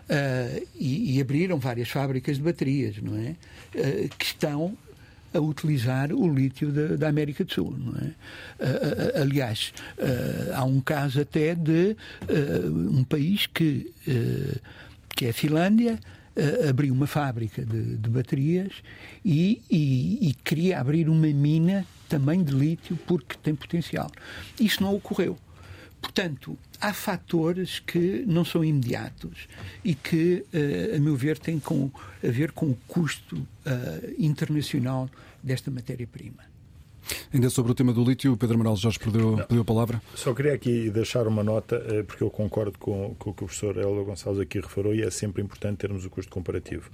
[0.09, 3.31] Uh, e, e, abriram várias fábricas de baterias, não é?
[3.75, 4.77] Uh, que estão
[5.35, 8.07] a utilizar o lítio da, da América do Sul, não é?
[8.07, 9.75] Uh, aliás,
[10.55, 11.97] há um caso até de
[12.65, 13.93] um país que,
[15.15, 15.99] que é a Finlândia,
[16.69, 18.73] abriu uma fábrica de, de baterias
[19.25, 24.11] e, e, e, queria abrir uma mina também de lítio porque tem potencial.
[24.59, 25.37] Isso não ocorreu.
[26.01, 29.49] Portanto, há fatores que não são imediatos
[29.85, 31.91] e que, uh, a meu ver, têm com,
[32.25, 35.11] a ver com o custo uh, internacional
[35.43, 36.49] desta matéria-prima.
[37.33, 40.03] Ainda sobre o tema do lítio, o Pedro Amaral Jorge perdeu, pediu a palavra.
[40.15, 43.47] Só queria aqui deixar uma nota, eh, porque eu concordo com, com o que o
[43.47, 46.91] professor Helder Gonçalves aqui referiu e é sempre importante termos o custo comparativo.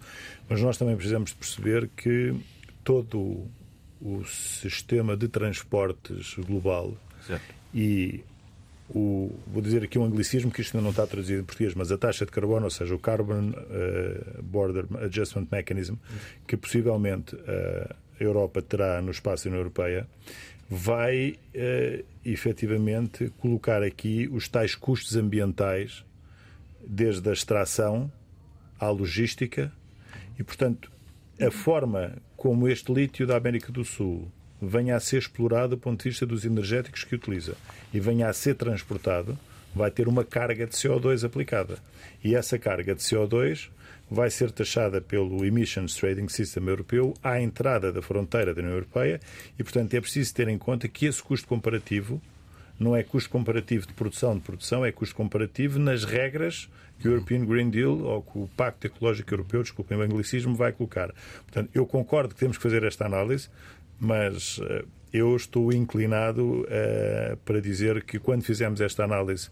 [0.49, 2.35] Mas nós também precisamos de perceber que
[2.85, 3.45] todo
[4.01, 7.45] o sistema de transportes global Exato.
[7.75, 8.23] e
[8.95, 11.91] o, vou dizer aqui um anglicismo que isto ainda não está traduzido em português, mas
[11.91, 15.95] a taxa de carbono, ou seja, o Carbon uh, Border Adjustment Mechanism,
[16.47, 20.07] que possivelmente uh, a Europa terá no espaço da União Europeia,
[20.71, 26.05] vai uh, efetivamente colocar aqui os tais custos ambientais,
[26.87, 28.13] desde a extração
[28.79, 29.73] à logística,
[30.39, 30.93] e portanto
[31.41, 34.31] a forma como este lítio da América do Sul
[34.61, 37.57] venha a ser explorado do ponto de vista dos energéticos que utiliza
[37.93, 39.39] e venha a ser transportado,
[39.75, 41.79] vai ter uma carga de CO2 aplicada.
[42.23, 43.69] E essa carga de CO2
[44.11, 49.21] vai ser taxada pelo Emissions Trading System europeu à entrada da fronteira da União Europeia
[49.59, 52.21] e, portanto, é preciso ter em conta que esse custo comparativo
[52.79, 56.69] não é custo comparativo de produção de produção, é custo comparativo nas regras
[56.99, 60.73] que o European Green Deal ou que o Pacto Ecológico Europeu, desculpem o anglicismo, vai
[60.73, 61.13] colocar.
[61.43, 63.49] Portanto, eu concordo que temos que fazer esta análise,
[64.05, 69.49] mas uh, eu estou inclinado uh, para dizer que quando fizemos esta análise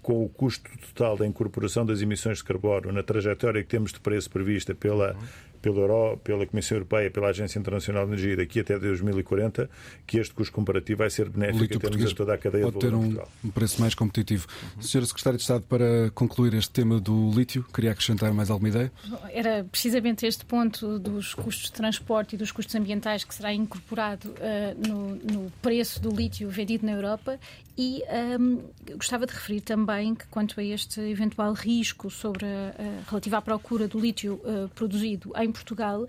[0.00, 4.00] com o custo total da incorporação das emissões de carbono na trajetória que temos de
[4.00, 5.16] preço prevista pela
[5.60, 9.68] pela, Euro, pela Comissão Europeia, pela Agência Internacional de Energia daqui até 2040,
[10.06, 12.86] que este custo comparativo vai ser benéfico em termos de toda a cadeia pode de
[12.86, 14.46] valor ter um, um preço mais competitivo.
[14.76, 14.82] Uhum.
[14.82, 18.92] Senhora Secretária de Estado, para concluir este tema do lítio, queria acrescentar mais alguma ideia?
[19.30, 24.28] Era precisamente este ponto dos custos de transporte e dos custos ambientais que será incorporado
[24.28, 27.38] uh, no, no preço do lítio vendido na Europa
[27.78, 28.02] e
[28.40, 28.60] um,
[28.96, 33.40] gostava de referir também que, quanto a este eventual risco sobre a, a, relativo à
[33.40, 36.04] procura do lítio uh, produzido em Portugal,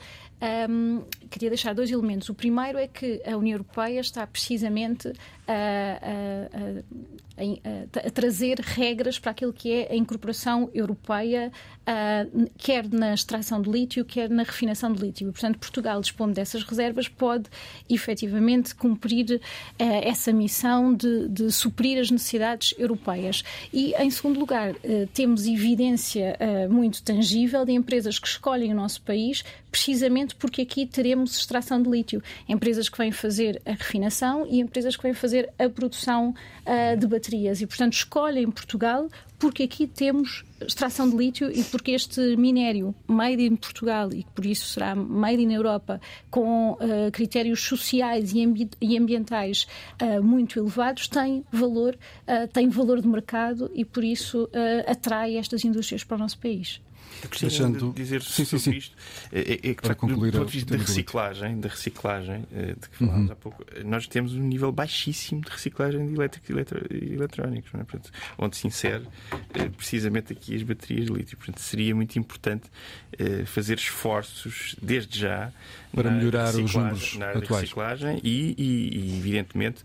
[0.69, 2.29] um, queria deixar dois elementos.
[2.29, 5.11] O primeiro é que a União Europeia está precisamente
[5.47, 11.51] a, a, a, trazer regras para aquilo que é a incorporação europeia,
[11.81, 15.31] uh, quer na extração de lítio, quer na refinação de lítio.
[15.31, 17.45] portanto, Portugal, dispondo dessas reservas, pode
[17.89, 19.39] efetivamente cumprir uh,
[19.77, 23.43] essa missão de, de, suprir as necessidades europeias.
[23.73, 26.37] E, em segundo lugar, uh, temos evidência
[26.69, 31.89] muito tangível de empresas que escolhem o nosso país precisamente porque aqui teremos extração de
[31.89, 32.21] lítio.
[32.47, 36.33] Empresas que vêm fazer a refinação e empresas que vêm fazer a produção
[36.65, 37.61] uh, de baterias.
[37.61, 39.07] E, portanto, escolhem Portugal
[39.39, 44.45] porque aqui temos extração de lítio e porque este minério made in Portugal e por
[44.45, 46.77] isso será made in Europa com uh,
[47.13, 49.65] critérios sociais e, ambi e ambientais
[50.01, 51.97] uh, muito elevados tem valor
[52.27, 54.49] uh, tem valor de mercado e por isso
[54.85, 56.81] atrai estas indústrias para o nosso país.
[57.23, 57.93] Eu Deixando...
[57.93, 58.77] dizer sim, sobre sim, sim.
[58.77, 58.95] isto
[59.31, 62.75] é, é, é que, Para concluir do ponto de vista da reciclagem, da reciclagem eh,
[62.79, 63.31] de que falámos uhum.
[63.31, 67.77] há pouco, nós temos um nível baixíssimo de reciclagem de elétricos e eletro, eletrónicos, é?
[67.77, 69.05] Portanto, onde se insere
[69.53, 71.37] eh, precisamente aqui as baterias de lítio.
[71.37, 72.69] Portanto, seria muito importante
[73.17, 75.51] eh, fazer esforços desde já
[75.93, 77.61] para melhorar os números na área atuais.
[77.61, 79.83] reciclagem e, e, e evidentemente,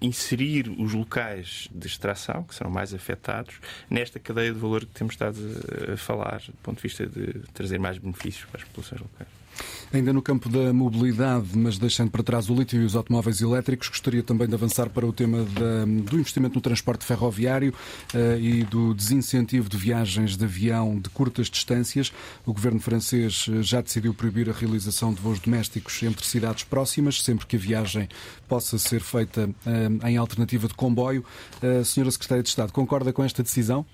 [0.00, 3.54] inserir os locais de extração, que serão mais afetados,
[3.88, 5.38] nesta cadeia de valor que temos estado
[5.92, 9.37] a falar, do ponto de vista de trazer mais benefícios para as populações locais.
[9.92, 13.88] Ainda no campo da mobilidade, mas deixando para trás o lítio e os automóveis elétricos,
[13.88, 17.72] gostaria também de avançar para o tema da, do investimento no transporte ferroviário
[18.14, 22.12] uh, e do desincentivo de viagens de avião de curtas distâncias.
[22.44, 27.22] O governo francês eh, já decidiu proibir a realização de voos domésticos entre cidades próximas,
[27.22, 28.08] sempre que a viagem
[28.46, 31.24] possa ser feita uh, em alternativa de comboio.
[31.62, 33.86] Uh, senhora Secretária de Estado, concorda com esta decisão?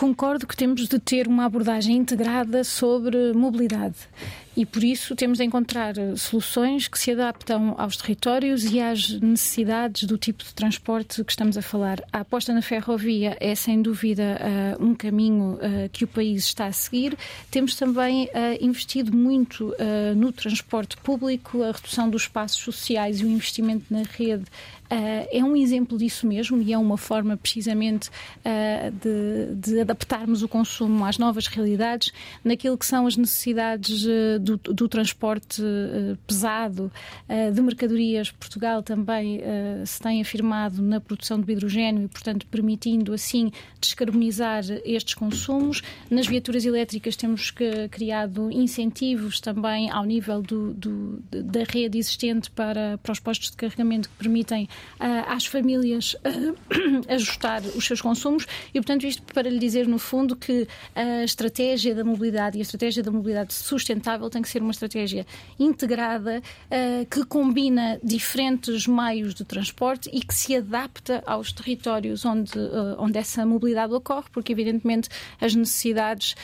[0.00, 3.96] Concordo que temos de ter uma abordagem integrada sobre mobilidade
[4.56, 10.04] e por isso temos de encontrar soluções que se adaptam aos territórios e às necessidades
[10.04, 12.02] do tipo de transporte que estamos a falar.
[12.12, 14.38] A aposta na ferrovia é sem dúvida
[14.78, 17.16] uh, um caminho uh, que o país está a seguir.
[17.50, 19.74] Temos também uh, investido muito
[20.16, 24.44] no transporte público, a redução dos espaços sociais e o investimento na rede
[24.90, 30.42] Uh, é um exemplo disso mesmo e é uma forma precisamente uh, de, de, adaptarmos
[30.42, 32.12] o consumo às novas realidades,
[32.42, 35.62] naquilo que são as necessidades uh, do, do, transporte
[36.26, 36.90] pesado
[37.52, 38.30] de mercadorias.
[38.30, 39.40] Portugal também
[39.84, 43.50] se tem afirmado na produção de hidrogênio e, portanto, permitindo assim
[43.80, 45.82] descarbonizar estes consumos.
[46.10, 52.50] Nas viaturas elétricas temos que, criado incentivos também ao nível do, do, da rede existente
[52.50, 54.68] para, para os postos de carregamento que permitem
[54.98, 56.16] às famílias
[57.08, 61.94] ajustar os seus consumos e, portanto, isto para lhe dizer, no fundo, que a estratégia
[61.94, 65.26] da mobilidade e a estratégia da mobilidade sustentável tem que ser uma estratégia
[65.58, 72.58] integrada uh, que combina diferentes meios de transporte e que se adapta aos territórios onde,
[72.58, 75.08] uh, onde essa mobilidade ocorre, porque evidentemente
[75.40, 76.34] as necessidades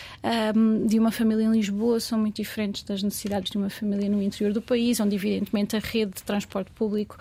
[0.55, 4.23] um, de uma família em Lisboa são muito diferentes das necessidades de uma família no
[4.23, 7.17] interior do país, onde evidentemente a rede de transporte público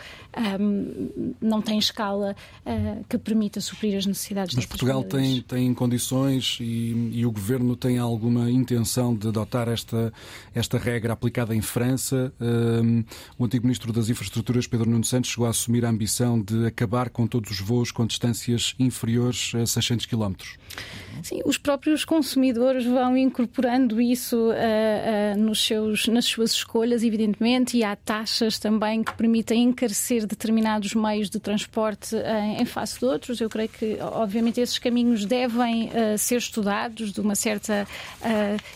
[0.60, 2.36] um, não tem escala
[2.66, 7.76] uh, que permita suprir as necessidades Mas Portugal tem, tem condições e, e, o Governo
[7.76, 10.12] tem alguma intenção de adotar esta,
[10.56, 12.34] esta regra aplicada em França.
[12.40, 13.04] Um,
[13.38, 17.10] o antigo Ministro das Infraestruturas, Pedro Nuno Santos, chegou a assumir a ambição de acabar
[17.10, 20.34] com todos os voos com distâncias inferiores a 600 km.
[21.24, 27.78] Sim, os próprios consumidores vão incorporando isso uh, uh, nos seus, nas suas escolhas, evidentemente,
[27.78, 33.06] e há taxas também que permitem encarecer determinados meios de transporte uh, em face de
[33.06, 33.42] outros.
[33.42, 37.88] Eu creio que, obviamente, esses caminhos devem ser estudados de uma certa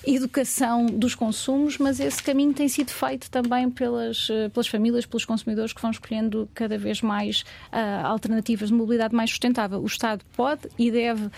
[0.05, 5.73] educação dos consumos, mas esse caminho tem sido feito também pelas, pelas famílias, pelos consumidores
[5.73, 7.43] que vão escolhendo cada vez mais
[8.03, 9.79] alternativas de mobilidade mais sustentável.
[9.79, 11.29] O Estado pode e deve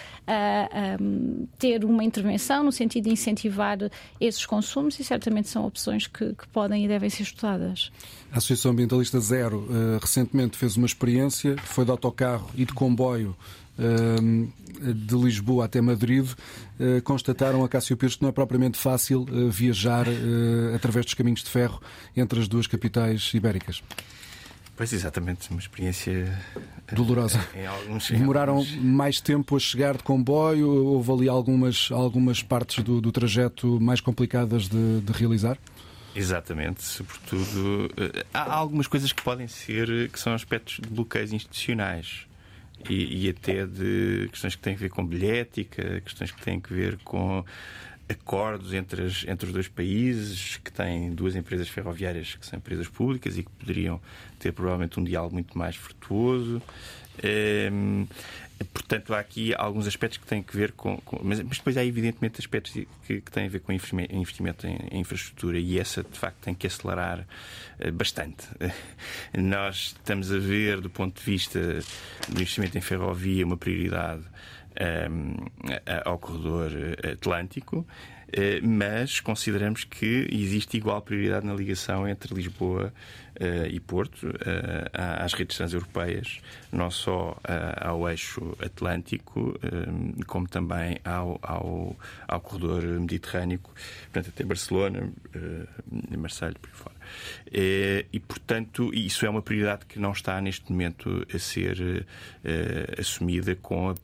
[1.00, 3.78] um, ter uma intervenção no sentido de incentivar
[4.20, 7.92] esses consumos e certamente são opções que, que podem e devem ser estudadas.
[8.32, 13.36] A Associação Ambientalista Zero uh, recentemente fez uma experiência, foi de autocarro e de comboio
[13.78, 16.26] uh, de Lisboa até Madrid.
[16.80, 20.08] Uh, constataram a Cássio Pires que não é propriamente fácil viajar
[20.76, 21.82] através dos caminhos de ferro
[22.16, 23.84] entre as duas capitais ibéricas.
[24.76, 26.38] Pois, exatamente, uma experiência
[26.92, 27.40] dolorosa.
[27.54, 28.76] Em, alguns, em Demoraram alguns...
[28.76, 30.70] mais tempo a chegar de comboio?
[30.70, 35.58] Houve ali algumas, algumas partes do, do trajeto mais complicadas de, de realizar?
[36.16, 42.28] Exatamente, sobretudo eh, há algumas coisas que podem ser que são aspectos de bloqueios institucionais
[42.90, 46.74] e, e até de questões que têm a ver com bilhética, questões que têm a
[46.74, 47.46] ver com
[48.12, 52.88] acordos entre, as, entre os dois países, que têm duas empresas ferroviárias que são empresas
[52.88, 54.00] públicas e que poderiam
[54.40, 56.62] ter provavelmente um diálogo muito mais frutuoso.
[57.24, 58.06] Ehm,
[58.74, 60.98] portanto, há aqui alguns aspectos que têm a ver com.
[60.98, 64.78] com mas, mas, depois há, evidentemente, aspectos que, que têm a ver com investimento em,
[64.92, 67.20] em, infraestrutura e essa, de facto, tem que acelerar
[67.80, 68.48] uh, bastante.
[69.34, 71.60] Nós estamos a ver, do ponto de vista
[72.30, 74.24] do investimento em ferrovia, uma prioridade
[76.06, 76.72] ao corredor
[77.12, 77.86] atlântico,
[78.32, 82.94] eh, mas consideramos que existe igual prioridade na ligação entre Lisboa
[83.42, 84.34] uh, e Porto uh,
[84.94, 86.40] às redes transeuropeias,
[86.72, 87.38] não só
[87.76, 89.60] ao eixo atlântico,
[90.28, 91.96] como também ao, ao,
[92.28, 95.12] ao corredor mediterrâneo, portanto, até Barcelona,
[96.18, 96.96] Marselha, por aí fora.
[98.14, 102.06] e, portanto, isso é uma prioridade que não está neste momento a ser
[102.98, 103.96] assumida com a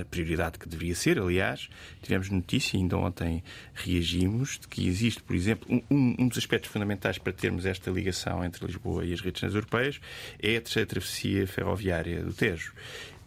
[0.00, 1.18] a prioridade que deveria ser.
[1.18, 1.68] Aliás,
[2.02, 3.42] tivemos notícia, ainda ontem
[3.74, 8.44] reagimos, de que existe, por exemplo, um, um dos aspectos fundamentais para termos esta ligação
[8.44, 10.00] entre Lisboa e as redes europeias
[10.40, 12.72] é a terceira travessia ferroviária do Tejo.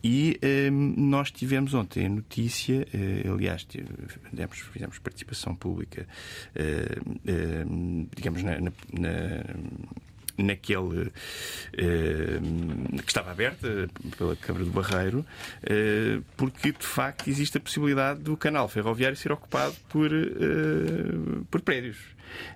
[0.03, 0.39] E
[0.71, 6.07] um, nós tivemos ontem a notícia, uh, aliás, tivemos, fizemos participação pública,
[6.55, 9.43] uh, uh, digamos, na, na, na
[10.37, 11.11] naquele
[11.73, 12.39] eh,
[13.03, 15.25] que estava aberta pela Câmara do Barreiro,
[15.63, 21.61] eh, porque de facto existe a possibilidade do canal ferroviário ser ocupado por, eh, por
[21.61, 21.97] prédios.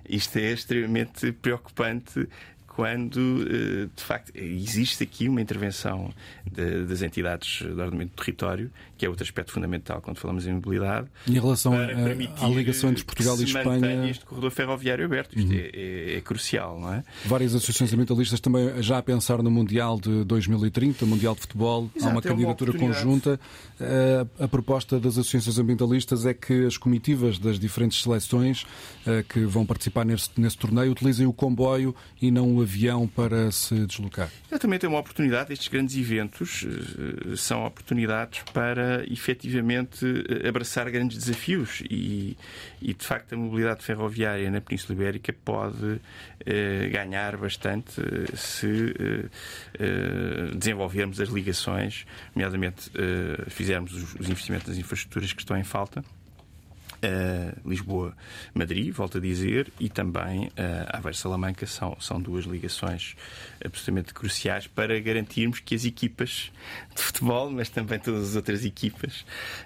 [0.08, 2.28] Isto é extremamente preocupante
[2.74, 6.10] quando, eh, de facto, existe aqui uma intervenção
[6.50, 10.54] de, das entidades de ordenamento do território, que é outro aspecto fundamental quando falamos em
[10.54, 11.06] mobilidade.
[11.28, 14.08] Em relação à ligação entre Portugal e Espanha.
[14.08, 15.38] este corredor ferroviário aberto.
[15.38, 15.58] Isto uhum.
[15.58, 17.04] é, é, é, crucial, não é?
[17.26, 21.90] Várias associações ambientalistas também já a pensar no Mundial de 2030, Mundial de Futebol.
[21.94, 23.38] Exato, Há uma é candidatura uma conjunta.
[23.78, 28.64] A, eh, a proposta das associações ambientalistas é que as comitivas das diferentes seleções
[29.06, 33.50] eh, que vão participar nesse, nesse torneio utilizem o comboio e não o avião para
[33.50, 34.30] se deslocar.
[34.48, 35.52] Exatamente, é uma oportunidade.
[35.52, 42.36] Estes grandes eventos uh, são oportunidades para efetivamente eh, abraçar grandes desafios e,
[42.80, 46.00] e, de facto, a mobilidade ferroviária na Península Ibérica pode uh,
[46.90, 48.94] ganhar bastante uh, se
[50.56, 52.90] desenvolvermos as ligações, nomeadamente
[53.48, 56.04] fizermos os, os investimentos nas infraestruturas que estão em falta
[57.02, 60.50] uh, Lisboa-Madrid, volto a dizer, e também uh,
[60.88, 63.16] Aveiro-Salamanca são, são duas ligações
[63.64, 66.50] absolutamente cruciais para garantirmos que as equipas
[66.94, 69.20] de futebol, mas também todas as outras equipas,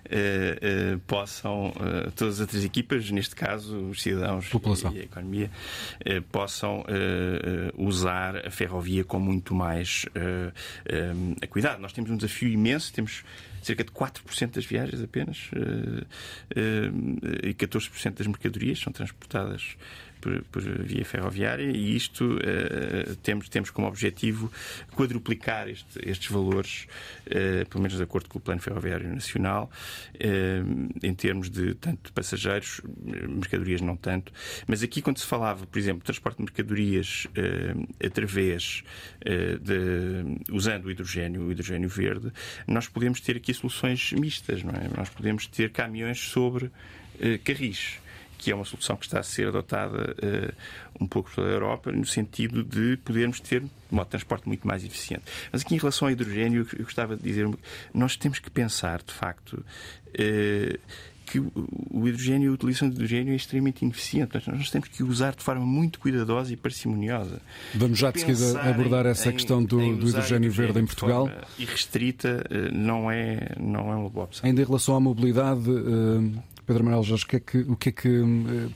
[0.07, 1.73] uh, uh, possam,
[2.15, 4.93] todas as outras equipas, neste caso os cidadãos População.
[4.93, 5.51] e a economia,
[6.31, 6.85] possam
[7.77, 10.07] usar a ferrovia com muito mais
[11.51, 11.81] cuidado.
[11.81, 13.25] Nós temos um desafio imenso, temos
[13.67, 16.03] cerca de 4% das viagens apenas uh,
[16.57, 19.77] uh, e 14% das mercadorias são transportadas
[20.21, 24.51] por, por via ferroviária e isto uh, temos, temos como objetivo
[24.95, 26.87] quadruplicar este, estes valores,
[27.27, 29.71] uh, pelo menos de acordo com o Plano Ferroviário Nacional,
[30.15, 32.81] uh, em termos de tanto de passageiros,
[33.29, 34.33] mercadorias não tanto.
[34.67, 37.27] Mas aqui, quando se falava, por exemplo, de transporte de mercadorias
[38.05, 38.83] através
[39.61, 40.53] de.
[40.53, 42.33] usando o hidrogênio, o hidrogênio verde,
[42.67, 44.89] nós podemos ter aqui soluções mistas, não é?
[44.97, 46.71] Nós podemos ter caminhões sobre
[47.45, 47.99] carris
[48.39, 50.55] que é uma solução que está a ser adotada uh,
[51.01, 54.47] um pouco por toda a Europa, no sentido de podermos ter um modo de transporte
[54.47, 55.25] muito mais eficiente.
[55.53, 57.49] Mas aqui, em relação ao hidrogênio, eu gostava de dizer,
[57.93, 60.79] nós temos que pensar, de facto, uh,
[61.27, 64.41] que o hidrogênio, a utilização de hidrogênio é extremamente ineficiente.
[64.47, 67.43] Nós temos que usar de forma muito cuidadosa e parcimoniosa.
[67.75, 71.29] Vamos já de seguida abordar essa em, questão do, do hidrogênio verde em Portugal.
[71.59, 74.47] E restrita eh, não é, não é uma boa opção.
[74.47, 75.69] Ainda em relação à mobilidade,
[76.67, 78.73] Pedro Manuel Jorge, o que é que, o que, é que uh,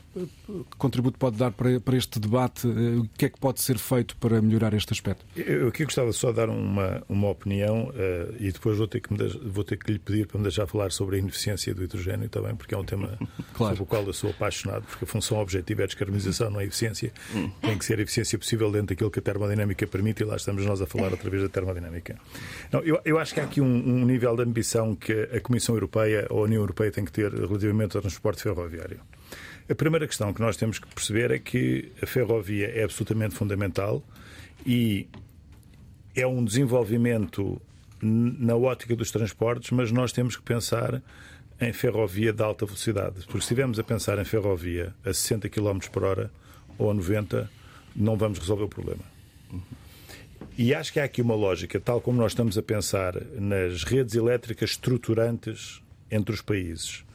[0.77, 2.67] contributo pode dar para, para este debate?
[2.67, 5.25] Uh, o que é que pode ser feito para melhorar este aspecto?
[5.35, 9.13] Eu aqui gostava só de dar uma, uma opinião uh, e depois vou ter, que
[9.13, 12.29] me, vou ter que lhe pedir para me deixar falar sobre a ineficiência do hidrogênio
[12.29, 13.17] também, porque é um tema
[13.53, 13.75] claro.
[13.75, 16.65] sobre o qual eu sou apaixonado, porque a função objetiva é a descarbonização, não é
[16.65, 17.11] eficiência.
[17.61, 20.65] Tem que ser a eficiência possível dentro daquilo que a termodinâmica permite e lá estamos
[20.65, 22.17] nós a falar através da termodinâmica.
[22.71, 25.75] Não, eu, eu acho que há aqui um, um nível de ambição que a Comissão
[25.75, 28.99] Europeia ou a União Europeia tem que ter relativamente ao transporte ferroviário.
[29.69, 34.03] A primeira questão que nós temos que perceber é que a ferrovia é absolutamente fundamental
[34.65, 35.07] e
[36.15, 37.61] é um desenvolvimento
[38.01, 41.01] na ótica dos transportes, mas nós temos que pensar
[41.59, 43.21] em ferrovia de alta velocidade.
[43.25, 46.31] Porque se estivermos a pensar em ferrovia a 60 km por hora
[46.77, 47.49] ou a 90,
[47.95, 49.03] não vamos resolver o problema.
[50.57, 54.15] E acho que há aqui uma lógica, tal como nós estamos a pensar nas redes
[54.15, 57.05] elétricas estruturantes entre os países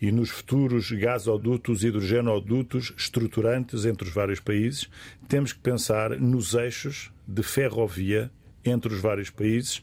[0.00, 4.88] e nos futuros gasodutos hidrogenodutos estruturantes entre os vários países,
[5.28, 8.30] temos que pensar nos eixos de ferrovia
[8.64, 9.82] entre os vários países,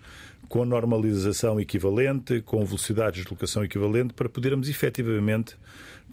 [0.49, 5.55] com normalização equivalente, com velocidades de deslocação equivalente, para podermos efetivamente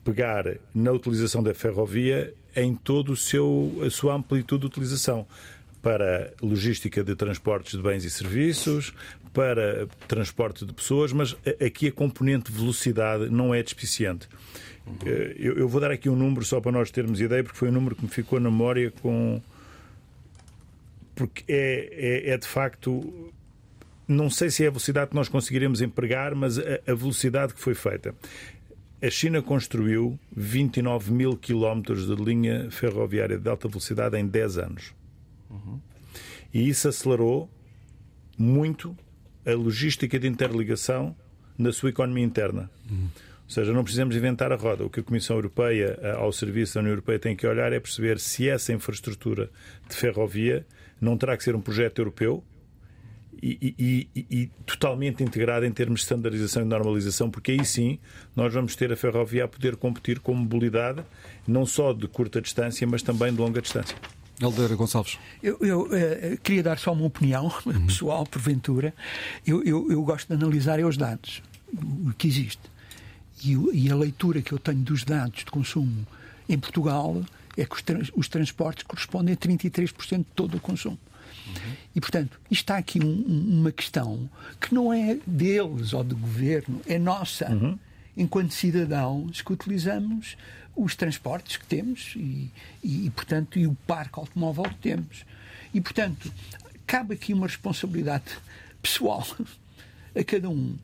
[0.05, 0.44] pegar
[0.74, 2.78] na utilização da ferrovia em
[3.16, 5.26] seu a sua amplitude de utilização
[5.85, 8.94] para logística de transportes de bens e serviços,
[9.35, 14.27] para transporte de pessoas, mas aqui a componente velocidade não é despiciente.
[15.05, 17.73] Eh, eu vou dar aqui um número só para nós termos ideia, porque foi um
[17.73, 19.43] número que me ficou na memória com.
[21.15, 23.31] Porque é, é, é de facto.
[24.09, 27.61] Não sei se é a velocidade que nós conseguiremos empregar, mas a, a velocidade que
[27.61, 28.15] foi feita.
[29.02, 35.03] A China construiu 29 mil quilómetros de linha ferroviária de alta velocidade em 10 anos.
[36.52, 37.51] E isso acelerou
[38.39, 38.97] muito
[39.47, 41.14] a logística de interligação
[41.59, 42.70] na sua economia interna.
[42.90, 43.09] Uhum.
[43.44, 44.85] Ou seja, não precisamos inventar a roda.
[44.85, 48.18] O que a Comissão Europeia, ao serviço da União Europeia, tem que olhar é perceber
[48.18, 49.51] se essa infraestrutura
[49.89, 50.66] de ferrovia
[51.01, 52.43] não terá que ser um projeto europeu
[53.43, 57.98] e, e, e, e totalmente integrada em termos de standardização e normalização, porque aí sim
[58.35, 61.05] nós vamos ter a ferrovia a poder competir com mobilidade,
[61.47, 63.94] não só de curta distância, mas também de longa distância.
[64.40, 65.19] Helder Gonçalves.
[65.43, 67.86] Eu, eu uh, queria dar só uma opinião uhum.
[67.86, 68.94] pessoal, porventura.
[69.47, 71.43] Eu, eu, eu, gosto de analisar é os dados,
[71.73, 72.61] o que existe.
[73.43, 76.06] E, e, a leitura que eu tenho dos dados de consumo
[76.48, 77.23] em Portugal
[77.56, 80.98] é que os, trans, os transportes correspondem a 33% de todo o consumo.
[81.47, 81.73] Uhum.
[81.94, 84.28] E, portanto, está aqui um, uma questão
[84.61, 87.78] que não é deles ou do governo, é nossa, uhum.
[88.16, 90.36] enquanto cidadãos que utilizamos
[90.76, 92.51] os transportes que temos e,
[92.82, 95.24] e, portanto, e o parque automóvel que temos.
[95.72, 96.32] E, portanto,
[96.86, 98.24] cabe aqui uma responsabilidade
[98.82, 99.26] pessoal
[100.14, 100.76] a cada um,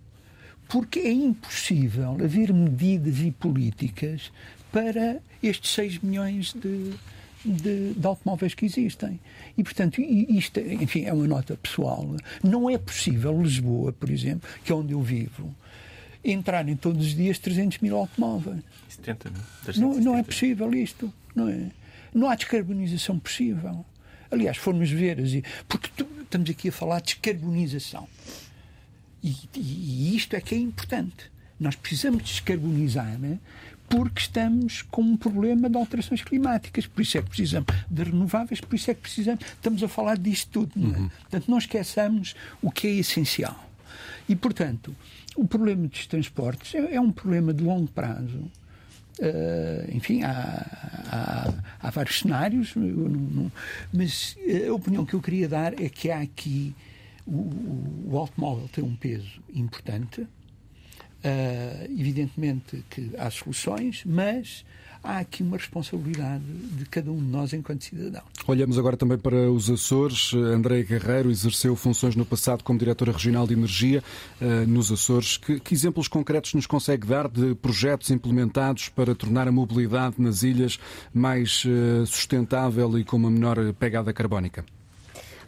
[0.68, 4.32] porque é impossível haver medidas e políticas
[4.72, 6.94] para estes 6 milhões de,
[7.44, 9.18] de, de, automóveis que existem.
[9.56, 12.16] E, portanto, isto, enfim, é uma nota pessoal.
[12.42, 15.54] Não é possível Lisboa, por exemplo, que é onde eu vivo,
[16.24, 18.62] entrarem todos os dias 300 mil automóveis.
[18.88, 19.42] 70 mil.
[19.76, 21.12] Não, não é possível isto.
[21.34, 21.70] Não, é?
[22.14, 23.84] não há descarbonização possível.
[24.30, 25.18] Aliás, formos ver,
[25.68, 28.06] porque tu, estamos aqui a falar de descarbonização.
[29.22, 31.30] E, e, isto é que é importante.
[31.58, 33.38] Nós precisamos descarbonizar né?
[33.88, 36.86] porque estamos com um problema de alterações climáticas.
[36.86, 39.44] Por isso é que precisamos de renováveis, por isso é que precisamos.
[39.44, 40.72] Estamos a falar disto tudo.
[40.76, 40.98] Não é?
[40.98, 41.08] Uhum.
[41.08, 43.68] Portanto, não esqueçamos o que é essencial.
[44.28, 44.94] E, portanto,
[45.40, 48.50] o problema dos transportes é, é um problema de longo prazo.
[49.18, 50.32] Uh, enfim, há,
[51.10, 53.52] há, há, vários cenários, não, não,
[53.92, 54.36] mas
[54.66, 56.74] a opinião que eu queria dar é que há aqui
[57.26, 60.22] o, o automóvel tem um peso importante.
[60.22, 64.64] Uh, evidentemente que há soluções, mas
[65.02, 68.22] há aqui uma responsabilidade de cada um de nós enquanto cidadão.
[68.46, 70.32] Olhamos agora também para os Açores.
[70.34, 74.02] André Guerreiro exerceu funções no passado como diretora regional de energia
[74.40, 75.36] uh, nos Açores.
[75.36, 80.42] Que, que, exemplos concretos nos consegue dar de projetos implementados para tornar a mobilidade nas
[80.42, 80.78] ilhas
[81.12, 84.64] mais uh, sustentável e com uma menor pegada carbónica?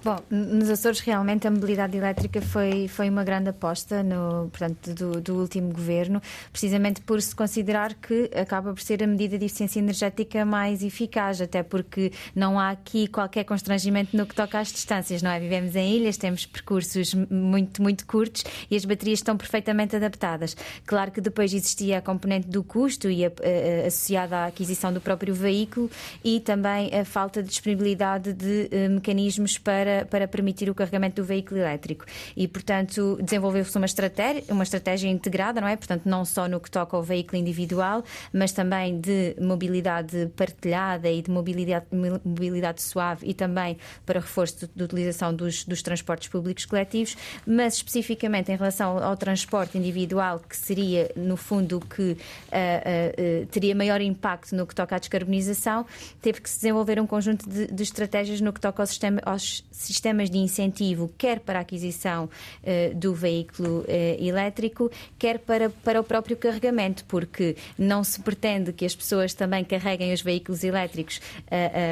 [0.04, 5.20] Bom, nos Açores realmente a mobilidade elétrica foi, foi uma grande aposta no, portanto, do,
[5.20, 6.20] do, último governo,
[6.50, 11.40] precisamente por se considerar que acaba por ser a medida de eficiência energética mais eficaz,
[11.40, 15.38] até porque não há aqui qualquer constrangimento no que toca às distâncias, não é?
[15.38, 20.56] Vivemos em ilhas, temos percursos muito, muito curtos e as baterias estão perfeitamente adaptadas.
[20.84, 25.00] Claro que depois existia a componente do custo e a, a, associada à aquisição do
[25.00, 25.88] próprio veículo
[26.24, 31.22] e também a falta de disponibilidade de uh, mecanismos para para, para permitir o carregamento
[31.22, 32.04] do veículo elétrico.
[32.36, 35.76] E, portanto, desenvolveu-se uma estratégia, uma estratégia integrada, não é?
[35.76, 41.22] Portanto, não só no que toca ao veículo individual, mas também de mobilidade partilhada e
[41.22, 41.86] de mobilidade,
[42.24, 47.16] mobilidade suave e também para reforço de utilização dos, dos transportes públicos coletivos,
[47.46, 53.74] mas especificamente em relação ao, transporte individual, que seria, no fundo, que uh, uh, teria
[53.74, 55.86] maior impacto no que toca à descarbonização,
[56.20, 59.64] teve que se desenvolver um conjunto de, de estratégias no que toca ao sistema, aos
[59.82, 63.86] sistemas de incentivo, quer para a aquisição uh, do veículo uh,
[64.18, 69.64] elétrico, quer para, para o próprio carregamento, porque não se pretende que as pessoas também
[69.64, 71.20] carreguem os veículos elétricos uh,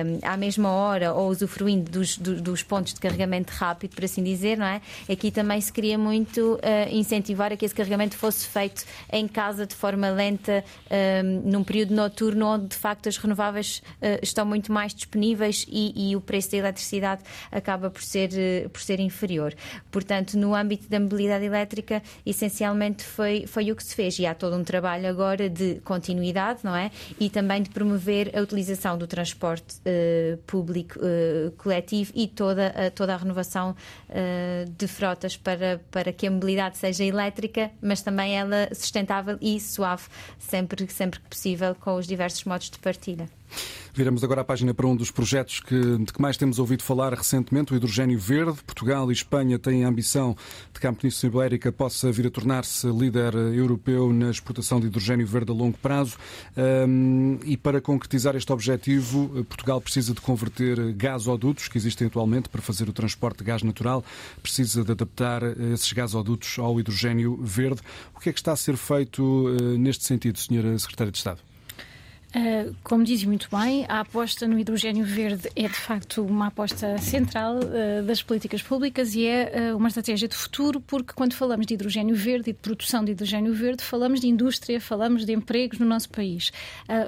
[0.06, 4.22] um, à mesma hora ou usufruindo dos, do, dos pontos de carregamento rápido, por assim
[4.22, 4.80] dizer, não é?
[5.10, 6.58] Aqui também se queria muito
[6.90, 10.64] incentivar a que esse carregamento fosse feito em casa de forma lenta,
[11.24, 13.82] um, num período noturno onde de facto as renováveis
[14.22, 18.68] estão muito mais disponíveis e, e o preço da eletricidade acaba acaba por ser, eh,
[18.68, 19.54] por ser inferior.
[19.90, 24.18] Portanto, no âmbito da mobilidade elétrica, essencialmente foi, foi o que se fez.
[24.18, 26.90] E há todo um trabalho agora de continuidade, não é?
[27.18, 32.90] E também de promover a utilização do transporte uh, público uh, coletivo e toda, uh,
[32.94, 33.74] toda a renovação
[34.76, 40.04] de frotas para, para que a mobilidade seja elétrica, mas também ela sustentável e suave,
[40.38, 43.39] sempre, sempre que possível, com os diversos modos de partilha.
[43.92, 47.12] Viramos agora a página para um dos projetos que, de que mais temos ouvido falar
[47.12, 48.62] recentemente, o hidrogênio verde.
[48.64, 50.36] Portugal e Espanha têm a ambição
[50.72, 55.26] de que a Península Ibérica possa vir a tornar-se líder europeu na exportação de hidrogênio
[55.26, 56.16] verde a longo prazo.
[56.56, 62.62] Um, e para concretizar este objetivo, Portugal precisa de converter gasodutos que existem atualmente para
[62.62, 64.04] fazer o transporte de gás natural,
[64.40, 67.80] precisa de adaptar esses gasodutos ao hidrogênio verde.
[68.14, 71.49] O que é que está a ser feito uh, neste sentido, Senhora Secretária de Estado?
[72.30, 76.96] Uh, como diz muito bem, a aposta no hidrogênio verde é de facto uma aposta
[76.98, 81.66] central uh, das políticas públicas e é uh, uma estratégia de futuro, porque quando falamos
[81.66, 85.80] de hidrogênio verde e de produção de hidrogênio verde, falamos de indústria, falamos de empregos
[85.80, 86.52] no nosso país.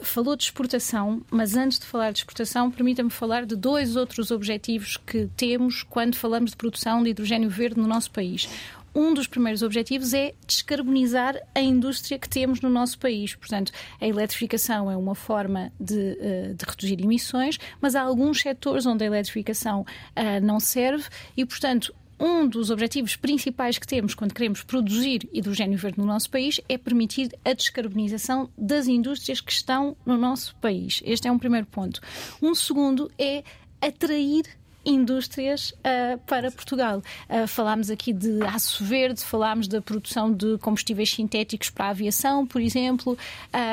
[0.02, 4.96] falou de exportação, mas antes de falar de exportação, permita-me falar de dois outros objetivos
[4.96, 8.48] que temos quando falamos de produção de hidrogênio verde no nosso país
[8.94, 13.34] um dos primeiros objetivos é descarbonizar a indústria que temos no nosso país.
[13.34, 18.86] Portanto, a eletrificação é uma forma de, eh, de reduzir emissões, mas há alguns setores
[18.86, 21.04] onde a eletrificação uh, não serve
[21.36, 26.30] e, portanto, um dos objetivos principais que temos quando queremos produzir hidrogênio verde no nosso
[26.30, 31.02] país é permitir a descarbonização das indústrias que estão no nosso país.
[31.04, 32.00] Este é um primeiro ponto.
[32.40, 33.42] Um segundo é
[33.80, 34.44] atrair
[34.84, 37.02] indústrias uh, para Portugal.
[37.28, 42.46] Uh, falámos aqui de aço verde, falámos da produção de combustíveis sintéticos para a aviação,
[42.46, 43.16] por exemplo,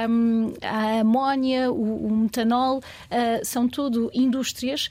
[0.10, 4.90] um, a amónia, o, o metanol, uh, são tudo indústrias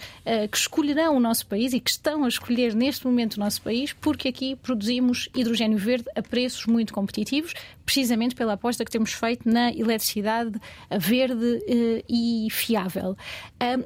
[0.51, 3.93] que escolherão o nosso país e que estão a escolher neste momento o nosso país,
[3.93, 7.55] porque aqui produzimos hidrogênio verde a preços muito competitivos,
[7.85, 10.53] precisamente pela aposta que temos feito na eletricidade
[10.91, 11.65] verde
[12.09, 13.17] e fiável.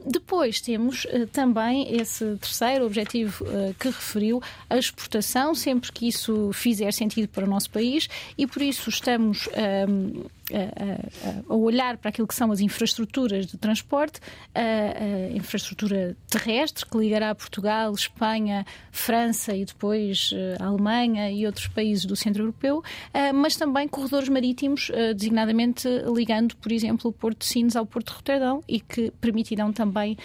[0.07, 6.51] depois temos também esse esse terceiro objetivo uh, que referiu, a exportação, sempre que isso
[6.53, 9.49] fizer sentido para o nosso país, e por isso estamos.
[9.49, 10.25] Um, ehm,
[10.55, 14.21] a, a, olhar para aquilo que são as infraestruturas de transporte,
[14.55, 21.47] a, a, infraestrutura terrestre que ligará Portugal, Espanha, França e depois eh, a Alemanha e
[21.47, 27.11] outros países do centro europeu, eh, mas também corredores marítimos, eh, designadamente ligando, por exemplo,
[27.11, 30.17] o Porto de Sines ao Porto de Roterdão e que permitirão também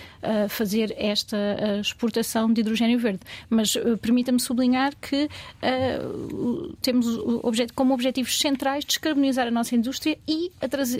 [0.49, 1.37] fazer esta
[1.79, 3.19] exportação de hidrogênio verde.
[3.49, 5.29] Mas permita-me sublinhar que
[6.81, 7.05] temos
[7.75, 10.51] como objetivos centrais descarbonizar a nossa indústria e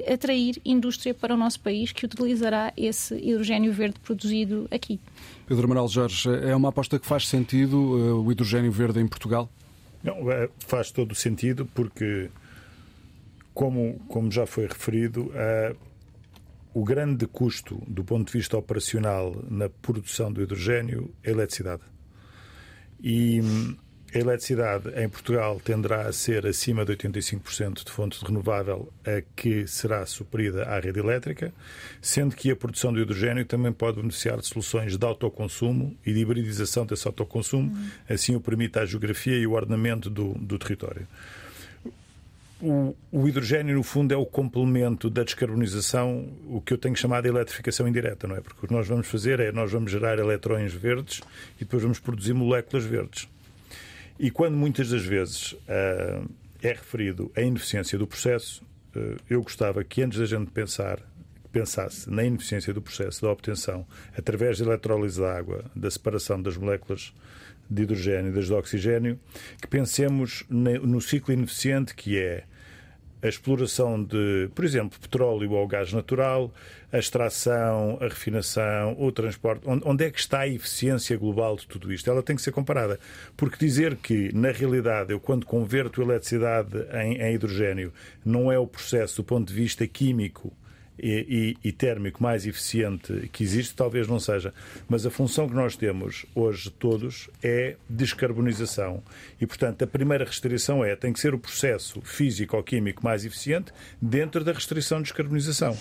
[0.07, 4.99] atrair indústria para o nosso país que utilizará esse hidrogênio verde produzido aqui.
[5.45, 9.49] Pedro Amaral Jorge, é uma aposta que faz sentido uh, o hidrogênio verde em Portugal?
[10.03, 12.30] Não, é, faz todo o sentido porque,
[13.53, 15.76] como, como já foi referido, uh,
[16.73, 21.81] o grande custo do ponto de vista operacional na produção do hidrogênio é a eletricidade.
[23.02, 23.76] E hum,
[24.18, 29.68] a eletricidade em Portugal tenderá a ser acima de 85% de fonte renovável a que
[29.68, 31.53] será suprida à rede elétrica,
[32.02, 36.19] sendo que a produção de hidrogênio também pode beneficiar de soluções de autoconsumo e de
[36.19, 37.89] hibridização desse autoconsumo, uhum.
[38.10, 41.07] assim o permite a geografia e o ordenamento do, do território.
[42.60, 47.23] O, o, hidrogênio, no fundo, é o complemento da descarbonização, o que eu tenho chamado
[47.23, 48.41] de eletrificação indireta, não é?
[48.41, 51.22] Porque o que nós vamos fazer é nós vamos gerar eletrões verdes
[51.57, 53.27] e depois vamos produzir moléculas verdes.
[54.19, 56.30] E quando muitas das vezes uh,
[56.61, 58.64] é referido a ineficiência do processo,
[58.95, 60.99] uh, eu gostava que antes da gente pensar
[61.52, 66.57] pensasse na ineficiência do processo da obtenção através da eletrólise da água, da separação das
[66.57, 67.14] moléculas
[67.69, 69.19] de hidrogênio e das de oxigênio,
[69.61, 72.44] que pensemos no ciclo ineficiente que é
[73.22, 76.53] a exploração de, por exemplo, petróleo ou gás natural,
[76.91, 79.64] a extração, a refinação, o transporte.
[79.65, 82.10] Onde é que está a eficiência global de tudo isto?
[82.10, 82.99] Ela tem que ser comparada.
[83.35, 87.91] Porque dizer que, na realidade, eu quando converto eletricidade em, em hidrogênio,
[88.23, 90.53] não é o processo do ponto de vista químico
[90.99, 94.53] e, e, e, térmico mais eficiente que existe, talvez não seja.
[94.88, 99.03] Mas a função que nós temos hoje todos é descarbonização.
[99.40, 103.26] E, portanto, a primeira restrição é tem que ser o processo físico ou químico mais
[103.26, 103.72] eficiente
[104.02, 105.78] dentro da restrição de descarbonização.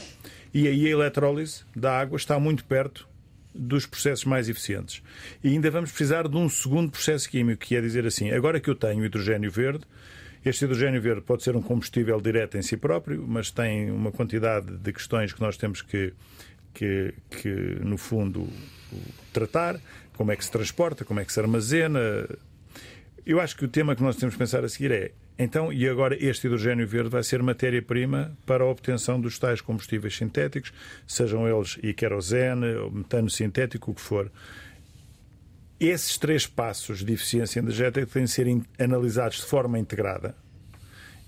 [0.52, 3.08] E aí a eletrólise da água está muito perto
[3.54, 5.02] dos processos mais eficientes.
[5.42, 8.68] E ainda vamos precisar de um segundo processo químico, que é dizer assim: agora que
[8.68, 9.84] eu tenho hidrogênio verde,
[10.48, 14.76] este hidrogênio verde pode ser um combustível direto em si próprio, mas tem uma quantidade
[14.76, 16.12] de questões que nós temos que,
[16.72, 17.48] que, que
[17.80, 18.48] no fundo,
[19.32, 19.80] tratar.
[20.16, 22.00] Como é que se transporta, como é que se armazena.
[23.24, 25.86] Eu acho que o tema que nós temos que pensar a seguir é então, e
[25.86, 30.72] agora este hidrogênio verde vai ser matéria-prima para a obtenção dos tais combustíveis sintéticos,
[31.06, 34.30] sejam eles e querosene, ou metano sintético, o que for.
[35.78, 38.46] Esses três passos de eficiência energética têm de ser
[38.78, 40.34] analisados de forma integrada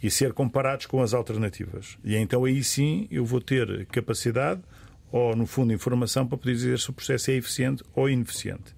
[0.03, 1.99] e ser comparados com as alternativas.
[2.03, 4.63] E então aí sim eu vou ter capacidade
[5.11, 8.77] ou, no fundo, informação para poder dizer se o processo é eficiente ou ineficiente.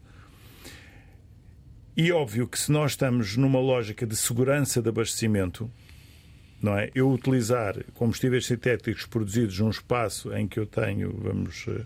[1.96, 5.70] E óbvio que se nós estamos numa lógica de segurança de abastecimento,
[6.62, 6.90] não é?
[6.94, 11.84] Eu utilizar combustíveis sintéticos produzidos num espaço em que eu tenho, vamos, eh,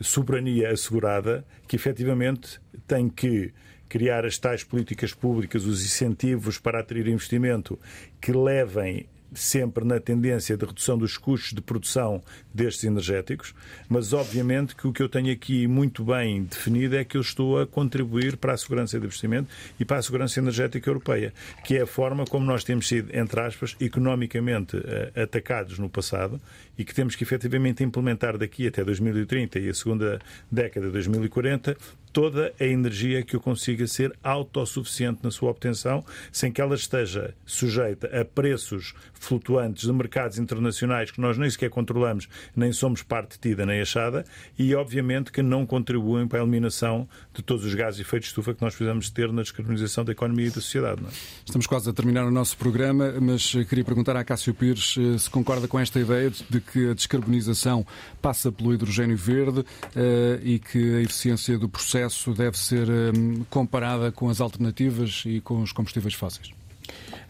[0.00, 3.52] soberania assegurada, que efetivamente tem que
[3.88, 7.78] criar as tais políticas públicas, os incentivos para atrair investimento
[8.20, 12.22] que levem sempre na tendência de redução dos custos de produção
[12.52, 13.54] destes energéticos,
[13.88, 17.60] mas obviamente que o que eu tenho aqui muito bem definido é que eu estou
[17.60, 19.48] a contribuir para a segurança de investimento
[19.78, 21.32] e para a segurança energética europeia,
[21.64, 26.40] que é a forma como nós temos sido, entre aspas, economicamente uh, atacados no passado
[26.76, 30.18] e que temos que efetivamente implementar daqui até 2030 e a segunda
[30.50, 31.76] década de 2040
[32.12, 37.34] toda a energia que eu consiga ser autossuficiente na sua obtenção, sem que ela esteja
[37.44, 43.38] sujeita a preços flutuantes de mercados internacionais que nós nem sequer controlamos, nem somos parte
[43.38, 44.24] tida nem achada,
[44.58, 48.28] e obviamente que não contribuem para a eliminação de todos os gases de efeito de
[48.28, 51.02] estufa que nós precisamos ter na descarbonização da economia e da sociedade.
[51.04, 51.08] É?
[51.44, 55.28] Estamos quase a terminar o nosso programa, mas queria perguntar a Cássio Pires eh, se
[55.28, 57.86] concorda com esta ideia de que a descarbonização
[58.22, 59.64] passa pelo hidrogênio verde
[59.94, 61.97] eh, e que a eficiência do processo
[62.34, 63.12] deve ser eh,
[63.50, 66.50] comparada com as alternativas e com os combustíveis fósseis.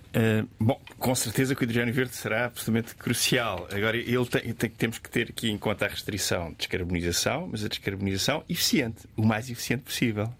[0.09, 3.69] Uh, bom, com certeza que o hidrogênio verde será absolutamente crucial.
[3.70, 7.62] Agora, ele tem, tem, temos que ter aqui em conta a restrição de descarbonização, mas
[7.65, 10.32] a descarbonização eficiente, o mais eficiente possível.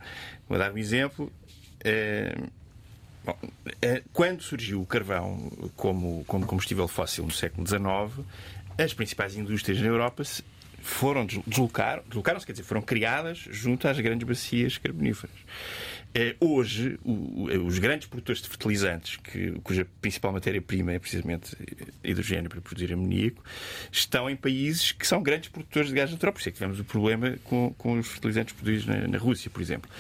[0.49, 1.31] Vou dar um exemplo.
[1.85, 2.51] Uh,
[3.25, 8.27] bom, uh, quando surgiu o carvão como, como combustível fóssil no século XIX,
[8.79, 10.25] as principais indústrias na Europa
[10.89, 15.35] foram deslocar, deslocaram-se, quer dizer, foram criadas junto às grandes bacias carboníferas.
[16.15, 21.55] É, hoje, os grandes produtores de fertilizantes, que, cuja principal matéria-prima é precisamente
[22.03, 23.45] hidrogênio para produzir amoníaco,
[23.93, 26.33] estão em países que são grandes produtores de gás natural.
[26.33, 29.91] Por isso é que tivemos o problema com, os fertilizantes produzidos na Rússia, por exemplo.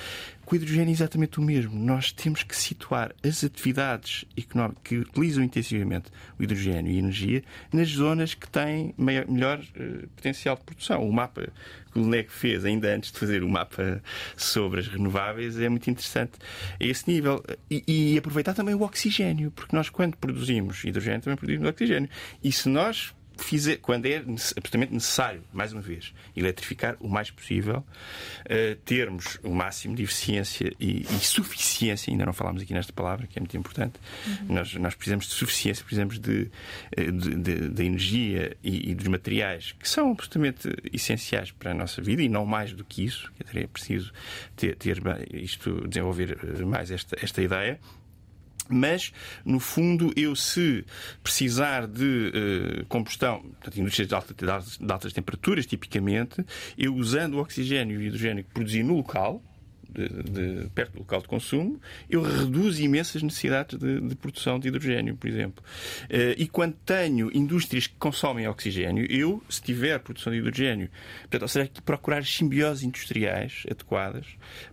[0.49, 1.79] Com o hidrogênio é exatamente o mesmo.
[1.79, 7.91] Nós temos que situar as atividades económicas que utilizam intensivamente o hidrogênio e energia nas
[7.91, 11.07] zonas que têm maior, melhor uh, potencial de produção.
[11.07, 11.53] O mapa
[11.93, 14.03] que o LNEC fez ainda antes de fazer o mapa
[14.39, 16.39] sobre as renováveis é muito interessante
[16.81, 17.45] a esse nível.
[17.71, 22.09] E, e aproveitar também o oxigênio, porque nós, quando produzimos hidrogênio, também produzimos oxigênio.
[22.43, 23.13] E se nós
[23.45, 29.55] fizer, quando é absolutamente necessário, mais uma vez, eletrificar o mais possível, uh, termos o
[29.55, 33.57] máximo de eficiência e, e, suficiência, ainda não falámos aqui nesta palavra, que é muito
[33.57, 33.95] importante.
[34.27, 34.55] Uhum.
[34.55, 36.51] Nós, nós precisamos de suficiência, precisamos de,
[36.97, 42.23] eh, de energia e, e, dos materiais que são absolutamente essenciais para a nossa vida
[42.23, 43.33] e não mais do que isso.
[43.55, 44.13] É preciso
[44.57, 44.99] ter, ter
[45.33, 47.79] isto, desenvolver eh, mais esta, esta ideia.
[48.69, 49.13] Mas,
[49.45, 50.85] no fundo, eu se
[51.23, 52.33] precisar de
[52.83, 56.45] uh, combustão, portanto, indústrias de, alta, de, altas temperaturas, tipicamente,
[56.77, 59.43] eu usando o oxigênio e o hidrogênio que produzi no local,
[59.99, 64.69] de, de, perto do local de consumo, eu reduzo imensas necessidades de, de produção de
[64.69, 65.65] hidrogênio, por exemplo.
[66.05, 70.89] Uh, e quando tenho indústrias que consomem oxigênio, eu, se tiver produção de hidrogênio,
[71.23, 74.27] portanto, ou seja, procurar simbioses industriais adequadas,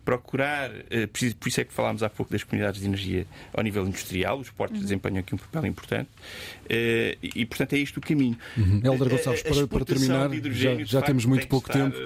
[0.04, 3.86] procurar, uh, por isso é que falámos há pouco das comunidades de energia ao nível
[3.86, 4.82] industrial, os portos uhum.
[4.82, 8.36] desempenham aqui um papel importante, uh, e, portanto, é isto o caminho.
[8.56, 8.80] Uhum.
[8.84, 11.96] Helder Gonçalves, para, para terminar, já, já temos muito pouco tempo.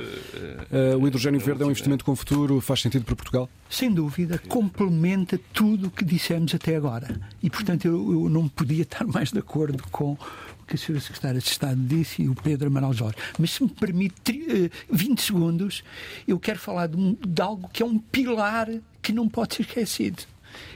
[0.98, 3.48] o hidrogênio verde é um investimento com futuro, faz sentido para Portugal?
[3.68, 7.20] Sem dúvida, complementa tudo o que dissemos até agora.
[7.42, 10.18] E, portanto, eu, eu não podia estar mais de acordo com o
[10.66, 11.00] que a Sra.
[11.00, 13.16] Secretária de Estado disse e o Pedro Amaral Jorge.
[13.38, 15.84] Mas, se me permite 20 eh, segundos,
[16.26, 18.68] eu quero falar de, um, de algo que é um pilar
[19.02, 20.22] que não pode ser esquecido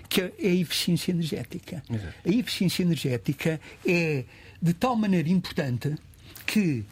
[0.09, 1.83] que é a eficiência energética.
[1.91, 2.15] Exato.
[2.25, 4.25] A eficiência energética é
[4.63, 5.97] de tal maneira importante
[6.47, 6.85] que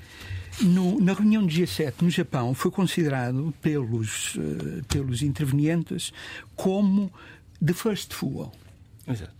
[0.60, 6.12] no, na reunião do G7 no Japão foi considerado pelos, uh, pelos intervenientes
[6.54, 7.12] como
[7.64, 8.52] the first fuel.
[9.06, 9.32] Exato.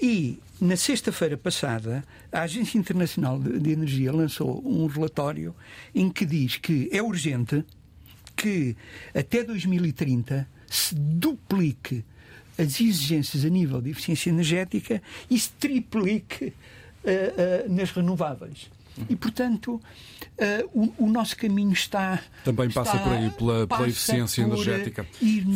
[0.00, 5.54] E na sexta-feira passada, a Agência Internacional de Energia lançou um relatório
[5.94, 7.64] em que diz que é urgente
[8.36, 8.76] que
[9.14, 12.04] até 2030 se duplique
[12.56, 18.70] as exigências a nível de eficiência energética e se triplique uh, uh, nas renováveis.
[19.08, 19.80] E, portanto,
[20.40, 22.20] uh, o, o, nosso caminho está.
[22.44, 25.06] Também está, passa por aí, pela, pela eficiência energética.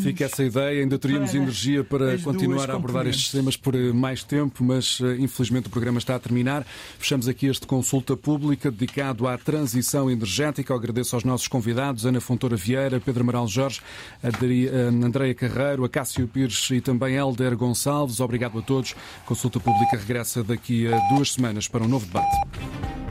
[0.03, 4.23] Fica essa ideia, ainda teríamos energia para continuar a abordar estes temas por eh, mais
[4.23, 6.67] tempo, mas uh, infelizmente o programa está a terminar.
[6.99, 10.73] Fechamos aqui este consulta pública dedicado à transição energética.
[10.73, 13.81] Eu agradeço aos nossos convidados, Ana Fontoura Vieira, Pedro Amaral Jorge,
[14.23, 18.21] Andreia Carreiro, a Cássio Pires e também Helder Gonçalves.
[18.21, 18.95] Obrigado a todos.
[19.25, 23.04] Consulta pública regressa daqui a duas semanas para um novo debate.